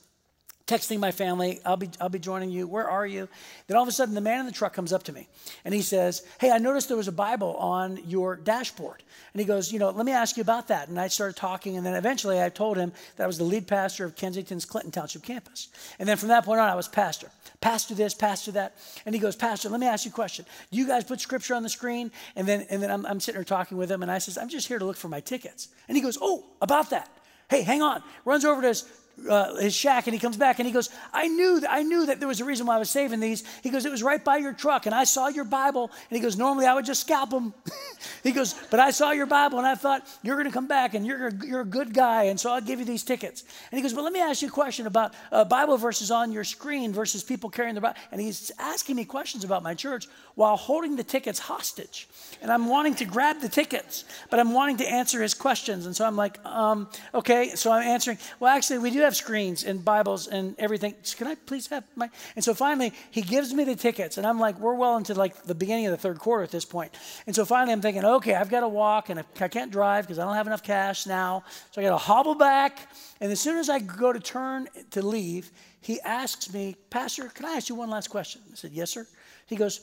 texting 0.68 1.00
my 1.00 1.12
family, 1.12 1.60
I'll 1.64 1.78
be, 1.78 1.90
I'll 2.02 2.10
be 2.10 2.18
joining 2.18 2.50
you. 2.50 2.66
Where 2.66 2.90
are 2.90 3.06
you? 3.06 3.30
Then 3.68 3.78
all 3.78 3.84
of 3.84 3.90
a 3.90 3.92
sudden, 3.92 4.16
the 4.16 4.22
man 4.22 4.40
in 4.40 4.46
the 4.48 4.52
truck 4.52 4.74
comes 4.74 4.92
up 4.92 5.04
to 5.04 5.14
me 5.14 5.28
and 5.64 5.74
he 5.74 5.84
says, 5.84 6.24
Hey, 6.40 6.50
I 6.50 6.58
noticed 6.58 6.88
there 6.88 6.98
was 6.98 7.08
a 7.08 7.12
Bible 7.12 7.56
on 7.58 8.00
your 8.08 8.36
dashboard. 8.36 9.04
And 9.34 9.40
he 9.40 9.46
goes, 9.46 9.72
You 9.72 9.78
know, 9.78 9.92
let 9.92 10.06
me 10.06 10.12
ask 10.12 10.38
you 10.38 10.42
about 10.42 10.70
that. 10.70 10.88
And 10.88 11.00
I 11.00 11.08
started 11.08 11.36
talking. 11.36 11.78
And 11.78 11.86
then 11.86 11.94
eventually 11.94 12.42
I 12.42 12.50
told 12.50 12.78
him 12.78 12.94
that 13.16 13.24
I 13.24 13.28
was 13.28 13.38
the 13.38 13.44
lead 13.44 13.68
pastor 13.68 14.06
of 14.06 14.16
Kensington's 14.16 14.66
Clinton 14.66 14.92
Township 14.92 15.22
campus. 15.22 15.70
And 16.00 16.10
then 16.10 16.18
from 16.18 16.30
that 16.30 16.46
point 16.46 16.60
on, 16.60 16.68
I 16.68 16.76
was 16.76 16.88
pastor. 16.88 17.30
Pastor 17.62 17.94
this, 17.94 18.16
pastor 18.16 18.52
that. 18.54 18.76
And 19.06 19.14
he 19.14 19.22
goes, 19.22 19.36
Pastor, 19.36 19.70
let 19.70 19.80
me 19.80 19.88
ask 19.88 20.06
you 20.06 20.12
a 20.12 20.14
question. 20.14 20.46
Do 20.72 20.78
you 20.78 20.88
guys 20.88 21.04
put 21.04 21.22
scripture 21.22 21.54
on 21.54 21.62
the 21.62 21.70
screen? 21.70 22.12
And 22.36 22.48
then, 22.48 22.66
and 22.72 22.82
then 22.82 22.90
I'm, 22.90 23.06
I'm 23.06 23.20
sitting 23.20 23.38
there 23.38 23.46
talking 23.46 23.78
with 23.78 23.92
him. 23.92 24.02
And 24.02 24.12
I 24.12 24.18
says, 24.18 24.38
I'm 24.38 24.50
just 24.50 24.68
here 24.68 24.80
to 24.80 24.86
look 24.86 24.98
for 24.98 25.10
my 25.10 25.20
tickets. 25.20 25.68
And 25.88 25.96
he 25.96 26.02
goes, 26.02 26.18
Oh, 26.20 26.44
about 26.60 26.90
that. 26.90 27.10
Hey, 27.50 27.62
hang 27.62 27.84
on. 27.84 28.02
Runs 28.24 28.44
over 28.44 28.62
to 28.62 28.70
his 28.70 28.84
uh, 29.30 29.56
his 29.56 29.74
shack 29.74 30.08
and 30.08 30.14
he 30.14 30.20
comes 30.20 30.38
back 30.38 30.60
and 30.60 30.68
he 30.68 30.74
goes, 30.74 30.90
I 31.14 31.28
knew 31.28 31.60
that 31.62 31.72
I 31.72 31.84
knew 31.84 32.06
that 32.06 32.20
there 32.20 32.28
was 32.28 32.42
a 32.42 32.46
reason 32.46 32.68
why 32.68 32.76
I 32.76 32.80
was 32.80 32.90
saving 32.90 33.20
these. 33.20 33.44
He 33.64 33.70
goes, 33.70 33.86
it 33.86 33.92
was 33.92 34.04
right 34.04 34.24
by 34.24 34.38
your 34.38 34.54
truck 34.54 34.86
and 34.86 34.94
I 34.94 35.04
saw 35.04 35.28
your 35.28 35.46
Bible. 35.46 35.92
And 36.10 36.18
he 36.18 36.20
goes, 36.20 36.38
normally 36.38 36.66
I 36.66 36.74
would 36.74 36.86
just 36.86 37.02
scalp 37.02 37.30
them. 37.30 37.54
he 38.24 38.32
goes, 38.32 38.54
but 38.70 38.80
I 38.80 38.92
saw 38.92 39.12
your 39.12 39.26
Bible 39.26 39.58
and 39.58 39.68
I 39.68 39.76
thought 39.76 40.08
you're 40.22 40.36
going 40.36 40.48
to 40.48 40.54
come 40.54 40.68
back 40.68 40.94
and 40.94 41.06
you're 41.06 41.30
you're 41.44 41.62
a 41.62 41.66
good 41.66 41.94
guy 41.94 42.24
and 42.24 42.40
so 42.40 42.52
I'll 42.52 42.62
give 42.62 42.80
you 42.80 42.86
these 42.86 43.04
tickets. 43.04 43.44
And 43.72 43.78
he 43.78 43.82
goes, 43.82 43.94
but 43.94 44.04
let 44.04 44.14
me 44.14 44.20
ask 44.20 44.42
you 44.42 44.50
a 44.50 44.52
question 44.52 44.88
about 44.88 45.14
uh, 45.32 45.46
Bible 45.46 45.78
verses 45.78 46.12
on 46.12 46.32
your 46.32 46.44
screen 46.44 46.94
versus 46.94 47.24
people 47.24 47.50
carrying 47.50 47.76
the 47.76 47.82
Bible. 47.82 48.00
And 48.12 48.20
he's 48.22 48.52
asking 48.60 48.96
me 48.96 49.06
questions 49.06 49.44
about 49.44 49.64
my 49.64 49.74
church 49.74 50.08
while 50.36 50.58
holding 50.58 50.96
the 50.96 51.04
tickets 51.04 51.40
hostage. 51.40 52.08
And 52.42 52.52
I'm 52.52 52.68
wanting 52.68 52.96
to 52.96 53.06
grab 53.06 53.40
the 53.42 53.50
tickets, 53.50 54.04
but 54.30 54.40
I'm 54.40 54.54
wanting 54.54 54.78
to 54.78 54.88
answer 54.88 55.22
his 55.22 55.34
questions. 55.34 55.86
And 55.86 55.96
so 55.96 56.06
I'm 56.06 56.16
like, 56.16 56.44
um, 56.46 56.90
okay. 57.14 57.50
So 57.56 57.72
I'm 57.72 57.84
answering. 57.84 58.18
Well, 58.40 58.54
actually, 58.54 58.80
we 58.80 58.92
do 58.92 59.05
have 59.06 59.16
screens 59.16 59.64
and 59.64 59.84
Bibles 59.84 60.28
and 60.28 60.56
everything. 60.60 60.96
Can 61.18 61.28
I 61.28 61.36
please 61.36 61.68
have 61.68 61.84
my? 61.96 62.10
And 62.36 62.44
so 62.44 62.54
finally, 62.54 62.94
he 63.12 63.22
gives 63.22 63.54
me 63.54 63.64
the 63.64 63.76
tickets, 63.76 64.18
and 64.18 64.28
I'm 64.28 64.40
like, 64.40 64.60
we're 64.60 64.76
well 64.76 64.98
into 64.98 65.14
like 65.14 65.44
the 65.44 65.56
beginning 65.56 65.86
of 65.88 65.92
the 65.92 65.98
third 65.98 66.20
quarter 66.20 66.44
at 66.44 66.52
this 66.52 66.66
point. 66.66 66.94
And 67.26 67.36
so 67.36 67.46
finally, 67.46 67.74
I'm 67.74 67.82
thinking, 67.82 68.04
okay, 68.04 68.36
I've 68.36 68.50
got 68.50 68.62
to 68.62 68.68
walk, 68.68 69.10
and 69.10 69.20
I 69.20 69.48
can't 69.48 69.72
drive 69.72 70.06
because 70.06 70.20
I 70.20 70.26
don't 70.26 70.36
have 70.36 70.48
enough 70.48 70.64
cash 70.64 71.06
now. 71.06 71.44
So 71.72 71.82
I 71.82 71.84
got 71.84 71.92
to 71.92 71.98
hobble 71.98 72.36
back. 72.36 72.90
And 73.22 73.32
as 73.32 73.40
soon 73.40 73.58
as 73.58 73.70
I 73.70 73.80
go 73.80 74.12
to 74.12 74.20
turn 74.20 74.68
to 74.92 75.06
leave, 75.06 75.52
he 75.82 76.02
asks 76.02 76.54
me, 76.54 76.76
Pastor, 76.90 77.30
can 77.30 77.46
I 77.46 77.54
ask 77.54 77.70
you 77.70 77.76
one 77.76 77.90
last 77.90 78.10
question? 78.10 78.42
I 78.52 78.56
said, 78.56 78.72
Yes, 78.72 78.90
sir. 78.90 79.08
He 79.46 79.56
goes, 79.56 79.82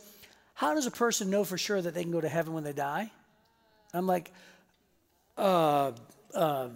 How 0.54 0.74
does 0.74 0.86
a 0.86 0.90
person 0.90 1.30
know 1.30 1.44
for 1.44 1.56
sure 1.56 1.80
that 1.80 1.94
they 1.94 2.02
can 2.02 2.12
go 2.12 2.20
to 2.20 2.28
heaven 2.28 2.52
when 2.52 2.64
they 2.64 2.72
die? 2.72 3.10
I'm 3.94 4.06
like, 4.06 4.32
uh, 5.36 5.92
uh, 6.34 6.68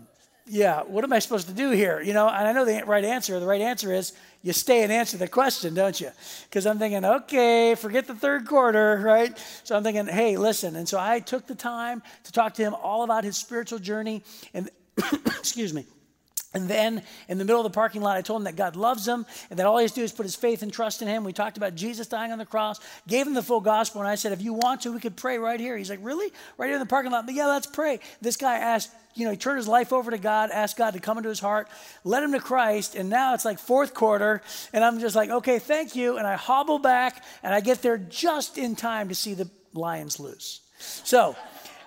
yeah, 0.49 0.83
what 0.83 1.03
am 1.03 1.13
I 1.13 1.19
supposed 1.19 1.49
to 1.49 1.55
do 1.55 1.71
here? 1.71 2.01
You 2.01 2.13
know, 2.13 2.29
and 2.29 2.47
I 2.47 2.53
know 2.53 2.65
the 2.65 2.85
right 2.87 3.05
answer. 3.05 3.39
The 3.41 3.47
right 3.47 3.61
answer 3.61 3.93
is 3.93 4.13
you 4.43 4.53
stay 4.53 4.85
and 4.85 4.93
answer 4.93 5.17
the 5.17 5.27
question, 5.27 5.75
don't 5.75 6.01
you? 6.01 6.11
Because 6.45 6.67
I'm 6.67 6.79
thinking, 6.79 7.05
okay, 7.05 7.75
forget 7.75 8.07
the 8.07 8.15
third 8.15 8.47
quarter, 8.47 9.01
right? 9.05 9.37
So 9.65 9.77
I'm 9.77 9.83
thinking, 9.83 10.07
hey, 10.07 10.37
listen. 10.37 10.77
And 10.77 10.89
so 10.89 10.99
I 11.01 11.19
took 11.19 11.47
the 11.47 11.57
time 11.57 12.03
to 12.25 12.33
talk 12.33 12.55
to 12.55 12.63
him 12.63 12.75
all 12.75 13.03
about 13.03 13.25
his 13.25 13.37
spiritual 13.37 13.81
journey. 13.81 14.23
And 14.55 14.71
excuse 15.27 15.75
me. 15.75 15.85
And 16.55 16.69
then 16.69 17.03
in 17.29 17.39
the 17.39 17.45
middle 17.45 17.61
of 17.61 17.71
the 17.71 17.75
parking 17.75 18.01
lot, 18.01 18.17
I 18.17 18.23
told 18.23 18.41
him 18.41 18.45
that 18.45 18.57
God 18.57 18.77
loves 18.77 19.07
him 19.07 19.27
and 19.51 19.59
that 19.59 19.67
all 19.67 19.77
he 19.77 19.83
has 19.83 19.93
to 19.93 20.01
do 20.01 20.05
is 20.05 20.13
put 20.13 20.25
his 20.25 20.37
faith 20.37 20.63
and 20.63 20.73
trust 20.73 21.03
in 21.03 21.09
him. 21.09 21.23
We 21.23 21.33
talked 21.33 21.59
about 21.59 21.75
Jesus 21.75 22.07
dying 22.07 22.33
on 22.33 22.39
the 22.39 22.47
cross, 22.47 22.81
gave 23.07 23.27
him 23.27 23.35
the 23.35 23.43
full 23.43 23.61
gospel, 23.61 24.01
and 24.01 24.09
I 24.09 24.15
said, 24.15 24.33
if 24.33 24.41
you 24.41 24.55
want 24.55 24.83
to, 24.83 24.93
we 24.93 25.01
could 25.01 25.17
pray 25.17 25.39
right 25.39 25.61
here. 25.61 25.77
He's 25.77 25.91
like, 25.91 25.99
really? 26.03 26.33
Right 26.57 26.67
here 26.69 26.77
in 26.77 26.81
the 26.81 26.87
parking 26.87 27.13
lot? 27.13 27.27
But 27.27 27.35
yeah, 27.35 27.47
let's 27.47 27.67
pray. 27.67 28.01
This 28.23 28.37
guy 28.37 28.57
asked, 28.59 28.91
you 29.15 29.25
know, 29.25 29.33
he 29.33 29.37
turned 29.37 29.59
his 29.59 29.69
life 29.69 29.93
over 29.93 30.11
to 30.11 30.19
God, 30.19 30.51
asked 30.51 30.77
God 30.79 30.95
to 30.95 31.01
come 31.01 31.19
into 31.19 31.29
his 31.29 31.41
heart, 31.41 31.69
led 32.05 32.23
him 32.23 32.33
to 32.33 32.41
Christ, 32.41 32.95
and 32.95 33.11
now 33.11 33.35
it's 33.35 33.45
like 33.45 33.59
fourth 33.59 33.93
quarter, 33.93 34.41
and 34.73 34.85
I'm 34.85 34.99
just 35.01 35.17
like, 35.17 35.31
okay, 35.31 35.59
thank 35.59 35.97
you. 35.97 36.17
And 36.17 36.27
I 36.27 36.37
hobble 36.37 36.79
back, 36.79 37.23
and 37.43 37.55
I 37.55 37.61
get 37.61 37.83
there 37.83 37.99
just 37.99 38.57
in 38.57 38.77
time 38.77 39.09
to 39.09 39.15
see 39.15 39.35
the 39.35 39.51
Lions 39.75 40.21
lose. 40.21 40.61
So, 40.79 41.37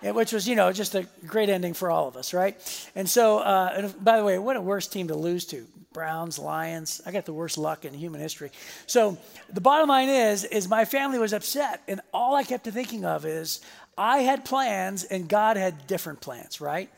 which 0.01 0.31
was, 0.31 0.47
you 0.47 0.55
know, 0.55 0.71
just 0.71 0.95
a 0.95 1.07
great 1.25 1.49
ending 1.49 1.73
for 1.73 1.91
all 1.91 2.07
of 2.07 2.15
us, 2.15 2.33
right? 2.33 2.57
And 2.95 3.09
so, 3.09 3.39
uh, 3.39 3.73
and 3.75 4.03
by 4.03 4.17
the 4.17 4.23
way, 4.23 4.37
what 4.39 4.55
a 4.55 4.61
worse 4.61 4.87
team 4.87 5.07
to 5.09 5.15
lose 5.15 5.45
to. 5.47 5.65
Browns, 5.91 6.37
Lions. 6.37 7.01
I 7.05 7.11
got 7.11 7.25
the 7.25 7.33
worst 7.33 7.57
luck 7.57 7.83
in 7.83 7.93
human 7.93 8.21
history. 8.21 8.51
So 8.85 9.17
the 9.51 9.61
bottom 9.61 9.89
line 9.89 10.09
is, 10.09 10.43
is 10.43 10.69
my 10.69 10.85
family 10.85 11.17
was 11.17 11.33
upset, 11.33 11.81
and 11.87 11.99
all 12.13 12.35
I 12.35 12.43
kept 12.43 12.65
thinking 12.65 13.05
of 13.05 13.25
is 13.25 13.61
I 13.97 14.19
had 14.19 14.45
plans 14.45 15.03
and 15.03 15.27
God 15.27 15.57
had 15.57 15.87
different 15.87 16.21
plans, 16.21 16.61
right? 16.61 16.89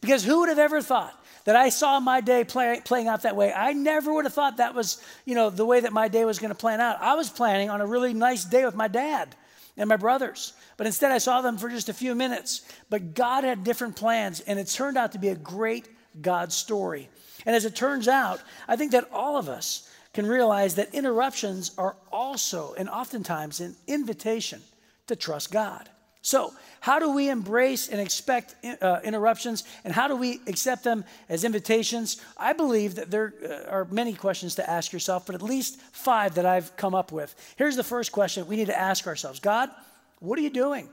Because 0.00 0.24
who 0.24 0.40
would 0.40 0.48
have 0.48 0.58
ever 0.58 0.80
thought 0.80 1.14
that 1.44 1.56
I 1.56 1.68
saw 1.68 1.98
my 1.98 2.20
day 2.20 2.44
play, 2.44 2.80
playing 2.84 3.08
out 3.08 3.22
that 3.22 3.36
way? 3.36 3.52
I 3.52 3.72
never 3.72 4.12
would 4.14 4.24
have 4.24 4.34
thought 4.34 4.58
that 4.58 4.74
was, 4.74 5.02
you 5.24 5.34
know, 5.34 5.50
the 5.50 5.66
way 5.66 5.80
that 5.80 5.92
my 5.92 6.08
day 6.08 6.24
was 6.24 6.38
going 6.38 6.50
to 6.50 6.54
plan 6.54 6.80
out. 6.80 7.02
I 7.02 7.16
was 7.16 7.28
planning 7.28 7.70
on 7.70 7.80
a 7.80 7.86
really 7.86 8.14
nice 8.14 8.44
day 8.44 8.64
with 8.64 8.76
my 8.76 8.88
dad 8.88 9.34
and 9.78 9.88
my 9.88 9.96
brothers. 9.96 10.52
But 10.76 10.86
instead, 10.86 11.12
I 11.12 11.18
saw 11.18 11.40
them 11.40 11.56
for 11.56 11.70
just 11.70 11.88
a 11.88 11.94
few 11.94 12.14
minutes. 12.14 12.62
But 12.90 13.14
God 13.14 13.44
had 13.44 13.64
different 13.64 13.96
plans, 13.96 14.40
and 14.40 14.58
it 14.58 14.66
turned 14.66 14.98
out 14.98 15.12
to 15.12 15.18
be 15.18 15.28
a 15.28 15.36
great 15.36 15.88
God 16.20 16.52
story. 16.52 17.08
And 17.46 17.56
as 17.56 17.64
it 17.64 17.76
turns 17.76 18.08
out, 18.08 18.42
I 18.66 18.76
think 18.76 18.92
that 18.92 19.08
all 19.12 19.36
of 19.36 19.48
us 19.48 19.88
can 20.12 20.26
realize 20.26 20.74
that 20.74 20.94
interruptions 20.94 21.70
are 21.78 21.96
also, 22.10 22.74
and 22.74 22.90
oftentimes, 22.90 23.60
an 23.60 23.76
invitation 23.86 24.60
to 25.06 25.16
trust 25.16 25.52
God. 25.52 25.88
So, 26.22 26.52
how 26.80 26.98
do 26.98 27.12
we 27.12 27.30
embrace 27.30 27.88
and 27.88 28.00
expect 28.00 28.54
uh, 28.82 29.00
interruptions, 29.04 29.64
and 29.84 29.92
how 29.92 30.08
do 30.08 30.16
we 30.16 30.40
accept 30.46 30.84
them 30.84 31.04
as 31.28 31.44
invitations? 31.44 32.20
I 32.36 32.52
believe 32.52 32.96
that 32.96 33.10
there 33.10 33.34
uh, 33.42 33.70
are 33.70 33.84
many 33.86 34.14
questions 34.14 34.56
to 34.56 34.68
ask 34.68 34.92
yourself, 34.92 35.26
but 35.26 35.34
at 35.34 35.42
least 35.42 35.80
five 35.92 36.34
that 36.34 36.46
I've 36.46 36.76
come 36.76 36.94
up 36.94 37.12
with. 37.12 37.34
Here's 37.56 37.76
the 37.76 37.84
first 37.84 38.12
question 38.12 38.46
we 38.46 38.56
need 38.56 38.66
to 38.66 38.78
ask 38.78 39.06
ourselves 39.06 39.38
God, 39.40 39.70
what 40.18 40.38
are 40.38 40.42
you 40.42 40.50
doing? 40.50 40.88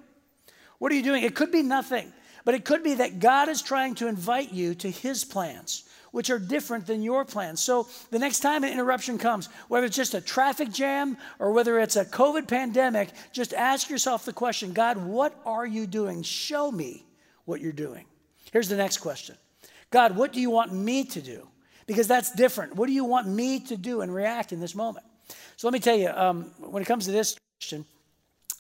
What 0.77 0.91
are 0.91 0.95
you 0.95 1.03
doing? 1.03 1.23
It 1.23 1.35
could 1.35 1.51
be 1.51 1.63
nothing, 1.63 2.11
but 2.43 2.53
it 2.53 2.65
could 2.65 2.83
be 2.83 2.95
that 2.95 3.19
God 3.19 3.49
is 3.49 3.61
trying 3.61 3.95
to 3.95 4.07
invite 4.07 4.53
you 4.53 4.75
to 4.75 4.89
His 4.91 5.23
plans 5.23 5.84
which 6.15 6.29
are 6.29 6.39
different 6.39 6.87
than 6.87 7.03
your 7.03 7.25
plans. 7.25 7.59
So 7.59 7.89
the 8.09 8.19
next 8.19 8.39
time 8.39 8.63
an 8.63 8.71
interruption 8.71 9.17
comes, 9.17 9.49
whether 9.67 9.85
it's 9.85 9.97
just 9.97 10.13
a 10.13 10.21
traffic 10.21 10.71
jam 10.71 11.17
or 11.39 11.51
whether 11.51 11.77
it's 11.77 11.97
a 11.97 12.05
COVID 12.05 12.47
pandemic, 12.47 13.09
just 13.33 13.53
ask 13.53 13.89
yourself 13.89 14.23
the 14.23 14.31
question 14.31 14.71
God, 14.71 14.95
what 14.95 15.37
are 15.45 15.65
you 15.65 15.85
doing? 15.85 16.23
Show 16.23 16.71
me 16.71 17.05
what 17.43 17.59
you're 17.59 17.73
doing. 17.73 18.05
Here's 18.53 18.69
the 18.69 18.77
next 18.77 18.99
question 18.99 19.35
God, 19.91 20.15
what 20.15 20.31
do 20.31 20.39
you 20.39 20.49
want 20.49 20.71
me 20.71 21.03
to 21.03 21.21
do? 21.21 21.49
Because 21.85 22.07
that's 22.07 22.31
different. 22.31 22.77
What 22.77 22.87
do 22.87 22.93
you 22.93 23.03
want 23.03 23.27
me 23.27 23.59
to 23.65 23.75
do 23.75 23.99
and 23.99 24.15
react 24.15 24.53
in 24.53 24.61
this 24.61 24.73
moment? 24.73 25.05
So 25.57 25.67
let 25.67 25.73
me 25.73 25.81
tell 25.81 25.97
you, 25.97 26.11
um, 26.15 26.43
when 26.59 26.81
it 26.81 26.85
comes 26.85 27.03
to 27.07 27.11
this 27.11 27.35
question, 27.59 27.83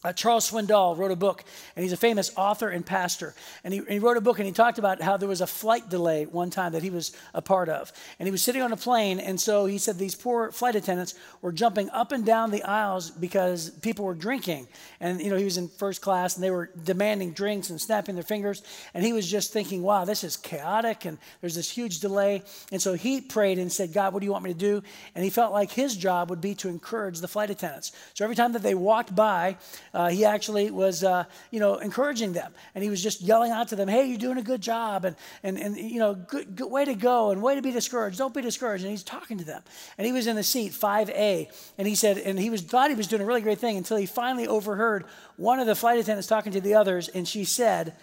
uh, 0.05 0.13
Charles 0.13 0.51
Swindoll 0.51 0.95
wrote 0.95 1.09
a 1.09 1.15
book, 1.15 1.43
and 1.75 1.81
he's 1.81 1.91
a 1.91 1.97
famous 1.97 2.31
author 2.37 2.69
and 2.69 2.85
pastor. 2.85 3.33
And 3.63 3.73
he, 3.73 3.81
he, 3.89 3.97
wrote 3.97 4.17
a 4.17 4.21
book, 4.21 4.37
and 4.37 4.45
he 4.45 4.51
talked 4.51 4.77
about 4.77 5.01
how 5.01 5.17
there 5.17 5.27
was 5.27 5.41
a 5.41 5.47
flight 5.47 5.89
delay 5.89 6.27
one 6.27 6.51
time 6.51 6.73
that 6.73 6.83
he 6.83 6.91
was 6.91 7.11
a 7.33 7.41
part 7.41 7.69
of. 7.69 7.91
And 8.19 8.27
he 8.27 8.31
was 8.31 8.43
sitting 8.43 8.61
on 8.61 8.71
a 8.71 8.77
plane, 8.77 9.19
and 9.19 9.41
so 9.41 9.65
he 9.65 9.79
said 9.79 9.97
these 9.97 10.13
poor 10.13 10.51
flight 10.51 10.75
attendants 10.75 11.15
were 11.41 11.51
jumping 11.51 11.89
up 11.89 12.11
and 12.11 12.23
down 12.23 12.51
the 12.51 12.61
aisles 12.61 13.09
because 13.09 13.71
people 13.71 14.05
were 14.05 14.13
drinking. 14.13 14.67
And, 14.99 15.19
you 15.19 15.31
know, 15.31 15.37
he 15.37 15.43
was 15.43 15.57
in 15.57 15.69
first 15.69 16.01
class, 16.01 16.35
and 16.35 16.43
they 16.43 16.51
were 16.51 16.69
demanding 16.83 17.31
drinks 17.31 17.71
and 17.71 17.81
snapping 17.81 18.13
their 18.13 18.23
fingers. 18.23 18.61
And 18.93 19.03
he 19.03 19.11
was 19.11 19.27
just 19.27 19.53
thinking, 19.53 19.81
wow, 19.81 20.05
this 20.05 20.23
is 20.23 20.37
chaotic, 20.37 21.05
and 21.05 21.17
there's 21.41 21.55
this 21.55 21.71
huge 21.71 21.99
delay. 21.99 22.43
And 22.71 22.79
so 22.79 22.93
he 22.93 23.21
prayed 23.21 23.57
and 23.57 23.71
said, 23.71 23.91
God, 23.91 24.13
what 24.13 24.19
do 24.19 24.27
you 24.27 24.31
want 24.31 24.43
me 24.43 24.53
to 24.53 24.59
do? 24.59 24.83
And 25.15 25.23
he 25.23 25.31
felt 25.31 25.51
like 25.51 25.71
his 25.71 25.97
job 25.97 26.29
would 26.29 26.41
be 26.41 26.53
to 26.55 26.69
encourage 26.69 27.21
the 27.21 27.27
flight 27.27 27.49
attendants. 27.49 27.91
So 28.13 28.23
every 28.23 28.35
time 28.35 28.53
that 28.53 28.61
they 28.61 28.75
walked 28.75 29.15
by, 29.15 29.57
uh, 29.95 30.09
he 30.09 30.25
actually 30.25 30.69
was, 30.71 31.03
uh, 31.05 31.23
you 31.51 31.59
know, 31.59 31.77
encouraging 31.77 32.33
them. 32.33 32.53
And 32.75 32.83
he 32.83 32.89
was 32.89 33.01
just 33.01 33.21
yelling 33.21 33.51
out 33.51 33.69
to 33.69 33.77
them, 33.77 33.87
hey, 33.87 34.05
you're 34.05 34.17
doing 34.17 34.37
a 34.37 34.43
good 34.43 34.59
job. 34.59 35.05
And, 35.05 35.15
and, 35.41 35.57
and 35.57 35.77
you 35.77 35.99
know, 35.99 36.13
good, 36.13 36.55
good 36.55 36.69
way 36.69 36.83
to 36.83 36.93
go 36.93 37.31
and 37.31 37.41
way 37.41 37.55
to 37.55 37.61
be 37.61 37.71
discouraged. 37.71 38.17
Don't 38.17 38.33
be 38.33 38.41
discouraged. 38.41 38.83
And 38.83 38.91
he's 38.91 39.03
talking 39.03 39.37
to 39.37 39.45
them. 39.45 39.63
And 39.97 40.05
he 40.05 40.11
was 40.11 40.27
in 40.27 40.35
the 40.35 40.43
seat 40.43 40.73
5A. 40.73 41.49
And 41.77 41.87
he 41.87 41.95
said, 41.95 42.17
and 42.17 42.37
he 42.37 42.49
was 42.49 42.61
thought 42.61 42.89
he 42.89 42.95
was 42.95 43.07
doing 43.07 43.21
a 43.21 43.25
really 43.25 43.41
great 43.41 43.59
thing 43.59 43.77
until 43.77 43.95
he 43.95 44.05
finally 44.05 44.47
overheard 44.47 45.05
one 45.37 45.59
of 45.59 45.67
the 45.67 45.75
flight 45.75 45.97
attendants 45.97 46.27
talking 46.27 46.51
to 46.51 46.61
the 46.61 46.73
others. 46.73 47.07
And 47.07 47.25
she 47.25 47.45
said, 47.45 47.95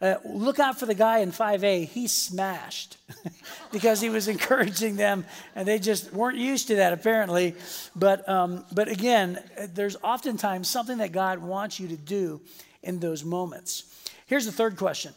uh, 0.00 0.14
look 0.24 0.58
out 0.58 0.78
for 0.78 0.86
the 0.86 0.94
guy 0.94 1.18
in 1.18 1.30
5A. 1.30 1.86
He 1.86 2.06
smashed 2.06 2.96
because 3.72 4.00
he 4.00 4.08
was 4.08 4.28
encouraging 4.28 4.96
them, 4.96 5.26
and 5.54 5.68
they 5.68 5.78
just 5.78 6.12
weren't 6.12 6.38
used 6.38 6.68
to 6.68 6.76
that 6.76 6.92
apparently. 6.92 7.54
But 7.94 8.26
um, 8.28 8.64
but 8.72 8.88
again, 8.88 9.42
there's 9.74 9.96
oftentimes 10.02 10.68
something 10.68 10.98
that 10.98 11.12
God 11.12 11.38
wants 11.40 11.78
you 11.78 11.88
to 11.88 11.96
do 11.96 12.40
in 12.82 12.98
those 12.98 13.24
moments. 13.24 13.84
Here's 14.26 14.46
the 14.46 14.52
third 14.52 14.76
question: 14.76 15.12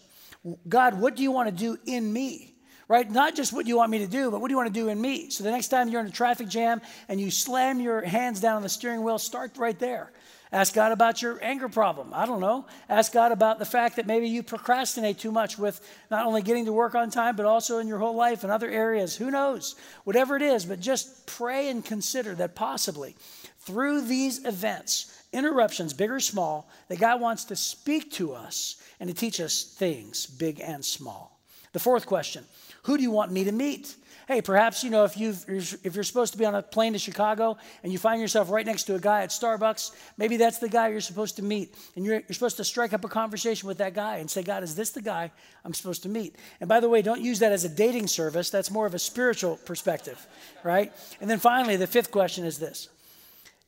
God, 0.67 0.99
what 0.99 1.15
do 1.15 1.23
you 1.23 1.31
want 1.31 1.49
to 1.49 1.55
do 1.55 1.77
in 1.86 2.11
me? 2.11 2.49
Right? 2.89 3.09
Not 3.09 3.34
just 3.36 3.53
what 3.53 3.63
do 3.63 3.69
you 3.69 3.77
want 3.77 3.91
me 3.91 3.99
to 3.99 4.07
do, 4.07 4.29
but 4.29 4.41
what 4.41 4.49
do 4.49 4.51
you 4.51 4.57
want 4.57 4.67
to 4.67 4.73
do 4.73 4.89
in 4.89 4.99
me? 4.99 5.29
So 5.29 5.45
the 5.45 5.51
next 5.51 5.69
time 5.69 5.88
you're 5.88 6.01
in 6.01 6.07
a 6.07 6.11
traffic 6.11 6.49
jam 6.49 6.81
and 7.07 7.19
you 7.19 7.31
slam 7.31 7.79
your 7.79 8.01
hands 8.01 8.41
down 8.41 8.57
on 8.57 8.61
the 8.61 8.69
steering 8.69 9.03
wheel, 9.03 9.17
start 9.17 9.57
right 9.57 9.79
there. 9.79 10.11
Ask 10.54 10.76
God 10.76 10.91
about 10.91 11.20
your 11.20 11.43
anger 11.43 11.68
problem. 11.68 12.12
I 12.14 12.28
don't 12.28 12.39
know. 12.39 12.68
Ask 12.88 13.12
God 13.12 13.32
about 13.32 13.58
the 13.58 13.66
fact 13.66 13.95
that 13.95 14.06
maybe 14.06 14.28
you 14.28 14.43
procrastinate 14.43 15.18
too 15.18 15.32
much 15.32 15.58
with 15.58 15.82
not 16.12 16.28
only 16.28 16.43
getting 16.43 16.66
to 16.66 16.72
work 16.72 16.93
on 16.93 17.10
time, 17.10 17.36
but 17.36 17.47
also 17.47 17.80
in 17.80 17.88
your 17.88 17.97
whole 17.97 18.16
life 18.16 18.43
and 18.43 18.51
other 18.51 18.70
areas. 18.70 19.16
Who 19.16 19.32
knows? 19.32 19.76
Whatever 20.04 20.36
it 20.36 20.43
is, 20.43 20.64
but 20.64 20.80
just 20.80 21.26
pray 21.26 21.70
and 21.70 21.84
consider 21.84 22.36
that 22.36 22.54
possibly 22.54 23.16
through 23.62 24.01
these 24.01 24.45
events, 24.45 25.24
interruptions, 25.34 25.91
big 25.91 26.12
or 26.12 26.20
small, 26.20 26.70
that 26.88 26.99
God 26.99 27.20
wants 27.20 27.45
to 27.45 27.56
speak 27.56 28.12
to 28.12 28.34
us 28.34 28.76
and 28.99 29.10
to 29.10 29.16
teach 29.16 29.41
us 29.41 29.64
things, 29.64 30.28
big 30.28 30.62
and 30.62 30.86
small. 30.86 31.39
The 31.72 31.80
fourth 31.80 32.06
question 32.06 32.45
Who 32.84 32.95
do 32.95 33.01
you 33.01 33.12
want 33.12 33.32
me 33.32 33.43
to 33.45 33.51
meet? 33.51 33.95
Hey, 34.34 34.41
perhaps, 34.41 34.84
you 34.84 34.89
know, 34.89 35.03
if, 35.03 35.15
you 35.15 35.29
if 35.47 35.93
you're 35.93 36.03
supposed 36.03 36.31
to 36.34 36.39
be 36.39 36.45
on 36.45 36.55
a 36.55 36.63
plane 36.63 36.93
to 36.93 36.97
Chicago 36.97 37.55
and 37.84 37.93
you 37.93 37.99
find 37.99 38.19
yourself 38.19 38.49
right 38.49 38.65
next 38.65 38.86
to 38.86 38.95
a 38.95 38.99
guy 38.99 39.21
at 39.21 39.29
Starbucks, 39.29 39.91
maybe 40.17 40.38
that's 40.38 40.57
the 40.57 40.67
guy 40.67 40.88
you're 40.88 41.01
supposed 41.01 41.36
to 41.36 41.43
meet. 41.43 41.75
And 41.95 42.03
you're, 42.03 42.15
you're 42.15 42.34
supposed 42.34 42.57
to 42.57 42.63
strike 42.63 42.93
up 42.93 43.05
a 43.05 43.07
conversation 43.07 43.67
with 43.67 43.77
that 43.77 43.93
guy 43.93 44.17
and 44.17 44.31
say, 44.31 44.41
God, 44.41 44.63
is 44.63 44.73
this 44.73 44.89
the 44.89 45.03
guy 45.03 45.31
I'm 45.63 45.75
supposed 45.75 46.01
to 46.01 46.09
meet? 46.09 46.36
And 46.59 46.67
by 46.67 46.79
the 46.79 46.89
way, 46.89 47.03
don't 47.03 47.21
use 47.21 47.38
that 47.39 47.51
as 47.51 47.63
a 47.63 47.69
dating 47.69 48.07
service. 48.07 48.49
That's 48.49 48.71
more 48.71 48.88
of 48.88 48.95
a 48.95 48.99
spiritual 48.99 49.57
perspective, 49.57 50.25
right? 50.63 50.91
And 51.21 51.29
then 51.29 51.38
finally, 51.38 51.75
the 51.75 51.86
fifth 51.86 52.09
question 52.09 52.43
is 52.43 52.57
this 52.57 52.89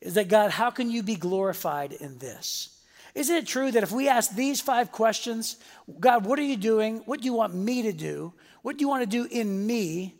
is 0.01 0.15
that 0.15 0.29
God, 0.29 0.49
how 0.49 0.71
can 0.71 0.89
you 0.89 1.03
be 1.03 1.15
glorified 1.15 1.93
in 1.93 2.17
this? 2.17 2.81
Isn't 3.13 3.35
it 3.35 3.45
true 3.45 3.69
that 3.69 3.83
if 3.83 3.91
we 3.91 4.09
ask 4.09 4.31
these 4.33 4.61
five 4.61 4.91
questions, 4.91 5.57
God, 5.99 6.25
what 6.25 6.39
are 6.39 6.43
you 6.43 6.57
doing? 6.57 7.03
What 7.05 7.19
do 7.19 7.25
you 7.25 7.33
want 7.33 7.53
me 7.53 7.83
to 7.83 7.93
do? 7.93 8.33
What 8.63 8.79
do 8.79 8.81
you 8.83 8.89
want 8.89 9.03
to 9.03 9.07
do 9.07 9.27
in 9.29 9.67
me? 9.67 10.15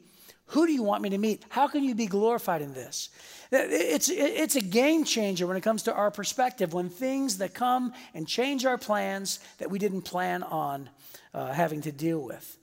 Who 0.47 0.67
do 0.67 0.73
you 0.73 0.83
want 0.83 1.01
me 1.01 1.09
to 1.09 1.17
meet? 1.17 1.43
How 1.49 1.67
can 1.67 1.83
you 1.83 1.95
be 1.95 2.05
glorified 2.05 2.61
in 2.61 2.73
this? 2.73 3.09
It's, 3.51 4.09
it's 4.09 4.55
a 4.55 4.61
game 4.61 5.03
changer 5.03 5.47
when 5.47 5.57
it 5.57 5.61
comes 5.61 5.83
to 5.83 5.93
our 5.93 6.11
perspective, 6.11 6.73
when 6.73 6.89
things 6.89 7.39
that 7.39 7.53
come 7.53 7.93
and 8.13 8.27
change 8.27 8.65
our 8.65 8.77
plans 8.77 9.39
that 9.57 9.71
we 9.71 9.79
didn't 9.79 10.03
plan 10.03 10.43
on 10.43 10.89
uh, 11.33 11.51
having 11.51 11.81
to 11.81 11.91
deal 11.91 12.19
with. 12.19 12.57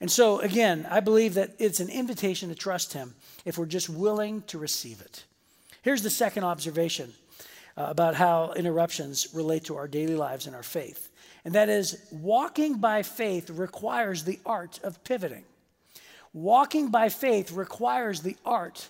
And 0.00 0.10
so, 0.10 0.40
again, 0.40 0.86
I 0.90 1.00
believe 1.00 1.34
that 1.34 1.54
it's 1.58 1.80
an 1.80 1.88
invitation 1.88 2.48
to 2.48 2.54
trust 2.54 2.92
Him 2.92 3.14
if 3.44 3.56
we're 3.56 3.66
just 3.66 3.88
willing 3.88 4.42
to 4.42 4.58
receive 4.58 5.00
it. 5.00 5.24
Here's 5.82 6.02
the 6.02 6.10
second 6.10 6.44
observation 6.44 7.12
uh, 7.76 7.86
about 7.88 8.14
how 8.14 8.52
interruptions 8.52 9.28
relate 9.32 9.64
to 9.64 9.76
our 9.76 9.88
daily 9.88 10.16
lives 10.16 10.46
and 10.46 10.56
our 10.56 10.62
faith. 10.62 11.08
And 11.44 11.54
that 11.54 11.68
is, 11.68 12.04
walking 12.10 12.78
by 12.78 13.02
faith 13.02 13.48
requires 13.48 14.24
the 14.24 14.38
art 14.44 14.80
of 14.82 15.02
pivoting. 15.04 15.44
Walking 16.32 16.88
by 16.88 17.08
faith 17.08 17.52
requires 17.52 18.22
the 18.22 18.36
art 18.44 18.88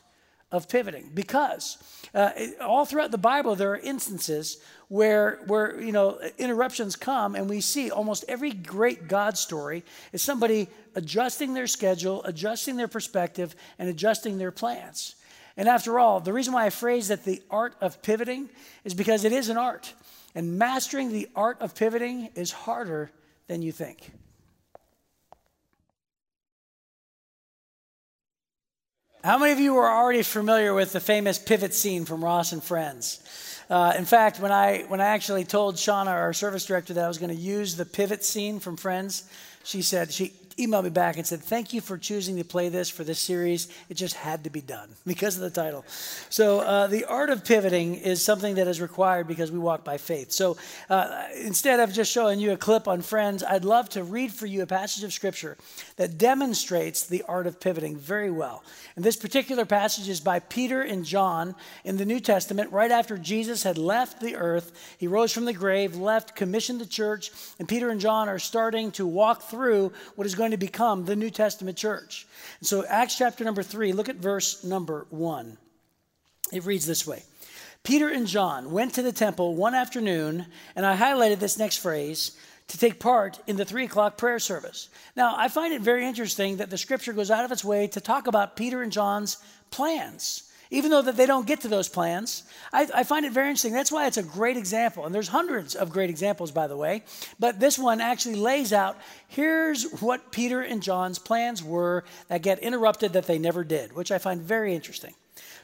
of 0.53 0.69
pivoting 0.69 1.11
because 1.15 1.79
uh, 2.15 2.31
all 2.61 2.85
throughout 2.85 3.11
the 3.11 3.19
Bible 3.19 3.57
there 3.57 3.73
are 3.73 3.79
instances 3.79 4.59
where 4.89 5.41
where 5.47 5.81
you 5.81 5.93
know 5.93 6.21
interruptions 6.37 6.95
come 6.95 7.35
and 7.35 7.49
we 7.49 7.63
see 7.63 7.91
almost 7.91 8.25
every 8.29 8.53
great 8.53 9.09
God 9.09 9.39
story 9.39 9.83
is 10.13 10.21
somebody 10.21 10.69
adjusting 10.95 11.55
their 11.55 11.67
schedule, 11.67 12.23
adjusting 12.25 12.77
their 12.77 12.87
perspective, 12.87 13.57
and 13.79 13.89
adjusting 13.89 14.37
their 14.37 14.53
plans. 14.53 15.17
And 15.57 15.69
after 15.69 15.99
all, 15.99 16.21
the 16.21 16.33
reason 16.33 16.53
why 16.53 16.67
I 16.67 16.71
phrase 16.71 17.09
that 17.09 17.25
the 17.25 17.43
art 17.51 17.75
of 17.81 18.03
pivoting 18.03 18.49
is 18.85 18.95
because 18.95 19.25
it 19.25 19.33
is 19.33 19.49
an 19.49 19.57
art. 19.57 19.93
And 20.35 20.59
mastering 20.59 21.13
the 21.13 21.29
art 21.37 21.61
of 21.61 21.75
pivoting 21.75 22.31
is 22.35 22.53
harder 22.53 23.11
than 23.49 23.61
you 23.61 23.73
think. 23.73 24.13
How 29.25 29.39
many 29.39 29.53
of 29.53 29.61
you 29.61 29.77
are 29.77 29.89
already 29.89 30.25
familiar 30.25 30.75
with 30.75 30.93
the 30.93 30.99
famous 30.99 31.39
pivot 31.39 31.75
scene 31.75 32.05
from 32.05 32.25
Ross 32.25 32.51
and 32.51 32.61
Friends? 32.61 33.21
Uh, 33.71 33.95
in 33.97 34.05
fact, 34.05 34.41
when 34.41 34.51
I 34.51 34.83
when 34.89 35.01
I 35.01 35.05
actually 35.05 35.45
told 35.45 35.77
Shauna, 35.77 36.09
our 36.09 36.33
service 36.33 36.67
director, 36.67 36.93
that 36.95 37.05
I 37.05 37.07
was 37.07 37.19
going 37.19 37.31
to 37.31 37.41
use 37.41 37.77
the 37.77 37.87
pivot 37.87 38.25
scene 38.25 38.59
from 38.59 38.77
Friends, 38.77 39.23
she 39.63 39.81
said 39.81 40.13
she 40.13 40.33
emailed 40.57 40.85
me 40.85 40.91
back 40.91 41.17
and 41.17 41.27
said, 41.27 41.41
"Thank 41.41 41.73
you 41.73 41.81
for 41.81 41.99
choosing 41.99 42.37
to 42.37 42.45
play 42.45 42.69
this 42.69 42.89
for 42.89 43.05
this 43.05 43.19
series. 43.19 43.69
It 43.89 43.95
just 43.95 44.15
had 44.15 44.45
to 44.45 44.51
be 44.51 44.61
done 44.61 44.89
because 45.07 45.37
of 45.37 45.43
the 45.43 45.51
title." 45.51 45.85
So 46.29 46.61
uh, 46.61 46.87
the 46.87 47.05
art 47.05 47.31
of 47.31 47.45
pivoting 47.45 47.95
is 47.95 48.23
something 48.23 48.57
that 48.57 48.67
is 48.67 48.81
required 48.81 49.27
because 49.29 49.53
we 49.53 49.59
walk 49.59 49.85
by 49.85 49.99
faith. 49.99 50.33
So 50.33 50.57
uh, 50.89 51.25
instead 51.41 51.81
of 51.81 51.93
just 51.93 52.11
showing 52.11 52.41
you 52.41 52.53
a 52.53 52.57
clip 52.57 52.89
on 52.89 53.03
Friends, 53.03 53.43
I'd 53.43 53.65
love 53.65 53.89
to 53.91 54.05
read 54.05 54.33
for 54.33 54.47
you 54.47 54.63
a 54.63 54.67
passage 54.67 55.05
of 55.05 55.13
Scripture 55.13 55.57
that 55.97 56.19
demonstrates 56.19 57.07
the 57.07 57.23
art 57.29 57.47
of 57.47 57.61
pivoting 57.61 57.97
very 57.97 58.31
well. 58.31 58.63
And 58.97 59.05
this 59.05 59.17
particular 59.17 59.65
passage 59.65 60.09
is 60.09 60.21
by 60.21 60.39
Peter 60.41 60.83
and 60.83 61.05
John 61.05 61.55
in 61.85 61.97
the 61.97 62.05
New 62.05 62.21
Testament, 62.21 62.73
right 62.73 62.91
after 62.91 63.17
Jesus 63.17 63.63
had 63.63 63.79
left 63.79 64.21
the 64.21 64.37
earth. 64.37 64.97
He 64.99 65.07
rose 65.07 65.33
from 65.33 65.45
the 65.45 65.53
grave, 65.53 65.97
left, 65.97 66.37
commissioned 66.37 66.81
the 66.81 66.87
church, 66.87 67.31
and 67.59 67.69
Peter 67.69 67.91
and 67.91 68.01
John 68.01 68.29
are 68.29 68.39
starting 68.39 68.91
to 68.93 69.07
walk 69.07 69.43
through 69.43 69.93
what 70.15 70.27
is 70.27 70.35
going 70.35 70.42
to 70.51 70.57
become 70.57 71.05
the 71.05 71.17
New 71.17 71.31
Testament 71.31 71.79
church. 71.79 72.27
And 72.61 72.67
so, 72.67 72.85
Acts 72.87 73.17
chapter 73.17 73.45
number 73.45 73.63
three, 73.63 73.93
look 73.93 74.09
at 74.09 74.17
verse 74.17 74.65
number 74.65 75.07
one. 75.11 75.57
It 76.53 76.65
reads 76.65 76.87
this 76.87 77.07
way. 77.07 77.23
Peter 77.83 78.09
and 78.09 78.27
John 78.27 78.71
went 78.71 78.95
to 78.95 79.03
the 79.03 79.13
temple 79.13 79.55
one 79.55 79.75
afternoon, 79.75 80.47
and 80.77 80.87
I 80.87 80.97
highlighted 80.97 81.39
this 81.39 81.59
next 81.59 81.79
phrase 81.79 82.37
to 82.69 82.79
take 82.79 83.01
part 83.01 83.41
in 83.47 83.57
the 83.57 83.65
three 83.65 83.85
o'clock 83.85 84.17
prayer 84.17 84.39
service. 84.39 84.89
Now, 85.17 85.35
I 85.37 85.49
find 85.49 85.75
it 85.75 85.83
very 85.83 86.07
interesting 86.07 86.59
that 86.59 86.71
the 86.71 86.79
scripture 86.79 87.13
goes 87.13 87.31
out 87.31 87.45
of 87.45 87.53
its 87.53 87.65
way 87.65 87.89
to 87.89 88.01
talk 88.01 88.27
about 88.27 88.57
Peter 88.57 88.83
and 88.83 88.93
John's 88.93 89.39
plans. 89.71 90.52
Even 90.73 90.91
though 90.91 91.03
that 91.03 91.19
they 91.19 91.27
don't 91.27 91.47
get 91.47 91.61
to 91.61 91.69
those 91.69 91.91
plans, 91.91 92.45
I, 92.73 92.89
I 92.95 93.05
find 93.05 93.27
it 93.27 93.33
very 93.33 93.49
interesting. 93.49 93.75
That's 93.75 93.93
why 93.93 94.07
it's 94.07 94.17
a 94.17 94.23
great 94.23 94.57
example. 94.57 95.05
And 95.05 95.15
there's 95.15 95.29
hundreds 95.29 95.75
of 95.75 95.91
great 95.91 96.09
examples, 96.09 96.51
by 96.51 96.67
the 96.67 96.79
way. 96.79 97.05
But 97.39 97.61
this 97.61 97.79
one 97.79 98.01
actually 98.01 98.37
lays 98.37 98.73
out 98.73 98.97
here's 99.29 99.85
what 100.01 100.33
Peter 100.33 100.63
and 100.63 100.83
John's 100.83 101.19
plans 101.19 101.63
were 101.63 102.05
that 102.29 102.41
get 102.41 102.59
interrupted 102.61 103.13
that 103.13 103.27
they 103.27 103.39
never 103.39 103.65
did, 103.65 103.95
which 103.95 104.11
I 104.11 104.17
find 104.17 104.41
very 104.41 104.75
interesting. 104.75 105.13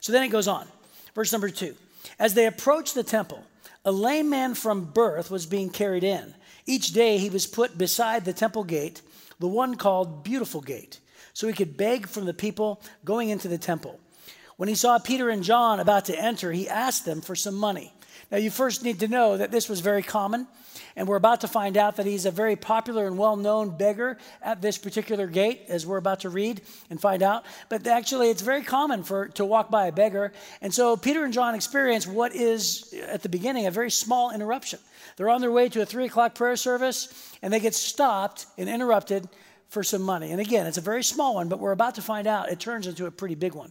So 0.01 0.13
then 0.13 0.25
it 0.25 0.29
goes 0.29 0.47
on. 0.47 0.69
Verse 1.15 1.33
number 1.33 1.49
two. 1.49 1.75
As 2.19 2.35
they 2.35 2.45
approached 2.45 2.95
the 2.95 3.03
temple, 3.03 3.43
a 3.87 3.93
lame 3.93 4.29
man 4.29 4.55
from 4.55 4.85
birth 4.85 5.31
was 5.31 5.47
being 5.47 5.71
carried 5.71 6.05
in. 6.05 6.35
Each 6.67 6.89
day 6.89 7.17
he 7.17 7.31
was 7.31 7.47
put 7.47 7.79
beside 7.79 8.27
the 8.27 8.35
temple 8.35 8.63
gate, 8.63 9.01
the 9.39 9.49
one 9.49 9.77
called 9.77 10.23
Beautiful 10.23 10.61
Gate, 10.61 11.01
so 11.33 11.47
he 11.47 11.55
could 11.55 11.79
beg 11.79 12.07
from 12.07 12.27
the 12.27 12.35
people 12.35 12.83
going 13.07 13.31
into 13.31 13.49
the 13.49 13.57
temple. 13.57 13.99
When 14.59 14.69
he 14.69 14.75
saw 14.75 14.99
Peter 14.99 15.31
and 15.31 15.45
John 15.45 15.79
about 15.79 16.07
to 16.07 16.21
enter, 16.21 16.51
he 16.51 16.69
asked 16.69 17.05
them 17.05 17.21
for 17.21 17.37
some 17.37 17.55
money. 17.55 17.93
Now, 18.33 18.39
you 18.39 18.51
first 18.51 18.83
need 18.83 18.99
to 19.01 19.09
know 19.09 19.37
that 19.37 19.53
this 19.53 19.69
was 19.69 19.79
very 19.79 20.03
common, 20.03 20.49
and 20.97 21.07
we're 21.07 21.15
about 21.15 21.43
to 21.43 21.49
find 21.49 21.77
out 21.77 21.95
that 21.95 22.07
he's 22.07 22.27
a 22.27 22.33
very 22.33 22.57
popular 22.57 23.07
and 23.07 23.17
well 23.17 23.37
known 23.37 23.77
beggar 23.77 24.19
at 24.43 24.61
this 24.61 24.77
particular 24.77 25.29
gate, 25.29 25.63
as 25.69 25.87
we're 25.87 25.97
about 25.97 26.21
to 26.21 26.29
read 26.29 26.61
and 26.91 27.01
find 27.01 27.23
out. 27.23 27.45
But 27.69 27.87
actually, 27.87 28.31
it's 28.31 28.43
very 28.43 28.65
common 28.65 29.05
for 29.05 29.29
to 29.29 29.45
walk 29.45 29.71
by 29.71 29.87
a 29.87 29.93
beggar. 29.93 30.33
And 30.61 30.75
so, 30.75 30.97
Peter 30.97 31.23
and 31.23 31.33
John 31.33 31.55
experience 31.55 32.05
what 32.05 32.35
is, 32.35 32.93
at 33.07 33.23
the 33.23 33.29
beginning, 33.29 33.67
a 33.67 33.71
very 33.71 33.93
small 33.93 34.33
interruption. 34.33 34.81
They're 35.17 35.31
on 35.31 35.41
their 35.41 35.53
way 35.53 35.69
to 35.69 35.83
a 35.83 35.87
three 35.87 36.07
o'clock 36.07 36.35
prayer 36.35 36.57
service, 36.57 37.33
and 37.43 37.53
they 37.53 37.61
get 37.61 37.77
stopped 37.77 38.47
and 38.59 38.69
interrupted 38.69 39.29
for 39.69 39.85
some 39.85 40.03
money. 40.03 40.33
And 40.33 40.41
again, 40.41 40.67
it's 40.67 40.79
a 40.79 40.83
very 40.83 41.05
small 41.05 41.37
one, 41.37 41.49
but 41.49 41.61
we're 41.61 41.71
about 41.71 41.95
to 41.95 42.03
find 42.03 42.27
out 42.27 42.51
it 42.51 42.59
turns 42.59 42.89
into 42.89 43.07
a 43.07 43.11
pretty 43.13 43.37
big 43.37 43.55
one. 43.55 43.71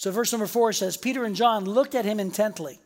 So, 0.00 0.10
verse 0.10 0.32
number 0.32 0.46
four 0.46 0.72
says 0.72 0.96
Peter 0.96 1.26
and 1.26 1.36
John 1.36 1.66
looked 1.66 1.94
at 1.94 2.06
him 2.06 2.18
intently, 2.18 2.78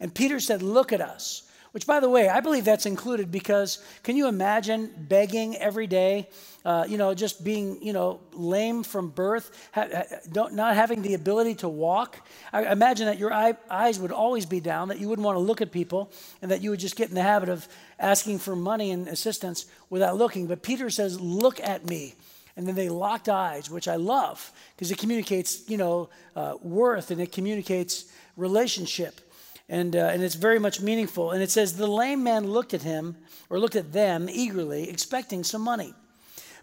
and 0.00 0.14
Peter 0.14 0.38
said, 0.38 0.60
Look 0.60 0.92
at 0.92 1.00
us. 1.00 1.44
Which, 1.72 1.86
by 1.86 1.98
the 1.98 2.10
way, 2.10 2.28
I 2.28 2.40
believe 2.40 2.66
that's 2.66 2.84
included 2.84 3.32
because 3.32 3.82
can 4.02 4.16
you 4.16 4.28
imagine 4.28 4.90
begging 5.08 5.56
every 5.56 5.86
day? 5.86 6.28
Uh, 6.66 6.84
you 6.86 6.98
know, 6.98 7.14
just 7.14 7.42
being, 7.42 7.82
you 7.82 7.94
know, 7.94 8.20
lame 8.34 8.82
from 8.82 9.08
birth, 9.08 9.50
ha- 9.72 9.88
ha- 9.90 10.48
not 10.50 10.74
having 10.74 11.00
the 11.00 11.14
ability 11.14 11.54
to 11.54 11.70
walk. 11.70 12.20
I 12.52 12.70
imagine 12.70 13.06
that 13.06 13.18
your 13.18 13.32
eye- 13.32 13.56
eyes 13.70 13.98
would 13.98 14.12
always 14.12 14.44
be 14.44 14.60
down, 14.60 14.88
that 14.88 14.98
you 14.98 15.08
wouldn't 15.08 15.24
want 15.24 15.36
to 15.36 15.40
look 15.40 15.62
at 15.62 15.72
people, 15.72 16.12
and 16.42 16.50
that 16.50 16.60
you 16.60 16.68
would 16.68 16.80
just 16.80 16.96
get 16.96 17.08
in 17.08 17.14
the 17.14 17.22
habit 17.22 17.48
of 17.48 17.66
asking 17.98 18.40
for 18.40 18.54
money 18.54 18.90
and 18.90 19.08
assistance 19.08 19.64
without 19.88 20.18
looking. 20.18 20.46
But 20.46 20.62
Peter 20.62 20.90
says, 20.90 21.18
Look 21.18 21.60
at 21.60 21.86
me. 21.86 22.14
And 22.58 22.66
then 22.66 22.74
they 22.74 22.88
locked 22.88 23.28
eyes, 23.28 23.70
which 23.70 23.86
I 23.86 23.94
love 23.94 24.50
because 24.74 24.90
it 24.90 24.98
communicates, 24.98 25.70
you 25.70 25.76
know, 25.76 26.10
uh, 26.34 26.56
worth 26.60 27.12
and 27.12 27.20
it 27.20 27.30
communicates 27.30 28.06
relationship 28.36 29.20
and, 29.68 29.94
uh, 29.94 30.10
and 30.12 30.24
it's 30.24 30.34
very 30.34 30.58
much 30.58 30.80
meaningful. 30.80 31.30
And 31.30 31.40
it 31.40 31.52
says, 31.52 31.76
The 31.76 31.86
lame 31.86 32.24
man 32.24 32.48
looked 32.48 32.74
at 32.74 32.82
him, 32.82 33.16
or 33.48 33.60
looked 33.60 33.76
at 33.76 33.92
them 33.92 34.28
eagerly, 34.28 34.90
expecting 34.90 35.44
some 35.44 35.62
money. 35.62 35.94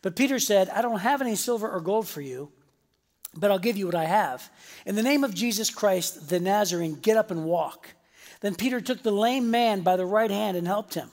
But 0.01 0.17
Peter 0.17 0.37
said, 0.37 0.69
I 0.69 0.81
don't 0.81 0.99
have 0.99 1.21
any 1.21 1.35
silver 1.35 1.69
or 1.69 1.79
gold 1.79 2.09
for 2.09 2.21
you, 2.21 2.51
but 3.33 3.49
I'll 3.49 3.57
give 3.57 3.77
you 3.77 3.85
what 3.85 3.95
I 3.95 4.05
have. 4.05 4.49
In 4.85 4.95
the 4.95 5.03
name 5.03 5.23
of 5.23 5.33
Jesus 5.33 5.69
Christ, 5.69 6.29
the 6.29 6.41
Nazarene, 6.41 6.95
get 6.95 7.15
up 7.15 7.31
and 7.31 7.45
walk. 7.45 7.89
Then 8.41 8.53
Peter 8.53 8.81
took 8.81 9.01
the 9.01 9.11
lame 9.11 9.49
man 9.49 9.81
by 9.81 9.95
the 9.95 10.05
right 10.05 10.29
hand 10.29 10.57
and 10.57 10.67
helped 10.67 10.93
him. 10.93 11.09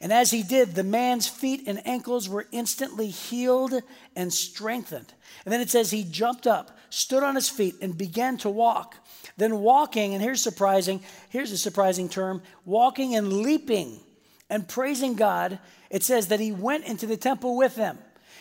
And 0.00 0.12
as 0.12 0.30
he 0.30 0.42
did, 0.42 0.74
the 0.74 0.84
man's 0.84 1.26
feet 1.26 1.64
and 1.66 1.84
ankles 1.86 2.28
were 2.28 2.46
instantly 2.52 3.08
healed 3.08 3.74
and 4.14 4.32
strengthened. 4.32 5.12
And 5.44 5.52
then 5.52 5.60
it 5.60 5.70
says 5.70 5.90
he 5.90 6.04
jumped 6.04 6.46
up, 6.46 6.78
stood 6.88 7.24
on 7.24 7.34
his 7.34 7.48
feet, 7.48 7.74
and 7.82 7.98
began 7.98 8.36
to 8.38 8.50
walk. 8.50 8.94
Then 9.36 9.60
walking, 9.60 10.14
and 10.14 10.22
here's 10.22 10.42
surprising, 10.42 11.02
here's 11.30 11.52
a 11.52 11.58
surprising 11.58 12.08
term 12.08 12.42
walking 12.64 13.16
and 13.16 13.32
leaping 13.32 14.00
and 14.50 14.68
praising 14.68 15.14
God, 15.14 15.58
it 15.90 16.02
says 16.02 16.28
that 16.28 16.40
he 16.40 16.52
went 16.52 16.86
into 16.86 17.06
the 17.06 17.16
temple 17.16 17.56
with 17.56 17.74
them. 17.74 17.98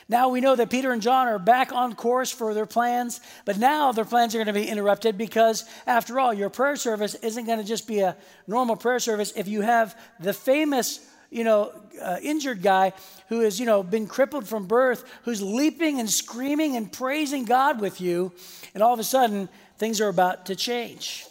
Now 0.09 0.29
we 0.29 0.39
know 0.39 0.55
that 0.55 0.69
Peter 0.69 0.93
and 0.93 1.01
John 1.01 1.27
are 1.27 1.39
back 1.39 1.73
on 1.73 1.93
course 1.93 2.31
for 2.31 2.53
their 2.53 2.65
plans, 2.65 3.19
but 3.43 3.57
now 3.57 3.91
their 3.91 4.05
plans 4.05 4.33
are 4.33 4.37
going 4.37 4.47
to 4.47 4.53
be 4.53 4.69
interrupted 4.69 5.17
because, 5.17 5.65
after 5.85 6.17
all, 6.17 6.33
your 6.33 6.49
prayer 6.49 6.77
service 6.77 7.15
isn't 7.15 7.45
going 7.45 7.59
to 7.59 7.65
just 7.65 7.87
be 7.87 7.99
a 7.99 8.15
normal 8.47 8.77
prayer 8.77 8.99
service 8.99 9.33
if 9.35 9.49
you 9.49 9.61
have 9.61 9.99
the 10.19 10.33
famous 10.33 11.05
you 11.29 11.43
know, 11.43 11.71
uh, 12.01 12.17
injured 12.21 12.61
guy 12.61 12.93
who 13.29 13.41
has, 13.41 13.59
you 13.59 13.65
know, 13.65 13.83
been 13.83 14.07
crippled 14.07 14.47
from 14.47 14.65
birth, 14.65 15.03
who's 15.23 15.41
leaping 15.41 15.99
and 15.99 16.09
screaming 16.09 16.75
and 16.75 16.91
praising 16.91 17.45
God 17.45 17.81
with 17.81 17.99
you, 17.99 18.31
and 18.73 18.81
all 18.81 18.93
of 18.93 18.99
a 18.99 19.03
sudden 19.03 19.49
things 19.77 20.01
are 20.01 20.09
about 20.09 20.47
to 20.47 20.55
change. 20.55 21.25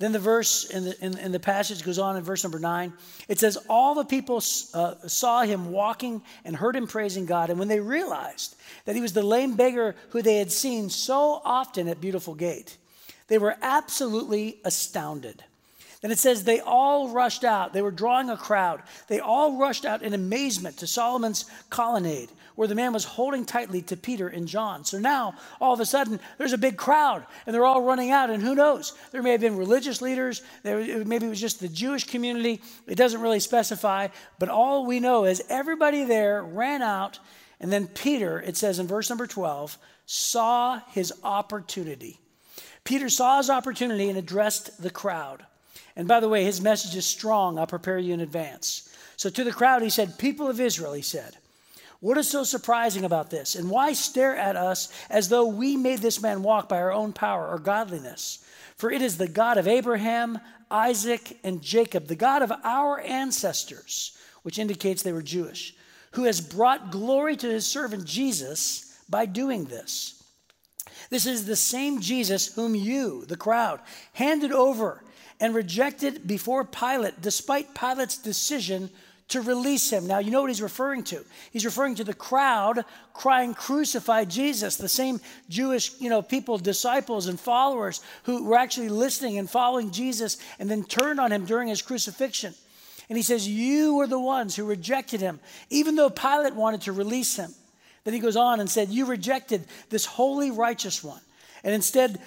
Then 0.00 0.12
the 0.12 0.18
verse 0.18 0.64
in 0.64 0.86
the, 0.86 1.04
in, 1.04 1.18
in 1.18 1.30
the 1.30 1.38
passage 1.38 1.84
goes 1.84 1.98
on 1.98 2.16
in 2.16 2.22
verse 2.22 2.42
number 2.42 2.58
nine. 2.58 2.94
It 3.28 3.38
says, 3.38 3.58
All 3.68 3.94
the 3.94 4.04
people 4.04 4.36
uh, 4.72 4.94
saw 5.06 5.42
him 5.42 5.72
walking 5.72 6.22
and 6.42 6.56
heard 6.56 6.74
him 6.74 6.86
praising 6.86 7.26
God. 7.26 7.50
And 7.50 7.58
when 7.58 7.68
they 7.68 7.80
realized 7.80 8.56
that 8.86 8.94
he 8.94 9.02
was 9.02 9.12
the 9.12 9.22
lame 9.22 9.56
beggar 9.56 9.94
who 10.08 10.22
they 10.22 10.38
had 10.38 10.50
seen 10.50 10.88
so 10.88 11.42
often 11.44 11.86
at 11.86 12.00
Beautiful 12.00 12.34
Gate, 12.34 12.78
they 13.28 13.36
were 13.36 13.56
absolutely 13.60 14.58
astounded. 14.64 15.44
Then 16.00 16.10
it 16.10 16.18
says 16.18 16.44
they 16.44 16.60
all 16.60 17.10
rushed 17.10 17.44
out. 17.44 17.72
They 17.72 17.82
were 17.82 17.90
drawing 17.90 18.30
a 18.30 18.36
crowd. 18.36 18.82
They 19.08 19.20
all 19.20 19.58
rushed 19.58 19.84
out 19.84 20.02
in 20.02 20.14
amazement 20.14 20.78
to 20.78 20.86
Solomon's 20.86 21.44
colonnade, 21.68 22.30
where 22.54 22.68
the 22.68 22.74
man 22.74 22.94
was 22.94 23.04
holding 23.04 23.44
tightly 23.44 23.82
to 23.82 23.98
Peter 23.98 24.26
and 24.26 24.48
John. 24.48 24.84
So 24.84 24.98
now, 24.98 25.34
all 25.60 25.74
of 25.74 25.80
a 25.80 25.84
sudden, 25.84 26.18
there's 26.38 26.54
a 26.54 26.58
big 26.58 26.78
crowd, 26.78 27.26
and 27.44 27.54
they're 27.54 27.66
all 27.66 27.82
running 27.82 28.12
out. 28.12 28.30
And 28.30 28.42
who 28.42 28.54
knows? 28.54 28.94
There 29.10 29.22
may 29.22 29.32
have 29.32 29.42
been 29.42 29.58
religious 29.58 30.00
leaders. 30.00 30.40
Maybe 30.64 31.26
it 31.26 31.28
was 31.28 31.40
just 31.40 31.60
the 31.60 31.68
Jewish 31.68 32.04
community. 32.04 32.62
It 32.86 32.96
doesn't 32.96 33.20
really 33.20 33.40
specify. 33.40 34.08
But 34.38 34.48
all 34.48 34.86
we 34.86 35.00
know 35.00 35.26
is 35.26 35.42
everybody 35.50 36.04
there 36.04 36.42
ran 36.42 36.80
out. 36.80 37.18
And 37.60 37.70
then 37.70 37.88
Peter, 37.88 38.40
it 38.40 38.56
says 38.56 38.78
in 38.78 38.86
verse 38.86 39.10
number 39.10 39.26
12, 39.26 39.76
saw 40.06 40.80
his 40.92 41.12
opportunity. 41.22 42.18
Peter 42.84 43.10
saw 43.10 43.36
his 43.36 43.50
opportunity 43.50 44.08
and 44.08 44.16
addressed 44.16 44.82
the 44.82 44.88
crowd. 44.88 45.44
And 46.00 46.08
by 46.08 46.20
the 46.20 46.30
way, 46.30 46.44
his 46.44 46.62
message 46.62 46.96
is 46.96 47.04
strong. 47.04 47.58
I'll 47.58 47.66
prepare 47.66 47.98
you 47.98 48.14
in 48.14 48.20
advance. 48.20 48.88
So 49.18 49.28
to 49.28 49.44
the 49.44 49.52
crowd, 49.52 49.82
he 49.82 49.90
said, 49.90 50.18
People 50.18 50.48
of 50.48 50.58
Israel, 50.58 50.94
he 50.94 51.02
said, 51.02 51.36
what 52.00 52.16
is 52.16 52.26
so 52.26 52.42
surprising 52.42 53.04
about 53.04 53.28
this? 53.28 53.54
And 53.54 53.68
why 53.68 53.92
stare 53.92 54.34
at 54.34 54.56
us 54.56 54.90
as 55.10 55.28
though 55.28 55.46
we 55.46 55.76
made 55.76 55.98
this 55.98 56.22
man 56.22 56.42
walk 56.42 56.70
by 56.70 56.78
our 56.78 56.90
own 56.90 57.12
power 57.12 57.46
or 57.46 57.58
godliness? 57.58 58.42
For 58.76 58.90
it 58.90 59.02
is 59.02 59.18
the 59.18 59.28
God 59.28 59.58
of 59.58 59.68
Abraham, 59.68 60.38
Isaac, 60.70 61.38
and 61.44 61.60
Jacob, 61.60 62.06
the 62.06 62.16
God 62.16 62.40
of 62.40 62.50
our 62.64 62.98
ancestors, 63.00 64.16
which 64.42 64.58
indicates 64.58 65.02
they 65.02 65.12
were 65.12 65.20
Jewish, 65.20 65.74
who 66.12 66.24
has 66.24 66.40
brought 66.40 66.90
glory 66.90 67.36
to 67.36 67.46
his 67.46 67.66
servant 67.66 68.06
Jesus 68.06 68.98
by 69.10 69.26
doing 69.26 69.66
this. 69.66 70.22
This 71.10 71.26
is 71.26 71.44
the 71.44 71.56
same 71.56 72.00
Jesus 72.00 72.54
whom 72.54 72.74
you, 72.74 73.26
the 73.26 73.36
crowd, 73.36 73.80
handed 74.14 74.52
over 74.52 75.04
and 75.40 75.54
rejected 75.54 76.26
before 76.26 76.64
Pilate, 76.64 77.20
despite 77.20 77.74
Pilate's 77.74 78.18
decision 78.18 78.90
to 79.30 79.40
release 79.40 79.90
him. 79.90 80.06
Now, 80.06 80.18
you 80.18 80.30
know 80.30 80.40
what 80.40 80.50
he's 80.50 80.60
referring 80.60 81.04
to. 81.04 81.24
He's 81.52 81.64
referring 81.64 81.94
to 81.96 82.04
the 82.04 82.14
crowd 82.14 82.84
crying, 83.14 83.54
Crucify 83.54 84.24
Jesus, 84.24 84.76
the 84.76 84.88
same 84.88 85.20
Jewish 85.48 85.92
you 86.00 86.10
know, 86.10 86.20
people, 86.20 86.58
disciples, 86.58 87.28
and 87.28 87.38
followers 87.38 88.00
who 88.24 88.44
were 88.44 88.58
actually 88.58 88.88
listening 88.88 89.38
and 89.38 89.48
following 89.48 89.92
Jesus 89.92 90.36
and 90.58 90.70
then 90.70 90.84
turned 90.84 91.20
on 91.20 91.32
him 91.32 91.46
during 91.46 91.68
his 91.68 91.80
crucifixion. 91.80 92.54
And 93.08 93.16
he 93.16 93.22
says, 93.22 93.48
You 93.48 93.94
were 93.94 94.06
the 94.06 94.20
ones 94.20 94.56
who 94.56 94.64
rejected 94.64 95.20
him, 95.20 95.40
even 95.68 95.94
though 95.94 96.10
Pilate 96.10 96.54
wanted 96.54 96.82
to 96.82 96.92
release 96.92 97.36
him. 97.36 97.52
Then 98.04 98.14
he 98.14 98.20
goes 98.20 98.36
on 98.36 98.60
and 98.60 98.68
said, 98.68 98.88
You 98.88 99.06
rejected 99.06 99.64
this 99.90 100.06
holy, 100.06 100.50
righteous 100.50 101.04
one, 101.04 101.20
and 101.62 101.74
instead 101.74 102.20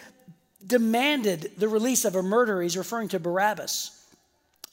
demanded 0.65 1.51
the 1.57 1.67
release 1.67 2.05
of 2.05 2.15
a 2.15 2.23
murderer. 2.23 2.61
He's 2.61 2.77
referring 2.77 3.09
to 3.09 3.19
Barabbas. 3.19 3.99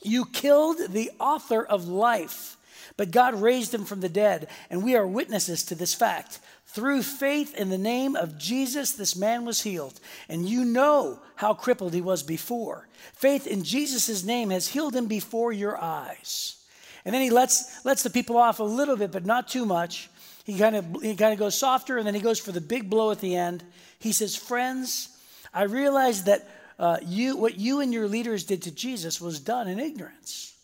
You 0.03 0.24
killed 0.24 0.78
the 0.93 1.11
author 1.20 1.64
of 1.64 1.88
life, 1.88 2.57
but 2.97 3.11
God 3.11 3.34
raised 3.41 3.74
him 3.74 3.84
from 3.84 4.01
the 4.01 4.09
dead, 4.09 4.49
and 4.70 4.82
we 4.82 4.97
are 4.97 5.07
witnesses 5.07 5.64
to 5.64 5.74
this 5.74 5.95
fact. 5.95 6.41
Through 6.66 7.03
faith 7.03 7.55
in 7.57 7.68
the 7.68 7.78
name 7.78 8.14
of 8.14 8.38
Jesus, 8.38 8.93
this 8.93 9.16
man 9.16 9.45
was 9.45 9.62
healed. 9.62 9.99
And 10.28 10.49
you 10.49 10.64
know 10.64 11.18
how 11.34 11.53
crippled 11.53 11.93
he 11.93 12.01
was 12.01 12.22
before. 12.22 12.86
Faith 13.12 13.47
in 13.47 13.64
Jesus' 13.64 14.22
name 14.22 14.51
has 14.51 14.68
healed 14.68 14.95
him 14.95 15.07
before 15.07 15.53
your 15.53 15.82
eyes. 15.82 16.57
And 17.05 17.12
then 17.12 17.22
he 17.22 17.30
lets, 17.30 17.84
lets 17.84 18.03
the 18.05 18.11
people 18.11 18.36
off 18.36 18.61
a 18.61 18.64
little 18.64 18.97
bit, 18.97 19.11
but 19.11 19.26
not 19.26 19.49
too 19.49 19.66
much. 19.66 20.09
He 20.45 20.59
kind 20.59 20.76
of 20.76 20.84
he 21.03 21.16
kind 21.16 21.32
of 21.32 21.38
goes 21.38 21.59
softer, 21.59 21.99
and 21.99 22.07
then 22.07 22.14
he 22.14 22.20
goes 22.20 22.38
for 22.38 22.53
the 22.53 22.61
big 22.61 22.88
blow 22.88 23.11
at 23.11 23.20
the 23.20 23.36
end. 23.36 23.62
He 23.99 24.12
says, 24.12 24.36
Friends, 24.36 25.09
I 25.53 25.64
realize 25.64 26.24
that 26.24 26.48
uh, 26.78 26.98
you, 27.03 27.36
what 27.36 27.59
you 27.59 27.80
and 27.80 27.92
your 27.92 28.09
leaders 28.09 28.44
did 28.44 28.62
to 28.62 28.70
Jesus 28.70 29.20
was 29.20 29.40
done 29.40 29.68
in 29.68 29.78
ignorance. 29.78 30.55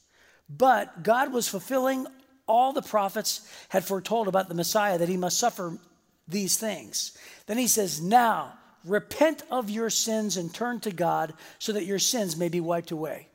But 0.48 1.02
God 1.02 1.32
was 1.32 1.48
fulfilling 1.48 2.06
all 2.46 2.72
the 2.72 2.82
prophets 2.82 3.46
had 3.68 3.84
foretold 3.84 4.28
about 4.28 4.48
the 4.48 4.54
Messiah, 4.54 4.98
that 4.98 5.08
he 5.08 5.16
must 5.16 5.38
suffer 5.38 5.78
these 6.28 6.56
things. 6.56 7.16
Then 7.46 7.58
he 7.58 7.66
says, 7.66 8.00
Now 8.00 8.54
repent 8.84 9.42
of 9.50 9.68
your 9.68 9.90
sins 9.90 10.36
and 10.36 10.54
turn 10.54 10.80
to 10.80 10.92
God 10.92 11.34
so 11.58 11.72
that 11.72 11.84
your 11.84 11.98
sins 11.98 12.36
may 12.36 12.48
be 12.48 12.60
wiped 12.60 12.92
away. 12.92 13.28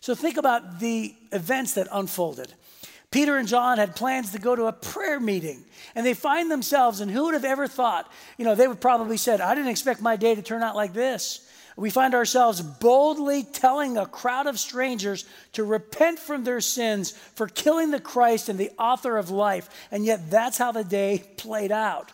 So 0.00 0.14
think 0.14 0.36
about 0.36 0.80
the 0.80 1.14
events 1.32 1.74
that 1.74 1.88
unfolded. 1.90 2.52
Peter 3.10 3.36
and 3.36 3.48
John 3.48 3.78
had 3.78 3.96
plans 3.96 4.32
to 4.32 4.38
go 4.38 4.54
to 4.54 4.66
a 4.66 4.72
prayer 4.72 5.18
meeting, 5.18 5.64
and 5.94 6.04
they 6.04 6.14
find 6.14 6.50
themselves, 6.50 7.00
and 7.00 7.10
who 7.10 7.24
would 7.24 7.34
have 7.34 7.44
ever 7.44 7.66
thought? 7.66 8.10
You 8.36 8.44
know, 8.44 8.54
they 8.54 8.68
would 8.68 8.80
probably 8.80 9.16
said, 9.16 9.40
I 9.40 9.54
didn't 9.54 9.70
expect 9.70 10.02
my 10.02 10.16
day 10.16 10.34
to 10.34 10.42
turn 10.42 10.62
out 10.62 10.76
like 10.76 10.92
this 10.92 11.48
we 11.78 11.90
find 11.90 12.12
ourselves 12.12 12.60
boldly 12.60 13.44
telling 13.44 13.96
a 13.96 14.04
crowd 14.04 14.48
of 14.48 14.58
strangers 14.58 15.24
to 15.52 15.62
repent 15.62 16.18
from 16.18 16.42
their 16.42 16.60
sins 16.60 17.12
for 17.12 17.46
killing 17.46 17.92
the 17.92 18.00
Christ 18.00 18.48
and 18.48 18.58
the 18.58 18.72
author 18.80 19.16
of 19.16 19.30
life. 19.30 19.70
And 19.92 20.04
yet, 20.04 20.28
that's 20.28 20.58
how 20.58 20.72
the 20.72 20.82
day 20.82 21.22
played 21.36 21.70
out. 21.70 22.10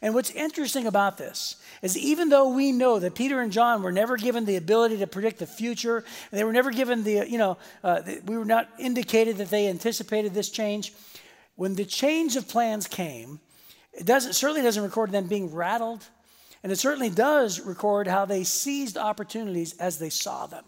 And 0.00 0.14
what's 0.14 0.30
interesting 0.30 0.86
about 0.86 1.18
this 1.18 1.56
is 1.82 1.98
even 1.98 2.28
though 2.28 2.54
we 2.54 2.70
know 2.72 2.98
that 3.00 3.14
Peter 3.14 3.40
and 3.40 3.52
John 3.52 3.82
were 3.82 3.92
never 3.92 4.16
given 4.16 4.44
the 4.44 4.56
ability 4.56 4.98
to 4.98 5.06
predict 5.06 5.40
the 5.40 5.46
future, 5.46 6.04
they 6.30 6.44
were 6.44 6.52
never 6.52 6.70
given 6.70 7.02
the, 7.02 7.28
you 7.28 7.38
know, 7.38 7.58
uh, 7.82 8.00
we 8.24 8.38
were 8.38 8.44
not 8.44 8.68
indicated 8.78 9.36
that 9.38 9.50
they 9.50 9.68
anticipated 9.68 10.32
this 10.32 10.48
change. 10.48 10.92
When 11.56 11.74
the 11.74 11.84
change 11.84 12.36
of 12.36 12.48
plans 12.48 12.86
came, 12.86 13.40
it 13.92 14.06
doesn't, 14.06 14.34
certainly 14.34 14.62
doesn't 14.62 14.82
record 14.82 15.10
them 15.10 15.26
being 15.26 15.52
rattled. 15.52 16.06
And 16.62 16.70
it 16.70 16.76
certainly 16.76 17.10
does 17.10 17.60
record 17.60 18.06
how 18.06 18.24
they 18.24 18.44
seized 18.44 18.96
opportunities 18.96 19.74
as 19.78 19.98
they 19.98 20.10
saw 20.10 20.46
them. 20.46 20.64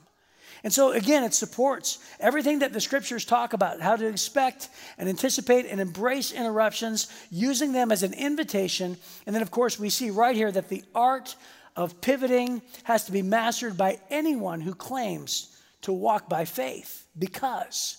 And 0.65 0.73
so, 0.73 0.93
again, 0.93 1.25
it 1.25 1.35
supports 1.35 1.99
everything 2.19 2.61
that 2.61 2.73
the 2.73 2.81
scriptures 2.81 3.27
talk 3.27 3.53
about 3.53 3.83
how 3.83 3.97
to 3.97 4.07
expect 4.07 4.71
and 4.97 5.11
anticipate 5.11 5.67
and 5.67 5.79
embrace 5.79 6.33
interruptions, 6.33 7.13
using 7.31 7.73
them 7.73 7.93
as 7.93 8.03
an 8.03 8.15
invitation. 8.15 8.97
And 9.27 9.35
then, 9.35 9.43
of 9.43 9.51
course, 9.51 9.79
we 9.79 9.91
see 9.91 10.09
right 10.09 10.35
here 10.35 10.51
that 10.51 10.71
the 10.71 10.83
art 10.95 11.37
of 11.77 12.01
pivoting 12.01 12.63
has 12.85 13.05
to 13.05 13.13
be 13.13 13.21
mastered 13.21 13.77
by 13.77 14.01
anyone 14.09 14.63
who 14.63 14.75
claims 14.75 15.55
to 15.83 15.93
walk 15.93 16.31
by 16.31 16.47
faith. 16.47 17.07
Because, 17.19 17.99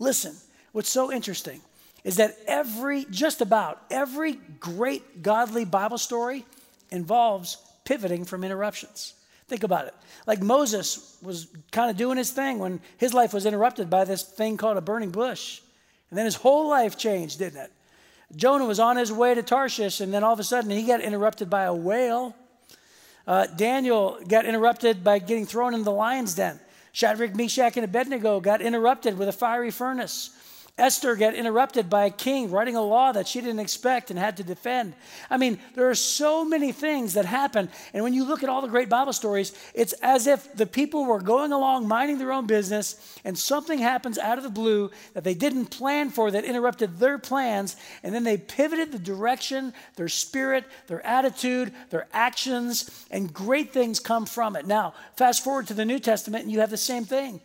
listen, 0.00 0.34
what's 0.72 0.90
so 0.90 1.12
interesting 1.12 1.60
is 2.02 2.16
that 2.16 2.36
every, 2.48 3.04
just 3.04 3.40
about 3.40 3.82
every 3.88 4.32
great 4.58 5.22
godly 5.22 5.64
Bible 5.64 5.98
story 5.98 6.44
involves 6.90 7.56
pivoting 7.84 8.24
from 8.24 8.42
interruptions. 8.42 9.14
Think 9.50 9.64
about 9.64 9.88
it. 9.88 9.94
Like 10.28 10.40
Moses 10.40 11.18
was 11.22 11.48
kind 11.72 11.90
of 11.90 11.96
doing 11.96 12.16
his 12.16 12.30
thing 12.30 12.60
when 12.60 12.80
his 12.98 13.12
life 13.12 13.34
was 13.34 13.46
interrupted 13.46 13.90
by 13.90 14.04
this 14.04 14.22
thing 14.22 14.56
called 14.56 14.76
a 14.76 14.80
burning 14.80 15.10
bush. 15.10 15.60
And 16.08 16.16
then 16.16 16.24
his 16.24 16.36
whole 16.36 16.68
life 16.68 16.96
changed, 16.96 17.40
didn't 17.40 17.58
it? 17.58 17.72
Jonah 18.36 18.64
was 18.64 18.78
on 18.78 18.96
his 18.96 19.10
way 19.10 19.34
to 19.34 19.42
Tarshish, 19.42 20.00
and 20.00 20.14
then 20.14 20.22
all 20.22 20.32
of 20.32 20.38
a 20.38 20.44
sudden 20.44 20.70
he 20.70 20.84
got 20.84 21.00
interrupted 21.00 21.50
by 21.50 21.64
a 21.64 21.74
whale. 21.74 22.36
Uh, 23.26 23.46
Daniel 23.46 24.20
got 24.28 24.46
interrupted 24.46 25.02
by 25.02 25.18
getting 25.18 25.46
thrown 25.46 25.74
in 25.74 25.82
the 25.82 25.90
lion's 25.90 26.36
den. 26.36 26.60
Shadrach, 26.92 27.34
Meshach, 27.34 27.76
and 27.76 27.84
Abednego 27.84 28.38
got 28.38 28.60
interrupted 28.62 29.18
with 29.18 29.28
a 29.28 29.32
fiery 29.32 29.72
furnace. 29.72 30.30
Esther 30.80 31.14
got 31.14 31.34
interrupted 31.34 31.90
by 31.90 32.06
a 32.06 32.10
king 32.10 32.50
writing 32.50 32.74
a 32.74 32.82
law 32.82 33.12
that 33.12 33.28
she 33.28 33.40
didn't 33.40 33.60
expect 33.60 34.10
and 34.10 34.18
had 34.18 34.38
to 34.38 34.42
defend. 34.42 34.94
I 35.28 35.36
mean, 35.36 35.58
there 35.74 35.88
are 35.90 35.94
so 35.94 36.44
many 36.44 36.72
things 36.72 37.14
that 37.14 37.26
happen. 37.26 37.68
And 37.92 38.02
when 38.02 38.14
you 38.14 38.24
look 38.24 38.42
at 38.42 38.48
all 38.48 38.62
the 38.62 38.68
great 38.68 38.88
Bible 38.88 39.12
stories, 39.12 39.52
it's 39.74 39.92
as 40.02 40.26
if 40.26 40.52
the 40.54 40.66
people 40.66 41.04
were 41.04 41.20
going 41.20 41.52
along 41.52 41.86
minding 41.86 42.18
their 42.18 42.32
own 42.32 42.46
business 42.46 43.18
and 43.24 43.38
something 43.38 43.78
happens 43.78 44.18
out 44.18 44.38
of 44.38 44.44
the 44.44 44.50
blue 44.50 44.90
that 45.12 45.22
they 45.22 45.34
didn't 45.34 45.66
plan 45.66 46.10
for 46.10 46.30
that 46.30 46.44
interrupted 46.44 46.98
their 46.98 47.18
plans. 47.18 47.76
And 48.02 48.14
then 48.14 48.24
they 48.24 48.38
pivoted 48.38 48.90
the 48.90 48.98
direction, 48.98 49.74
their 49.96 50.08
spirit, 50.08 50.64
their 50.86 51.04
attitude, 51.06 51.72
their 51.90 52.08
actions, 52.12 53.06
and 53.10 53.32
great 53.32 53.72
things 53.72 54.00
come 54.00 54.26
from 54.26 54.56
it. 54.56 54.66
Now, 54.66 54.94
fast 55.16 55.44
forward 55.44 55.66
to 55.68 55.74
the 55.74 55.84
New 55.84 55.98
Testament, 55.98 56.44
and 56.44 56.52
you 56.52 56.60
have 56.60 56.70
the 56.70 56.76
same 56.76 57.04
thing. 57.04 57.40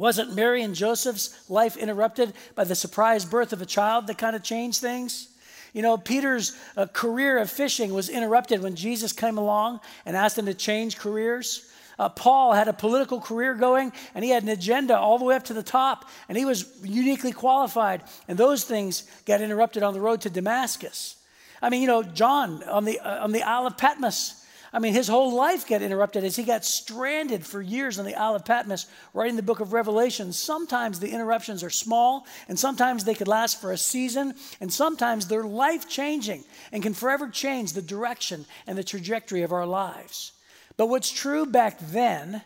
Wasn't 0.00 0.34
Mary 0.34 0.62
and 0.62 0.74
Joseph's 0.74 1.44
life 1.50 1.76
interrupted 1.76 2.32
by 2.54 2.64
the 2.64 2.74
surprise 2.74 3.26
birth 3.26 3.52
of 3.52 3.60
a 3.60 3.66
child 3.66 4.06
that 4.06 4.16
kind 4.16 4.34
of 4.34 4.42
changed 4.42 4.80
things? 4.80 5.28
You 5.74 5.82
know, 5.82 5.98
Peter's 5.98 6.56
uh, 6.74 6.86
career 6.86 7.36
of 7.36 7.50
fishing 7.50 7.92
was 7.92 8.08
interrupted 8.08 8.62
when 8.62 8.76
Jesus 8.76 9.12
came 9.12 9.36
along 9.36 9.80
and 10.06 10.16
asked 10.16 10.38
him 10.38 10.46
to 10.46 10.54
change 10.54 10.96
careers. 10.96 11.70
Uh, 11.98 12.08
Paul 12.08 12.54
had 12.54 12.66
a 12.66 12.72
political 12.72 13.20
career 13.20 13.52
going 13.52 13.92
and 14.14 14.24
he 14.24 14.30
had 14.30 14.42
an 14.42 14.48
agenda 14.48 14.96
all 14.96 15.18
the 15.18 15.26
way 15.26 15.34
up 15.34 15.44
to 15.44 15.52
the 15.52 15.62
top, 15.62 16.08
and 16.30 16.38
he 16.38 16.46
was 16.46 16.64
uniquely 16.82 17.32
qualified. 17.32 18.02
And 18.26 18.38
those 18.38 18.64
things 18.64 19.02
got 19.26 19.42
interrupted 19.42 19.82
on 19.82 19.92
the 19.92 20.00
road 20.00 20.22
to 20.22 20.30
Damascus. 20.30 21.16
I 21.60 21.68
mean, 21.68 21.82
you 21.82 21.88
know, 21.88 22.02
John 22.02 22.62
on 22.62 22.86
the, 22.86 23.00
uh, 23.00 23.22
on 23.22 23.32
the 23.32 23.42
Isle 23.42 23.66
of 23.66 23.76
Patmos 23.76 24.39
I 24.72 24.78
mean, 24.78 24.92
his 24.92 25.08
whole 25.08 25.34
life 25.34 25.66
got 25.66 25.82
interrupted 25.82 26.22
as 26.22 26.36
he 26.36 26.44
got 26.44 26.64
stranded 26.64 27.44
for 27.44 27.60
years 27.60 27.98
on 27.98 28.04
the 28.04 28.14
Isle 28.14 28.36
of 28.36 28.44
Patmos, 28.44 28.86
writing 29.12 29.34
the 29.34 29.42
book 29.42 29.58
of 29.58 29.72
Revelation. 29.72 30.32
Sometimes 30.32 31.00
the 31.00 31.10
interruptions 31.10 31.64
are 31.64 31.70
small, 31.70 32.24
and 32.48 32.56
sometimes 32.58 33.04
they 33.04 33.14
could 33.14 33.26
last 33.26 33.60
for 33.60 33.72
a 33.72 33.76
season, 33.76 34.34
and 34.60 34.72
sometimes 34.72 35.26
they're 35.26 35.42
life 35.42 35.88
changing 35.88 36.44
and 36.70 36.84
can 36.84 36.94
forever 36.94 37.28
change 37.28 37.72
the 37.72 37.82
direction 37.82 38.46
and 38.68 38.78
the 38.78 38.84
trajectory 38.84 39.42
of 39.42 39.52
our 39.52 39.66
lives. 39.66 40.32
But 40.76 40.86
what's 40.86 41.10
true 41.10 41.46
back 41.46 41.78
then 41.80 42.42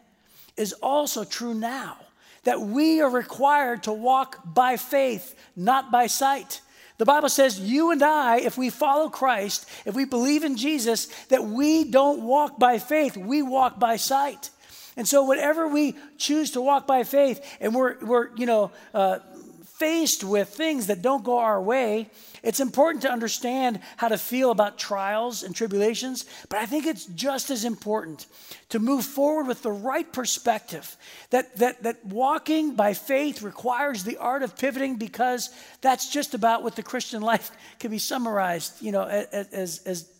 is 0.56 0.72
also 0.74 1.24
true 1.24 1.54
now 1.54 1.98
that 2.44 2.60
we 2.60 3.00
are 3.00 3.10
required 3.10 3.82
to 3.82 3.92
walk 3.92 4.40
by 4.44 4.76
faith, 4.76 5.34
not 5.56 5.90
by 5.90 6.06
sight. 6.06 6.60
The 6.96 7.04
Bible 7.04 7.28
says 7.28 7.58
you 7.58 7.90
and 7.90 8.02
I, 8.02 8.38
if 8.38 8.56
we 8.56 8.70
follow 8.70 9.08
Christ, 9.08 9.68
if 9.84 9.94
we 9.94 10.04
believe 10.04 10.44
in 10.44 10.56
Jesus, 10.56 11.06
that 11.26 11.42
we 11.42 11.84
don't 11.84 12.22
walk 12.22 12.58
by 12.58 12.78
faith, 12.78 13.16
we 13.16 13.42
walk 13.42 13.80
by 13.80 13.96
sight. 13.96 14.50
And 14.96 15.08
so, 15.08 15.24
whatever 15.24 15.66
we 15.66 15.96
choose 16.18 16.52
to 16.52 16.60
walk 16.60 16.86
by 16.86 17.02
faith, 17.02 17.44
and 17.60 17.74
we're, 17.74 17.98
we're 18.04 18.34
you 18.36 18.46
know, 18.46 18.70
uh, 18.92 19.18
faced 19.64 20.22
with 20.22 20.50
things 20.50 20.86
that 20.86 21.02
don't 21.02 21.24
go 21.24 21.38
our 21.38 21.60
way, 21.60 22.10
it's 22.44 22.60
important 22.60 23.02
to 23.02 23.10
understand 23.10 23.80
how 23.96 24.08
to 24.08 24.18
feel 24.18 24.50
about 24.50 24.78
trials 24.78 25.42
and 25.42 25.56
tribulations, 25.56 26.26
but 26.50 26.58
I 26.58 26.66
think 26.66 26.84
it's 26.84 27.06
just 27.06 27.50
as 27.50 27.64
important 27.64 28.26
to 28.68 28.78
move 28.78 29.04
forward 29.04 29.46
with 29.46 29.62
the 29.62 29.72
right 29.72 30.10
perspective. 30.12 30.96
That, 31.30 31.56
that, 31.56 31.82
that 31.84 32.04
walking 32.04 32.76
by 32.76 32.92
faith 32.92 33.40
requires 33.40 34.04
the 34.04 34.18
art 34.18 34.42
of 34.42 34.58
pivoting 34.58 34.96
because 34.96 35.48
that's 35.80 36.10
just 36.10 36.34
about 36.34 36.62
what 36.62 36.76
the 36.76 36.82
Christian 36.82 37.22
life 37.32 37.50
can 37.78 37.90
be 37.90 37.98
summarized, 37.98 38.82
you 38.82 38.92
know, 38.92 39.04
as, 39.04 39.80
as 39.86 40.10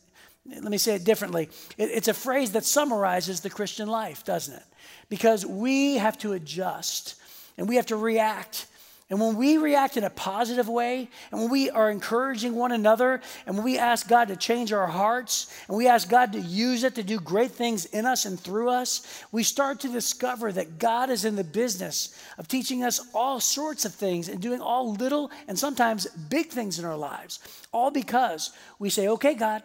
let 0.47 0.71
me 0.71 0.79
say 0.79 0.95
it 0.95 1.05
differently. 1.05 1.51
It, 1.77 1.91
it's 1.91 2.09
a 2.09 2.15
phrase 2.15 2.53
that 2.53 2.65
summarizes 2.65 3.41
the 3.41 3.51
Christian 3.51 3.89
life, 3.89 4.25
doesn't 4.25 4.55
it? 4.55 4.65
Because 5.11 5.45
we 5.45 5.97
have 5.97 6.17
to 6.19 6.33
adjust 6.33 7.17
and 7.59 7.69
we 7.69 7.77
have 7.77 7.87
to 7.87 7.97
react 7.97 8.67
And 9.11 9.21
when 9.21 9.37
we 9.37 9.59
react 9.59 9.99
in 9.99 10.05
a 10.05 10.11
positive 10.11 10.67
way, 10.67 11.11
and 11.31 11.39
when 11.39 11.51
we 11.51 11.69
are 11.69 11.91
encouraging 11.91 12.55
one 12.55 12.73
another, 12.73 13.21
and 13.47 13.55
when 13.55 13.65
we 13.65 13.77
ask 13.77 14.09
God 14.09 14.29
to 14.29 14.37
change 14.37 14.73
our 14.73 14.87
hearts, 14.87 15.55
and 15.69 15.77
we 15.77 15.87
ask 15.87 16.09
God 16.09 16.33
to 16.33 16.41
use 16.41 16.85
it 16.85 16.95
to 16.95 17.03
do 17.03 17.21
great 17.21 17.51
things 17.51 17.85
in 17.85 18.07
us 18.07 18.25
and 18.25 18.41
through 18.41 18.71
us, 18.71 19.23
we 19.31 19.43
start 19.43 19.81
to 19.81 19.89
discover 19.89 20.51
that 20.53 20.79
God 20.79 21.11
is 21.11 21.27
in 21.27 21.37
the 21.37 21.45
business 21.45 22.19
of 22.39 22.49
teaching 22.49 22.83
us 22.83 23.07
all 23.13 23.41
sorts 23.41 23.85
of 23.85 23.95
things 23.95 24.31
and 24.31 24.41
doing 24.41 24.63
all 24.63 24.95
little 24.95 25.31
and 25.49 25.59
sometimes 25.59 26.07
big 26.07 26.49
things 26.49 26.79
in 26.79 26.87
our 26.87 26.97
lives. 26.97 27.41
All 27.73 27.91
because 27.91 28.53
we 28.79 28.89
say, 28.89 29.09
okay, 29.09 29.35
God, 29.35 29.63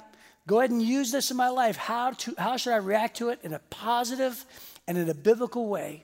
go 0.47 0.59
ahead 0.59 0.71
and 0.71 0.81
use 0.81 1.13
this 1.13 1.31
in 1.31 1.37
my 1.37 1.49
life. 1.49 1.77
How, 1.77 2.11
to, 2.11 2.35
how 2.37 2.57
should 2.57 2.73
I 2.73 2.77
react 2.77 3.15
to 3.17 3.29
it 3.29 3.39
in 3.43 3.53
a 3.53 3.59
positive 3.69 4.43
and 4.85 4.97
in 4.97 5.07
a 5.07 5.13
biblical 5.13 5.69
way? 5.69 6.03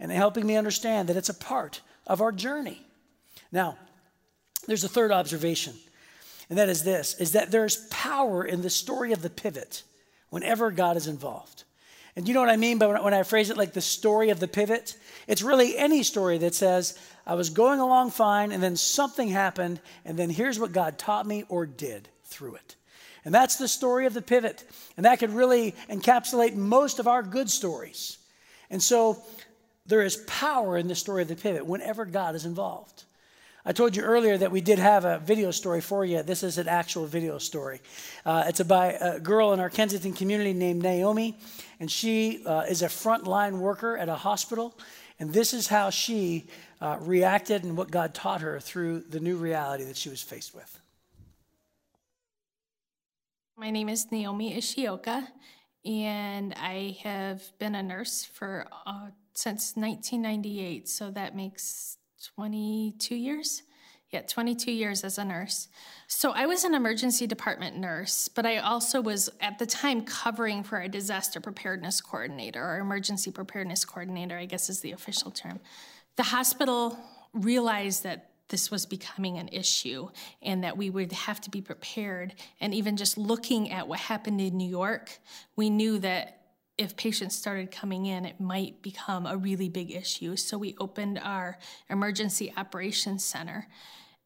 And 0.00 0.10
helping 0.10 0.44
me 0.44 0.56
understand 0.56 1.08
that 1.08 1.16
it's 1.16 1.28
a 1.28 1.34
part 1.34 1.80
of 2.06 2.20
our 2.20 2.32
journey. 2.32 2.82
Now, 3.52 3.76
there's 4.66 4.84
a 4.84 4.88
third 4.88 5.12
observation, 5.12 5.74
and 6.48 6.58
that 6.58 6.68
is 6.68 6.84
this 6.84 7.14
is 7.20 7.32
that 7.32 7.50
there's 7.50 7.86
power 7.88 8.44
in 8.44 8.62
the 8.62 8.70
story 8.70 9.12
of 9.12 9.22
the 9.22 9.30
pivot 9.30 9.82
whenever 10.30 10.70
God 10.70 10.96
is 10.96 11.06
involved. 11.06 11.64
And 12.16 12.28
you 12.28 12.34
know 12.34 12.40
what 12.40 12.50
I 12.50 12.56
mean 12.56 12.78
by 12.78 12.86
when 13.00 13.14
I 13.14 13.24
phrase 13.24 13.50
it 13.50 13.56
like 13.56 13.72
the 13.72 13.80
story 13.80 14.30
of 14.30 14.38
the 14.38 14.46
pivot? 14.46 14.96
It's 15.26 15.42
really 15.42 15.76
any 15.76 16.02
story 16.04 16.38
that 16.38 16.54
says, 16.54 16.96
I 17.26 17.34
was 17.34 17.50
going 17.50 17.80
along 17.80 18.12
fine, 18.12 18.52
and 18.52 18.62
then 18.62 18.76
something 18.76 19.28
happened, 19.28 19.80
and 20.04 20.16
then 20.16 20.30
here's 20.30 20.60
what 20.60 20.72
God 20.72 20.96
taught 20.96 21.26
me 21.26 21.44
or 21.48 21.66
did 21.66 22.08
through 22.24 22.54
it. 22.54 22.76
And 23.24 23.34
that's 23.34 23.56
the 23.56 23.68
story 23.68 24.06
of 24.06 24.14
the 24.14 24.22
pivot. 24.22 24.64
And 24.96 25.06
that 25.06 25.18
could 25.18 25.30
really 25.30 25.74
encapsulate 25.88 26.54
most 26.54 26.98
of 26.98 27.08
our 27.08 27.22
good 27.22 27.50
stories. 27.50 28.18
And 28.70 28.82
so 28.82 29.22
there 29.86 30.02
is 30.02 30.16
power 30.26 30.78
in 30.78 30.88
the 30.88 30.94
story 30.94 31.22
of 31.22 31.28
the 31.28 31.36
pivot 31.36 31.66
whenever 31.66 32.04
God 32.04 32.34
is 32.34 32.44
involved. 32.44 33.04
I 33.66 33.72
told 33.72 33.96
you 33.96 34.02
earlier 34.02 34.36
that 34.36 34.52
we 34.52 34.60
did 34.60 34.78
have 34.78 35.06
a 35.06 35.18
video 35.20 35.50
story 35.50 35.80
for 35.80 36.04
you. 36.04 36.22
This 36.22 36.42
is 36.42 36.58
an 36.58 36.68
actual 36.68 37.06
video 37.06 37.38
story. 37.38 37.80
Uh, 38.26 38.44
it's 38.46 38.60
about 38.60 38.94
a 39.00 39.20
girl 39.20 39.54
in 39.54 39.60
our 39.60 39.70
Kensington 39.70 40.12
community 40.12 40.52
named 40.52 40.82
Naomi, 40.82 41.38
and 41.80 41.90
she 41.90 42.44
uh, 42.44 42.64
is 42.68 42.82
a 42.82 42.88
frontline 42.88 43.58
worker 43.58 43.96
at 43.96 44.08
a 44.10 44.16
hospital. 44.16 44.76
And 45.18 45.32
this 45.32 45.54
is 45.54 45.68
how 45.68 45.88
she 45.90 46.46
uh, 46.80 46.98
reacted 47.00 47.64
and 47.64 47.76
what 47.76 47.90
God 47.90 48.14
taught 48.14 48.42
her 48.42 48.60
through 48.60 49.00
the 49.00 49.20
new 49.20 49.36
reality 49.36 49.84
that 49.84 49.96
she 49.96 50.10
was 50.10 50.20
faced 50.20 50.54
with. 50.54 50.80
My 53.56 53.70
name 53.70 53.88
is 53.88 54.10
Naomi 54.10 54.54
Ishioka, 54.56 55.28
and 55.86 56.52
I 56.54 56.98
have 57.02 57.42
been 57.58 57.74
a 57.74 57.82
nurse 57.82 58.24
for 58.24 58.66
uh, 58.84 59.10
since 59.34 59.74
1998, 59.76 60.88
so 60.88 61.10
that 61.10 61.36
makes 61.36 61.98
22 62.34 63.14
years. 63.14 63.62
Yeah, 64.10 64.22
22 64.22 64.70
years 64.70 65.02
as 65.02 65.18
a 65.18 65.24
nurse. 65.24 65.68
So 66.06 66.30
I 66.30 66.46
was 66.46 66.62
an 66.62 66.72
emergency 66.74 67.26
department 67.26 67.76
nurse, 67.76 68.28
but 68.28 68.46
I 68.46 68.58
also 68.58 69.00
was 69.00 69.28
at 69.40 69.58
the 69.58 69.66
time 69.66 70.04
covering 70.04 70.62
for 70.62 70.80
a 70.80 70.88
disaster 70.88 71.40
preparedness 71.40 72.00
coordinator 72.00 72.64
or 72.64 72.78
emergency 72.78 73.32
preparedness 73.32 73.84
coordinator, 73.84 74.38
I 74.38 74.44
guess 74.44 74.70
is 74.70 74.80
the 74.80 74.92
official 74.92 75.32
term. 75.32 75.58
The 76.14 76.22
hospital 76.22 76.96
realized 77.32 78.04
that 78.04 78.30
this 78.48 78.70
was 78.70 78.86
becoming 78.86 79.38
an 79.38 79.48
issue 79.48 80.08
and 80.42 80.62
that 80.62 80.76
we 80.76 80.90
would 80.90 81.10
have 81.10 81.40
to 81.40 81.50
be 81.50 81.60
prepared. 81.60 82.34
And 82.60 82.72
even 82.72 82.96
just 82.96 83.18
looking 83.18 83.72
at 83.72 83.88
what 83.88 83.98
happened 83.98 84.40
in 84.40 84.56
New 84.56 84.68
York, 84.68 85.18
we 85.56 85.70
knew 85.70 85.98
that 85.98 86.43
if 86.76 86.96
patients 86.96 87.36
started 87.36 87.70
coming 87.70 88.06
in, 88.06 88.24
it 88.24 88.40
might 88.40 88.82
become 88.82 89.26
a 89.26 89.36
really 89.36 89.68
big 89.68 89.92
issue. 89.92 90.36
So 90.36 90.58
we 90.58 90.74
opened 90.80 91.20
our 91.22 91.58
emergency 91.88 92.52
operations 92.56 93.24
center. 93.24 93.68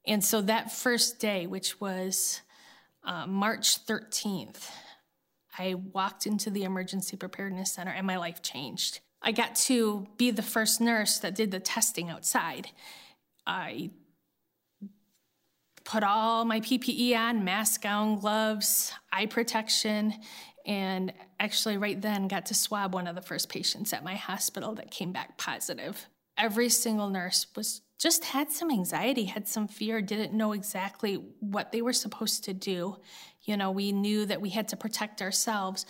And 0.07 0.24
so 0.24 0.40
that 0.42 0.72
first 0.72 1.18
day, 1.18 1.46
which 1.46 1.80
was 1.80 2.40
uh, 3.05 3.26
March 3.26 3.84
13th, 3.86 4.70
I 5.59 5.74
walked 5.74 6.26
into 6.26 6.51
the 6.51 6.64
emergency 6.64 7.16
preparedness 7.16 7.74
center 7.74 7.90
and 7.90 8.07
my 8.07 8.16
life 8.16 8.40
changed. 8.40 9.01
I 9.20 9.32
got 9.32 9.57
to 9.57 10.07
be 10.16 10.30
the 10.30 10.42
first 10.42 10.80
nurse 10.80 11.18
that 11.18 11.34
did 11.34 11.51
the 11.51 11.61
testing 11.61 12.09
outside. 12.09 12.68
I 13.46 13.90
put 15.84 16.05
all 16.05 16.44
my 16.44 16.61
PPE 16.61 17.16
on 17.16 17.44
mask, 17.44 17.82
gown, 17.82 18.20
gloves, 18.20 18.92
eye 19.12 19.26
protection, 19.26 20.14
and 20.64 21.12
actually 21.41 21.76
right 21.76 22.01
then 22.01 22.28
got 22.28 22.47
to 22.47 22.55
swab 22.55 22.95
one 22.95 23.07
of 23.07 23.14
the 23.14 23.22
first 23.22 23.49
patients 23.49 23.93
at 23.93 24.05
my 24.05 24.14
hospital 24.14 24.74
that 24.74 24.91
came 24.91 25.12
back 25.12 25.39
positive. 25.39 26.07
Every 26.36 26.68
single 26.68 27.09
nurse 27.09 27.47
was 27.57 27.82
just 27.99 28.24
had 28.24 28.51
some 28.51 28.70
anxiety, 28.70 29.24
had 29.24 29.49
some 29.49 29.66
fear, 29.66 30.01
didn't 30.01 30.32
know 30.32 30.53
exactly 30.53 31.14
what 31.41 31.72
they 31.72 31.82
were 31.82 31.93
supposed 31.93 32.45
to 32.45 32.55
do. 32.55 32.97
You 33.43 33.57
know, 33.57 33.70
we 33.70 33.93
knew 33.93 34.24
that 34.26 34.41
we 34.41 34.51
had 34.51 34.68
to 34.68 34.76
protect 34.76 35.20
ourselves, 35.20 35.84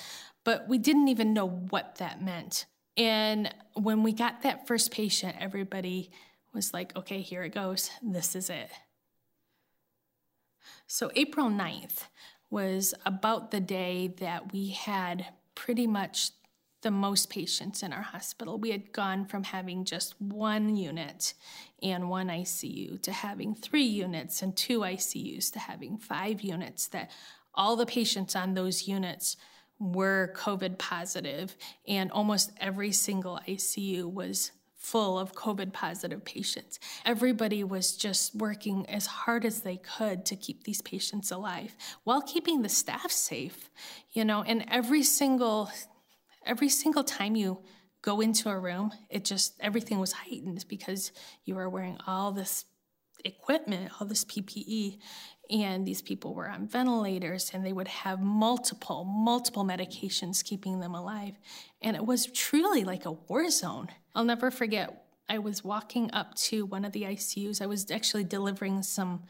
but 0.45 0.69
we 0.69 0.79
didn't 0.79 1.09
even 1.09 1.35
know 1.35 1.49
what 1.49 1.97
that 1.97 2.23
meant. 2.23 2.67
And 2.97 3.55
when 3.75 4.03
we 4.03 4.13
got 4.13 4.43
that 4.43 4.67
first 4.67 4.91
patient, 4.91 5.37
everybody 5.39 6.11
was 6.55 6.73
like, 6.73 6.97
okay, 6.97 7.21
here 7.21 7.43
it 7.43 7.55
goes. 7.55 7.91
This 8.03 8.35
is 8.35 8.49
it. 8.49 8.71
So, 10.87 11.11
April 11.15 11.51
9th, 11.51 12.05
was 12.51 12.95
about 13.05 13.51
the 13.51 13.61
day 13.61 14.15
that 14.19 14.53
we 14.53 14.71
had 14.71 15.27
pretty 15.59 15.89
much 15.89 16.31
the 16.83 16.91
most 16.91 17.29
patients 17.29 17.83
in 17.83 17.93
our 17.93 18.03
hospital. 18.03 18.61
We 18.61 18.71
had 18.71 18.93
gone 18.93 19.27
from 19.27 19.43
having 19.43 19.85
just 19.85 20.15
one 20.21 20.77
unit 20.77 21.35
and 21.83 22.09
one 22.09 22.29
ICU 22.29 23.03
to 23.03 23.11
having 23.11 23.57
three 23.57 23.83
units 23.83 24.41
and 24.41 24.57
two 24.57 24.81
ICUs 24.81 25.51
to 25.53 25.59
having 25.59 25.99
five 25.99 26.43
units, 26.43 26.87
that 26.89 27.11
all 27.53 27.75
the 27.75 27.87
patients 27.87 28.37
on 28.37 28.55
those 28.55 28.87
units 28.87 29.37
were 29.81 30.33
COVID 30.37 30.79
positive, 30.79 31.57
and 31.89 32.13
almost 32.13 32.53
every 32.61 32.93
single 32.93 33.41
ICU 33.49 34.05
was 34.05 34.53
full 34.91 35.19
of 35.19 35.35
COVID 35.35 35.73
positive 35.73 36.25
patients. 36.25 36.81
Everybody 37.05 37.63
was 37.63 37.95
just 37.97 38.35
working 38.35 38.87
as 38.89 39.07
hard 39.07 39.45
as 39.45 39.61
they 39.61 39.77
could 39.77 40.25
to 40.27 40.37
keep 40.37 40.65
these 40.65 40.81
patients 40.81 41.31
alive 41.31 41.77
while 42.05 42.23
keeping 42.23 42.63
the 42.63 42.69
staff 42.69 43.11
safe, 43.11 43.71
you 44.13 44.25
know, 44.25 44.43
and 44.43 44.65
every 44.69 45.03
single 45.03 45.71
every 46.47 46.71
single 46.71 47.05
time 47.05 47.37
you 47.37 47.63
go 48.01 48.21
into 48.21 48.49
a 48.49 48.59
room, 48.59 48.91
it 49.11 49.25
just 49.25 49.55
everything 49.61 49.99
was 49.99 50.13
heightened 50.13 50.65
because 50.69 51.13
you 51.45 51.55
were 51.55 51.69
wearing 51.69 51.99
all 52.07 52.33
this 52.33 52.65
equipment, 53.25 53.93
all 54.01 54.07
this 54.07 54.25
PPE, 54.25 54.99
and 55.51 55.87
these 55.87 56.03
people 56.03 56.35
were 56.35 56.49
on 56.49 56.67
ventilators 56.67 57.51
and 57.55 57.65
they 57.65 57.73
would 57.73 57.89
have 57.89 58.21
multiple, 58.21 59.05
multiple 59.05 59.65
medications 59.65 60.45
keeping 60.45 60.81
them 60.81 60.95
alive. 60.95 61.39
And 61.81 61.97
it 61.97 62.05
was 62.05 62.27
truly 62.27 62.85
like 62.85 63.07
a 63.07 63.13
war 63.13 63.49
zone. 63.51 63.89
I'll 64.15 64.25
never 64.25 64.51
forget, 64.51 65.07
I 65.29 65.39
was 65.39 65.65
walking 65.65 66.11
up 66.13 66.35
to 66.37 66.67
one 66.67 66.85
of 66.85 66.93
the 66.93 67.03
ICUs. 67.03 67.63
I 67.63 67.67
was 67.67 67.91
actually 67.91 68.25
delivering 68.25 68.83
some 68.83 69.23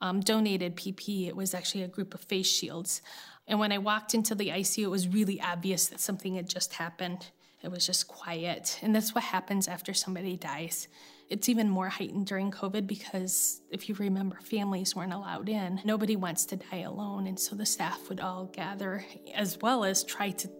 um, 0.00 0.20
donated 0.20 0.76
PPE. 0.76 1.28
It 1.28 1.36
was 1.36 1.54
actually 1.54 1.82
a 1.82 1.88
group 1.88 2.14
of 2.14 2.20
face 2.20 2.50
shields. 2.50 3.02
And 3.46 3.58
when 3.58 3.72
I 3.72 3.78
walked 3.78 4.14
into 4.14 4.34
the 4.34 4.48
ICU, 4.48 4.84
it 4.84 4.90
was 4.90 5.08
really 5.08 5.40
obvious 5.40 5.86
that 5.88 6.00
something 6.00 6.36
had 6.36 6.48
just 6.48 6.74
happened. 6.74 7.30
It 7.62 7.70
was 7.70 7.86
just 7.86 8.06
quiet. 8.08 8.78
And 8.82 8.94
that's 8.94 9.14
what 9.14 9.24
happens 9.24 9.68
after 9.68 9.92
somebody 9.92 10.36
dies. 10.36 10.88
It's 11.30 11.48
even 11.48 11.70
more 11.70 11.88
heightened 11.88 12.26
during 12.26 12.50
COVID 12.50 12.86
because 12.86 13.62
if 13.70 13.88
you 13.88 13.94
remember, 13.94 14.38
families 14.42 14.94
weren't 14.94 15.12
allowed 15.12 15.48
in. 15.48 15.80
Nobody 15.84 16.16
wants 16.16 16.44
to 16.46 16.56
die 16.56 16.80
alone. 16.80 17.26
And 17.26 17.38
so 17.38 17.56
the 17.56 17.66
staff 17.66 18.08
would 18.08 18.20
all 18.20 18.46
gather 18.46 19.04
as 19.34 19.58
well 19.60 19.84
as 19.84 20.04
try 20.04 20.30
to 20.30 20.50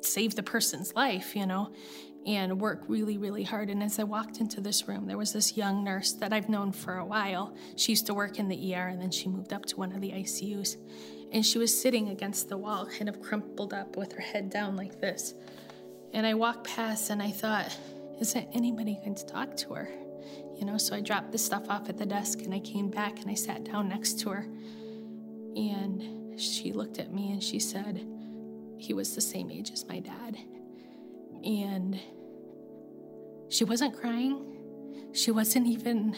save 0.00 0.34
the 0.34 0.42
person's 0.42 0.94
life, 0.94 1.34
you 1.34 1.46
know, 1.46 1.72
and 2.26 2.60
work 2.60 2.84
really, 2.86 3.18
really 3.18 3.42
hard. 3.42 3.68
And 3.68 3.82
as 3.82 3.98
I 3.98 4.04
walked 4.04 4.38
into 4.38 4.60
this 4.60 4.86
room, 4.86 5.06
there 5.06 5.18
was 5.18 5.32
this 5.32 5.56
young 5.56 5.82
nurse 5.82 6.12
that 6.14 6.32
I've 6.32 6.48
known 6.48 6.72
for 6.72 6.98
a 6.98 7.04
while. 7.04 7.56
She 7.76 7.92
used 7.92 8.06
to 8.06 8.14
work 8.14 8.38
in 8.38 8.48
the 8.48 8.74
ER 8.74 8.88
and 8.88 9.00
then 9.00 9.10
she 9.10 9.28
moved 9.28 9.52
up 9.52 9.66
to 9.66 9.76
one 9.76 9.92
of 9.92 10.00
the 10.00 10.12
ICUs. 10.12 10.76
And 11.32 11.44
she 11.44 11.58
was 11.58 11.78
sitting 11.78 12.10
against 12.10 12.48
the 12.48 12.58
wall, 12.58 12.86
kind 12.86 13.08
of 13.08 13.20
crumpled 13.20 13.72
up 13.72 13.96
with 13.96 14.12
her 14.12 14.20
head 14.20 14.50
down 14.50 14.76
like 14.76 15.00
this. 15.00 15.34
And 16.12 16.26
I 16.26 16.34
walked 16.34 16.68
past 16.68 17.10
and 17.10 17.22
I 17.22 17.30
thought, 17.30 17.76
isn't 18.20 18.48
anybody 18.52 18.96
going 18.96 19.14
to 19.16 19.26
talk 19.26 19.56
to 19.58 19.74
her? 19.74 19.88
You 20.62 20.66
know, 20.66 20.78
so 20.78 20.94
I 20.94 21.00
dropped 21.00 21.32
the 21.32 21.38
stuff 21.38 21.68
off 21.68 21.88
at 21.88 21.98
the 21.98 22.06
desk 22.06 22.42
and 22.42 22.54
I 22.54 22.60
came 22.60 22.88
back 22.88 23.18
and 23.18 23.28
I 23.28 23.34
sat 23.34 23.64
down 23.64 23.88
next 23.88 24.20
to 24.20 24.30
her. 24.30 24.46
And 25.56 26.40
she 26.40 26.72
looked 26.72 27.00
at 27.00 27.12
me 27.12 27.32
and 27.32 27.42
she 27.42 27.58
said, 27.58 28.06
he 28.78 28.94
was 28.94 29.16
the 29.16 29.20
same 29.20 29.50
age 29.50 29.72
as 29.72 29.84
my 29.88 29.98
dad. 29.98 30.38
And 31.44 31.98
she 33.48 33.64
wasn't 33.64 33.98
crying. 33.98 35.10
She 35.12 35.32
wasn't 35.32 35.66
even 35.66 36.14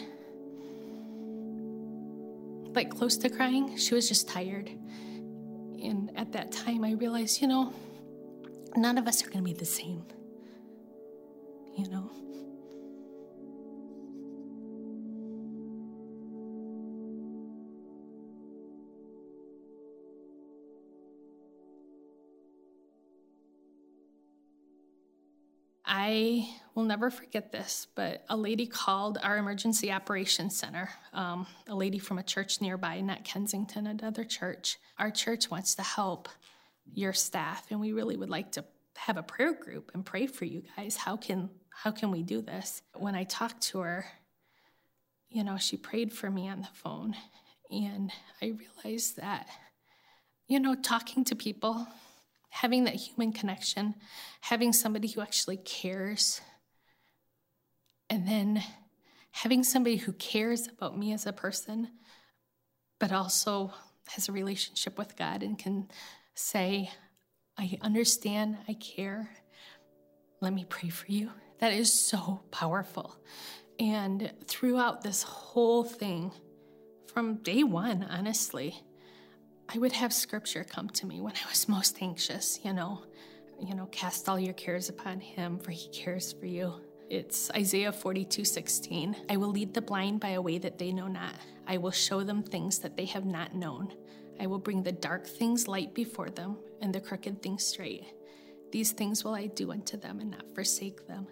like 2.75 2.91
close 2.91 3.17
to 3.17 3.29
crying. 3.29 3.75
She 3.77 3.95
was 3.95 4.07
just 4.07 4.29
tired. 4.29 4.69
And 4.69 6.11
at 6.15 6.33
that 6.33 6.51
time, 6.51 6.83
I 6.83 6.91
realized, 6.91 7.41
you 7.41 7.47
know, 7.47 7.73
none 8.75 8.99
of 8.99 9.07
us 9.07 9.25
are 9.25 9.29
going 9.31 9.43
to 9.43 9.43
be 9.43 9.53
the 9.53 9.65
same. 9.65 10.05
You 11.75 11.89
know? 11.89 12.11
I 25.97 26.49
will 26.73 26.83
never 26.83 27.09
forget 27.09 27.53
this, 27.53 27.87
but 27.95 28.25
a 28.27 28.35
lady 28.35 28.67
called 28.67 29.17
our 29.23 29.37
emergency 29.37 29.93
operations 29.93 30.53
center, 30.53 30.89
um, 31.13 31.47
a 31.69 31.73
lady 31.73 31.99
from 31.99 32.17
a 32.17 32.23
church 32.23 32.59
nearby, 32.59 32.99
not 32.99 33.23
Kensington, 33.23 33.87
another 33.87 34.25
church. 34.25 34.77
Our 34.99 35.09
church 35.09 35.49
wants 35.49 35.73
to 35.75 35.83
help 35.83 36.27
your 36.93 37.13
staff, 37.13 37.67
and 37.69 37.79
we 37.79 37.93
really 37.93 38.17
would 38.17 38.29
like 38.29 38.51
to 38.53 38.65
have 38.97 39.15
a 39.15 39.23
prayer 39.23 39.53
group 39.53 39.91
and 39.93 40.05
pray 40.05 40.27
for 40.27 40.43
you 40.43 40.63
guys. 40.75 40.97
How 40.97 41.15
can 41.15 41.49
how 41.69 41.91
can 41.91 42.11
we 42.11 42.23
do 42.23 42.41
this? 42.41 42.81
When 42.93 43.15
I 43.15 43.23
talked 43.23 43.61
to 43.69 43.79
her, 43.79 44.05
you 45.29 45.45
know, 45.45 45.57
she 45.57 45.77
prayed 45.77 46.11
for 46.11 46.29
me 46.29 46.49
on 46.49 46.59
the 46.59 46.67
phone, 46.73 47.15
and 47.71 48.11
I 48.41 48.47
realized 48.47 49.15
that, 49.15 49.47
you 50.45 50.59
know, 50.59 50.75
talking 50.75 51.23
to 51.23 51.35
people, 51.37 51.87
having 52.55 52.85
that 52.85 52.95
human 52.95 53.33
connection, 53.33 53.93
having 54.39 54.71
somebody 54.71 55.09
who 55.09 55.19
actually 55.19 55.57
cares, 55.57 56.39
and 58.09 58.25
then 58.25 58.63
having 59.31 59.61
somebody 59.61 59.97
who 59.97 60.13
cares 60.13 60.69
about 60.69 60.97
me 60.97 61.11
as 61.11 61.25
a 61.25 61.33
person, 61.33 61.89
but 62.97 63.11
also 63.11 63.73
has 64.07 64.29
a 64.29 64.31
relationship 64.31 64.97
with 64.97 65.17
God 65.17 65.43
and 65.43 65.59
can 65.59 65.89
say, 66.33 66.89
I 67.57 67.77
understand, 67.81 68.57
I 68.69 68.73
care. 68.75 69.29
Let 70.39 70.53
me 70.53 70.65
pray 70.69 70.87
for 70.87 71.11
you. 71.11 71.31
That 71.59 71.73
is 71.73 71.91
so 71.91 72.41
powerful. 72.51 73.17
And 73.79 74.31
throughout 74.47 75.01
this 75.01 75.23
whole 75.23 75.83
thing, 75.83 76.31
from 77.13 77.43
day 77.43 77.63
one, 77.63 78.07
honestly, 78.09 78.81
I 79.67 79.77
would 79.77 79.93
have 79.93 80.13
scripture 80.13 80.63
come 80.63 80.89
to 80.89 81.05
me 81.05 81.21
when 81.21 81.33
I 81.33 81.49
was 81.49 81.67
most 81.67 82.01
anxious, 82.01 82.59
you 82.63 82.73
know, 82.73 83.01
you 83.59 83.75
know, 83.75 83.87
cast 83.87 84.29
all 84.29 84.39
your 84.39 84.53
cares 84.53 84.89
upon 84.89 85.19
him, 85.19 85.57
for 85.59 85.71
he 85.71 85.89
cares 85.89 86.33
for 86.33 86.45
you. 86.45 86.73
It's 87.09 87.51
Isaiah 87.51 87.91
42 87.91 88.45
16. 88.45 89.15
I 89.29 89.37
will 89.37 89.49
lead 89.49 89.73
the 89.73 89.81
blind 89.81 90.19
by 90.19 90.29
a 90.29 90.41
way 90.41 90.57
that 90.57 90.77
they 90.77 90.91
know 90.91 91.07
not. 91.07 91.35
I 91.67 91.77
will 91.77 91.91
show 91.91 92.23
them 92.23 92.43
things 92.43 92.79
that 92.79 92.97
they 92.97 93.05
have 93.05 93.25
not 93.25 93.55
known. 93.55 93.93
I 94.39 94.47
will 94.47 94.59
bring 94.59 94.83
the 94.83 94.91
dark 94.91 95.25
things 95.25 95.67
light 95.67 95.93
before 95.93 96.29
them, 96.29 96.57
and 96.81 96.93
the 96.93 96.99
crooked 96.99 97.41
things 97.41 97.65
straight. 97.65 98.05
These 98.71 98.91
things 98.91 99.23
will 99.23 99.35
I 99.35 99.47
do 99.47 99.71
unto 99.71 99.97
them 99.97 100.19
and 100.19 100.31
not 100.31 100.53
forsake 100.53 101.07
them. 101.07 101.27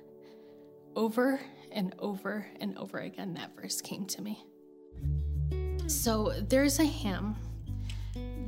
Over 0.96 1.42
and 1.72 1.94
over 2.00 2.48
and 2.60 2.78
over 2.78 3.00
again, 3.00 3.34
that 3.34 3.56
verse 3.56 3.82
came 3.82 4.06
to 4.06 4.22
me. 4.22 4.46
So 5.88 6.34
there's 6.48 6.80
a 6.80 6.86
hymn 6.86 7.36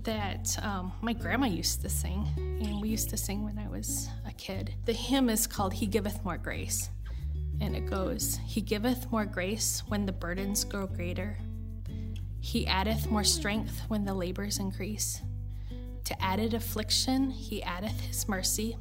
that 0.05 0.57
um, 0.63 0.93
my 1.01 1.13
grandma 1.13 1.47
used 1.47 1.81
to 1.81 1.89
sing, 1.89 2.27
and 2.37 2.81
we 2.81 2.89
used 2.89 3.09
to 3.09 3.17
sing 3.17 3.43
when 3.43 3.57
I 3.59 3.67
was 3.67 4.07
a 4.27 4.31
kid. 4.31 4.73
The 4.85 4.93
hymn 4.93 5.29
is 5.29 5.47
called 5.47 5.73
He 5.73 5.87
Giveth 5.87 6.23
More 6.23 6.37
Grace, 6.37 6.89
and 7.59 7.75
it 7.75 7.89
goes 7.89 8.39
He 8.45 8.61
giveth 8.61 9.11
more 9.11 9.25
grace 9.25 9.83
when 9.87 10.05
the 10.05 10.11
burdens 10.11 10.63
grow 10.63 10.87
greater. 10.87 11.37
He 12.39 12.67
addeth 12.67 13.09
more 13.09 13.23
strength 13.23 13.81
when 13.87 14.05
the 14.05 14.13
labors 14.13 14.59
increase. 14.59 15.21
To 16.05 16.23
added 16.23 16.53
affliction, 16.53 17.31
He 17.31 17.63
addeth 17.63 17.99
His 17.99 18.29
mercy. 18.29 18.77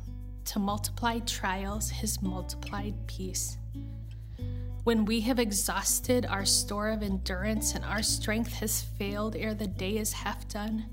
To 0.47 0.59
multiplied 0.59 1.27
trials, 1.27 1.89
His 1.89 2.21
multiplied 2.21 2.95
peace. 3.07 3.57
When 4.85 5.07
we 5.07 5.23
have 5.23 5.39
exhausted 5.39 6.27
our 6.27 6.45
store 6.45 6.91
of 6.91 7.03
endurance 7.03 7.75
and 7.75 7.83
our 7.87 8.03
strength 8.03 8.53
has 8.55 8.83
failed 8.83 9.35
ere 9.35 9.55
the 9.55 9.67
day 9.67 9.97
is 9.97 10.13
half 10.13 10.47
done, 10.47 10.85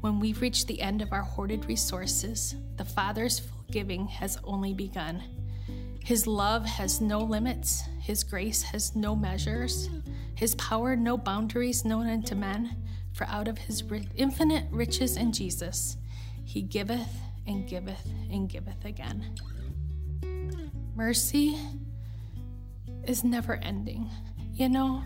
when 0.00 0.20
we've 0.20 0.40
reached 0.40 0.66
the 0.66 0.80
end 0.80 1.02
of 1.02 1.12
our 1.12 1.22
hoarded 1.22 1.64
resources, 1.66 2.54
the 2.76 2.84
Father's 2.84 3.38
full 3.38 3.64
giving 3.70 4.06
has 4.06 4.38
only 4.44 4.72
begun. 4.72 5.22
His 6.04 6.26
love 6.26 6.64
has 6.64 7.00
no 7.00 7.18
limits, 7.20 7.82
His 8.00 8.24
grace 8.24 8.62
has 8.62 8.94
no 8.96 9.14
measures, 9.14 9.90
His 10.34 10.54
power 10.54 10.96
no 10.96 11.18
boundaries 11.18 11.84
known 11.84 12.08
unto 12.08 12.34
men, 12.34 12.76
for 13.12 13.26
out 13.26 13.48
of 13.48 13.58
His 13.58 13.82
infinite 14.16 14.64
riches 14.70 15.16
in 15.16 15.32
Jesus, 15.32 15.96
He 16.44 16.62
giveth 16.62 17.14
and 17.46 17.66
giveth 17.66 18.08
and 18.30 18.48
giveth 18.48 18.84
again. 18.84 19.34
Mercy 20.94 21.58
is 23.04 23.24
never 23.24 23.56
ending. 23.56 24.10
You 24.54 24.68
know, 24.68 25.04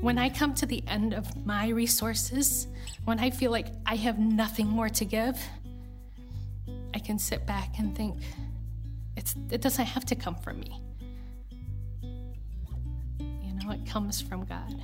when 0.00 0.18
I 0.18 0.28
come 0.28 0.54
to 0.54 0.66
the 0.66 0.82
end 0.86 1.12
of 1.12 1.46
my 1.46 1.68
resources, 1.68 2.68
when 3.04 3.18
I 3.18 3.30
feel 3.30 3.50
like 3.50 3.66
I 3.86 3.96
have 3.96 4.18
nothing 4.18 4.68
more 4.68 4.88
to 4.88 5.04
give, 5.04 5.38
I 6.94 6.98
can 6.98 7.18
sit 7.18 7.46
back 7.46 7.78
and 7.78 7.96
think, 7.96 8.16
it 9.16 9.60
doesn't 9.60 9.84
have 9.84 10.04
to 10.06 10.14
come 10.14 10.36
from 10.36 10.60
me. 10.60 10.80
You 12.00 13.54
know, 13.54 13.70
it 13.72 13.84
comes 13.86 14.20
from 14.20 14.44
God. 14.44 14.80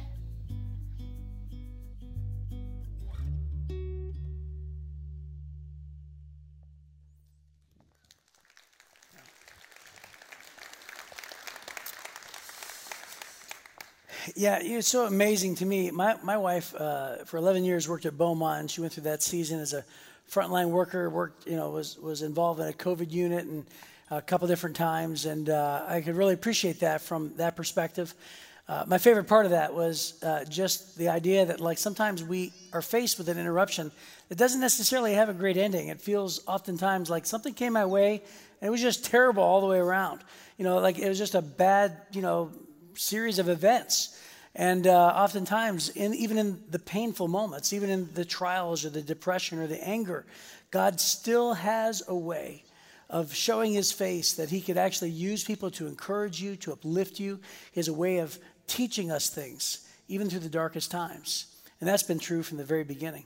Yeah, 14.36 14.58
it's 14.62 14.88
so 14.88 15.06
amazing 15.06 15.56
to 15.56 15.66
me. 15.66 15.90
My, 15.90 16.16
my 16.22 16.38
wife, 16.38 16.74
uh, 16.74 17.24
for 17.24 17.36
11 17.36 17.64
years, 17.64 17.88
worked 17.88 18.06
at 18.06 18.16
Beaumont, 18.16 18.60
and 18.60 18.70
she 18.70 18.80
went 18.80 18.94
through 18.94 19.02
that 19.04 19.22
season 19.22 19.60
as 19.60 19.74
a 19.74 19.84
frontline 20.30 20.70
worker. 20.70 21.10
Worked, 21.10 21.46
you 21.46 21.56
know, 21.56 21.70
was 21.70 21.98
was 21.98 22.22
involved 22.22 22.60
in 22.60 22.68
a 22.68 22.72
COVID 22.72 23.10
unit 23.10 23.44
and 23.44 23.66
a 24.10 24.22
couple 24.22 24.48
different 24.48 24.76
times, 24.76 25.26
and 25.26 25.50
uh, 25.50 25.84
I 25.86 26.00
could 26.00 26.16
really 26.16 26.32
appreciate 26.32 26.80
that 26.80 27.02
from 27.02 27.34
that 27.36 27.54
perspective. 27.54 28.14
Uh, 28.66 28.84
my 28.86 28.96
favorite 28.96 29.24
part 29.24 29.44
of 29.44 29.50
that 29.50 29.74
was 29.74 30.22
uh, 30.22 30.42
just 30.46 30.96
the 30.96 31.08
idea 31.08 31.44
that, 31.44 31.60
like, 31.60 31.76
sometimes 31.76 32.24
we 32.24 32.50
are 32.72 32.80
faced 32.80 33.18
with 33.18 33.28
an 33.28 33.38
interruption 33.38 33.92
that 34.30 34.38
doesn't 34.38 34.60
necessarily 34.60 35.12
have 35.12 35.28
a 35.28 35.34
great 35.34 35.58
ending. 35.58 35.88
It 35.88 36.00
feels 36.00 36.40
oftentimes 36.46 37.10
like 37.10 37.26
something 37.26 37.52
came 37.52 37.74
my 37.74 37.84
way 37.84 38.22
and 38.60 38.68
it 38.68 38.70
was 38.70 38.80
just 38.80 39.04
terrible 39.04 39.42
all 39.42 39.60
the 39.60 39.66
way 39.66 39.76
around. 39.76 40.22
You 40.56 40.64
know, 40.64 40.78
like 40.78 40.98
it 40.98 41.06
was 41.06 41.18
just 41.18 41.34
a 41.34 41.42
bad, 41.42 41.98
you 42.12 42.22
know, 42.22 42.52
series 42.96 43.38
of 43.38 43.48
events. 43.48 44.20
And 44.54 44.86
uh, 44.86 45.06
oftentimes, 45.08 45.88
in, 45.90 46.14
even 46.14 46.38
in 46.38 46.62
the 46.70 46.78
painful 46.78 47.28
moments, 47.28 47.72
even 47.72 47.90
in 47.90 48.08
the 48.14 48.24
trials 48.24 48.84
or 48.84 48.90
the 48.90 49.02
depression 49.02 49.58
or 49.58 49.66
the 49.66 49.82
anger, 49.86 50.24
God 50.70 51.00
still 51.00 51.54
has 51.54 52.02
a 52.06 52.14
way 52.14 52.62
of 53.10 53.34
showing 53.34 53.72
his 53.72 53.92
face 53.92 54.34
that 54.34 54.50
he 54.50 54.60
could 54.60 54.76
actually 54.76 55.10
use 55.10 55.44
people 55.44 55.70
to 55.72 55.86
encourage 55.86 56.40
you, 56.40 56.56
to 56.56 56.72
uplift 56.72 57.20
you. 57.20 57.40
He 57.72 57.80
has 57.80 57.88
a 57.88 57.92
way 57.92 58.18
of 58.18 58.38
teaching 58.66 59.10
us 59.10 59.28
things, 59.28 59.88
even 60.08 60.30
through 60.30 60.40
the 60.40 60.48
darkest 60.48 60.90
times. 60.90 61.46
And 61.80 61.88
that's 61.88 62.02
been 62.02 62.18
true 62.18 62.42
from 62.42 62.58
the 62.58 62.64
very 62.64 62.84
beginning. 62.84 63.24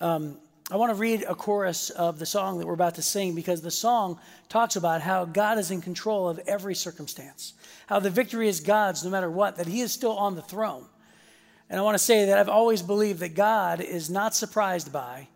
Um, 0.00 0.38
I 0.70 0.76
want 0.76 0.90
to 0.90 0.94
read 0.94 1.24
a 1.26 1.34
chorus 1.34 1.88
of 1.88 2.18
the 2.18 2.26
song 2.26 2.58
that 2.58 2.66
we're 2.66 2.74
about 2.74 2.96
to 2.96 3.02
sing 3.02 3.34
because 3.34 3.62
the 3.62 3.70
song 3.70 4.20
talks 4.50 4.76
about 4.76 5.00
how 5.00 5.24
God 5.24 5.56
is 5.56 5.70
in 5.70 5.80
control 5.80 6.28
of 6.28 6.38
every 6.46 6.74
circumstance 6.74 7.54
how 7.88 7.98
the 7.98 8.10
victory 8.10 8.48
is 8.48 8.60
God's 8.60 9.02
no 9.02 9.10
matter 9.10 9.30
what, 9.30 9.56
that 9.56 9.66
He 9.66 9.80
is 9.80 9.92
still 9.92 10.16
on 10.16 10.34
the 10.34 10.42
throne. 10.42 10.84
And 11.70 11.80
I 11.80 11.82
want 11.82 11.94
to 11.94 12.04
say 12.04 12.26
that 12.26 12.38
I've 12.38 12.50
always 12.50 12.82
believed 12.82 13.20
that 13.20 13.34
God 13.34 13.80
is 13.80 14.10
not 14.10 14.34
surprised 14.34 14.92
by, 14.92 15.28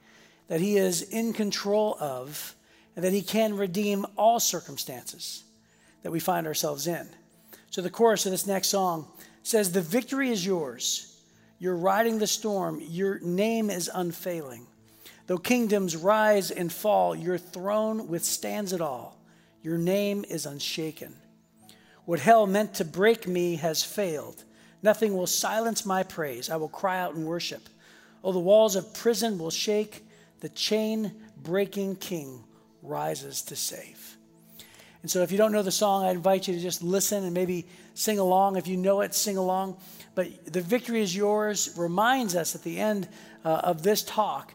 that 0.49 0.61
He 0.61 0.76
is 0.76 1.01
in 1.01 1.33
control 1.33 1.97
of, 1.99 2.55
and 2.95 3.03
that 3.05 3.14
He 3.14 3.22
can 3.22 3.57
redeem 3.57 4.05
all 4.18 4.39
circumstances 4.39 5.45
that 6.03 6.12
we 6.12 6.20
find 6.20 6.47
ourselves 6.47 6.87
in. 6.87 7.09
So 7.70 7.80
the 7.80 7.89
chorus 7.89 8.26
of 8.26 8.33
this 8.33 8.47
next 8.47 8.68
song 8.68 9.09
says, 9.43 9.72
The 9.72 9.80
victory 9.80 10.28
is 10.28 10.45
yours. 10.45 11.16
You're 11.59 11.76
riding 11.76 12.18
the 12.18 12.26
storm. 12.26 12.83
Your 12.83 13.18
name 13.20 13.70
is 13.70 13.91
unfailing. 13.95 14.66
Though 15.27 15.39
kingdoms 15.39 15.97
rise 15.97 16.51
and 16.51 16.73
fall, 16.73 17.14
your 17.14 17.39
throne 17.39 18.09
withstands 18.09 18.73
it 18.73 18.81
all. 18.81 19.18
Your 19.62 19.79
name 19.79 20.25
is 20.29 20.47
unshaken. 20.47 21.14
What 22.05 22.20
hell 22.20 22.47
meant 22.47 22.75
to 22.75 22.85
break 22.85 23.29
me 23.29 23.57
has 23.57 23.85
failed. 23.85 24.43
Nothing 24.83 25.16
will 25.16 25.29
silence 25.29 25.87
my 25.87 26.03
praise. 26.03 26.51
I 26.51 26.57
will 26.57 26.68
cry 26.68 26.99
out 26.99 27.14
in 27.14 27.25
worship. 27.25 27.68
Oh, 28.25 28.33
the 28.33 28.41
walls 28.41 28.75
of 28.75 28.93
prison 28.95 29.39
will 29.39 29.51
shake. 29.51 30.05
The 30.41 30.49
chain 30.49 31.12
breaking 31.37 31.97
king 31.97 32.43
rises 32.83 33.43
to 33.43 33.57
save. 33.57 34.16
And 35.03 35.11
so, 35.11 35.23
if 35.23 35.33
you 35.33 35.39
don't 35.39 35.53
know 35.53 35.62
the 35.62 35.70
song, 35.73 36.05
I 36.05 36.11
invite 36.11 36.49
you 36.49 36.55
to 36.55 36.61
just 36.61 36.83
listen 36.83 37.25
and 37.25 37.35
maybe 37.35 37.66
sing 37.95 38.18
along. 38.18 38.57
If 38.57 38.66
you 38.66 38.77
know 38.77 39.01
it, 39.01 39.14
sing 39.14 39.37
along. 39.37 39.77
But 40.14 40.53
the 40.53 40.61
victory 40.61 41.01
is 41.01 41.14
yours 41.14 41.75
reminds 41.77 42.35
us 42.37 42.55
at 42.55 42.62
the 42.62 42.79
end 42.79 43.09
uh, 43.45 43.61
of 43.64 43.83
this 43.83 44.03
talk 44.03 44.55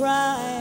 as 0.00 0.57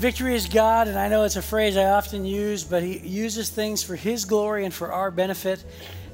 victory 0.00 0.34
is 0.34 0.48
God, 0.48 0.88
and 0.88 0.98
I 0.98 1.08
know 1.08 1.24
it's 1.24 1.36
a 1.36 1.42
phrase 1.42 1.76
I 1.76 1.84
often 1.84 2.24
use, 2.24 2.64
but 2.64 2.82
He 2.82 3.06
uses 3.06 3.50
things 3.50 3.82
for 3.82 3.96
His 3.96 4.24
glory 4.24 4.64
and 4.64 4.72
for 4.72 4.90
our 4.90 5.10
benefit. 5.10 5.62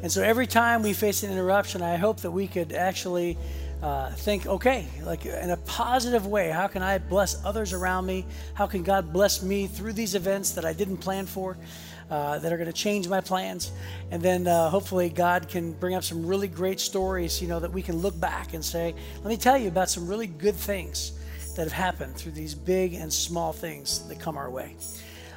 And 0.03 0.11
so 0.11 0.25
every 0.25 0.49
time 0.49 0.83
we 0.83 0.93
face 0.93 1.23
an 1.23 1.31
interruption, 1.31 1.83
I 1.83 1.95
hope 1.95 2.19
that 2.23 2.33
we 2.33 2.49
could 2.49 2.73
actually 2.73 3.39
uh, 3.85 4.11
think, 4.11 4.45
okay, 4.49 4.89
like 5.05 5.25
in 5.25 5.51
a 5.51 5.57
positive 5.59 6.27
way, 6.27 6.51
how 6.51 6.67
can 6.67 6.83
I 6.83 6.99
bless 6.99 7.45
others 7.45 7.73
around 7.73 8.07
me? 8.07 8.27
How 8.55 8.67
can 8.67 8.83
God 8.83 9.13
bless 9.13 9.41
me 9.41 9.69
through 9.69 9.93
these 9.93 10.17
events 10.17 10.51
that 10.53 10.65
I 10.65 10.73
didn't 10.73 10.97
plan 10.97 11.25
for, 11.25 11.57
uh, 12.11 12.41
that 12.41 12.53
are 12.53 12.57
going 12.57 12.67
to 12.67 12.73
change 12.73 13.07
my 13.07 13.21
plans? 13.21 13.71
And 14.11 14.21
then 14.21 14.49
uh, 14.49 14.69
hopefully 14.69 15.11
God 15.11 15.49
can 15.49 15.71
bring 15.71 15.95
up 15.95 16.03
some 16.03 16.27
really 16.27 16.49
great 16.49 16.81
stories, 16.81 17.41
you 17.41 17.47
know, 17.47 17.61
that 17.61 17.73
we 17.73 17.83
can 17.83 17.99
look 17.99 18.19
back 18.19 18.53
and 18.53 18.65
say, 18.65 18.97
let 19.19 19.27
me 19.27 19.37
tell 19.37 19.57
you 19.57 19.69
about 19.69 19.89
some 19.89 20.09
really 20.09 20.27
good 20.27 20.57
things 20.57 21.13
that 21.57 21.65
have 21.65 21.73
happened 21.73 22.15
through 22.15 22.33
these 22.33 22.55
big 22.55 22.95
and 22.95 23.13
small 23.13 23.53
things 23.53 24.07
that 24.09 24.21
come 24.21 24.37
our 24.37 24.51
way. 24.51 24.77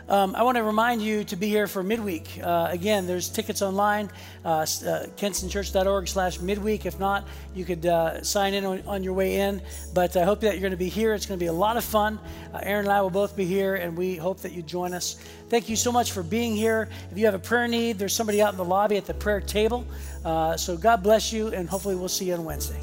Um, 0.10 0.36
I 0.36 0.42
want 0.42 0.58
to 0.58 0.64
remind 0.64 1.04
you 1.04 1.24
to 1.26 1.36
be 1.36 1.50
here 1.50 1.68
for 1.68 1.84
midweek. 1.84 2.40
Uh, 2.44 2.68
again, 2.72 3.06
there's 3.06 3.30
tickets 3.30 3.62
online, 3.62 4.10
uh, 4.44 4.50
uh, 4.50 4.66
kensingtonchurch.org 4.66 6.08
slash 6.08 6.40
midweek. 6.40 6.88
If 6.88 7.00
not, 7.00 7.28
you 7.54 7.64
could 7.64 7.86
uh, 7.86 8.24
sign 8.24 8.56
in 8.56 8.66
on, 8.66 8.82
on, 8.88 9.04
your 9.04 9.14
way 9.14 9.36
in. 9.36 9.62
But 9.94 10.18
I 10.18 10.24
hope 10.24 10.40
that 10.40 10.54
you're 10.54 10.62
going 10.62 10.72
to 10.72 10.78
be 10.78 10.90
here. 10.90 11.14
It's 11.14 11.28
going 11.28 11.38
to 11.38 11.44
be 11.44 11.50
a 11.50 11.54
lot 11.54 11.78
of 11.78 11.84
fun. 11.84 12.20
Uh, 12.52 12.60
Aaron 12.64 12.86
and 12.86 12.92
I 12.92 13.04
will 13.04 13.12
both 13.12 13.38
be 13.38 13.46
here, 13.46 13.76
and 13.76 13.96
we 13.96 14.16
hope 14.16 14.40
that 14.40 14.52
you 14.52 14.64
join 14.64 14.96
us. 14.96 15.14
Thank 15.48 15.70
you 15.70 15.76
so 15.76 15.92
much 15.92 16.12
for 16.12 16.24
being 16.24 16.56
here. 16.56 16.90
If 17.12 17.18
you 17.20 17.26
have 17.26 17.36
a 17.36 17.40
prayer 17.40 17.68
need, 17.68 18.00
there's 18.00 18.16
somebody 18.16 18.42
out 18.42 18.52
in 18.52 18.58
the 18.58 18.66
lobby 18.66 18.98
at 18.98 19.06
the 19.06 19.14
prayer 19.14 19.42
table. 19.42 19.86
Uh, 20.26 20.58
so 20.58 20.76
God 20.76 21.04
bless 21.04 21.32
you, 21.32 21.50
and 21.50 21.70
hopefully 21.70 21.96
we'll 21.96 22.10
see 22.10 22.26
you 22.26 22.34
on 22.34 22.44
Wednesday. 22.46 22.82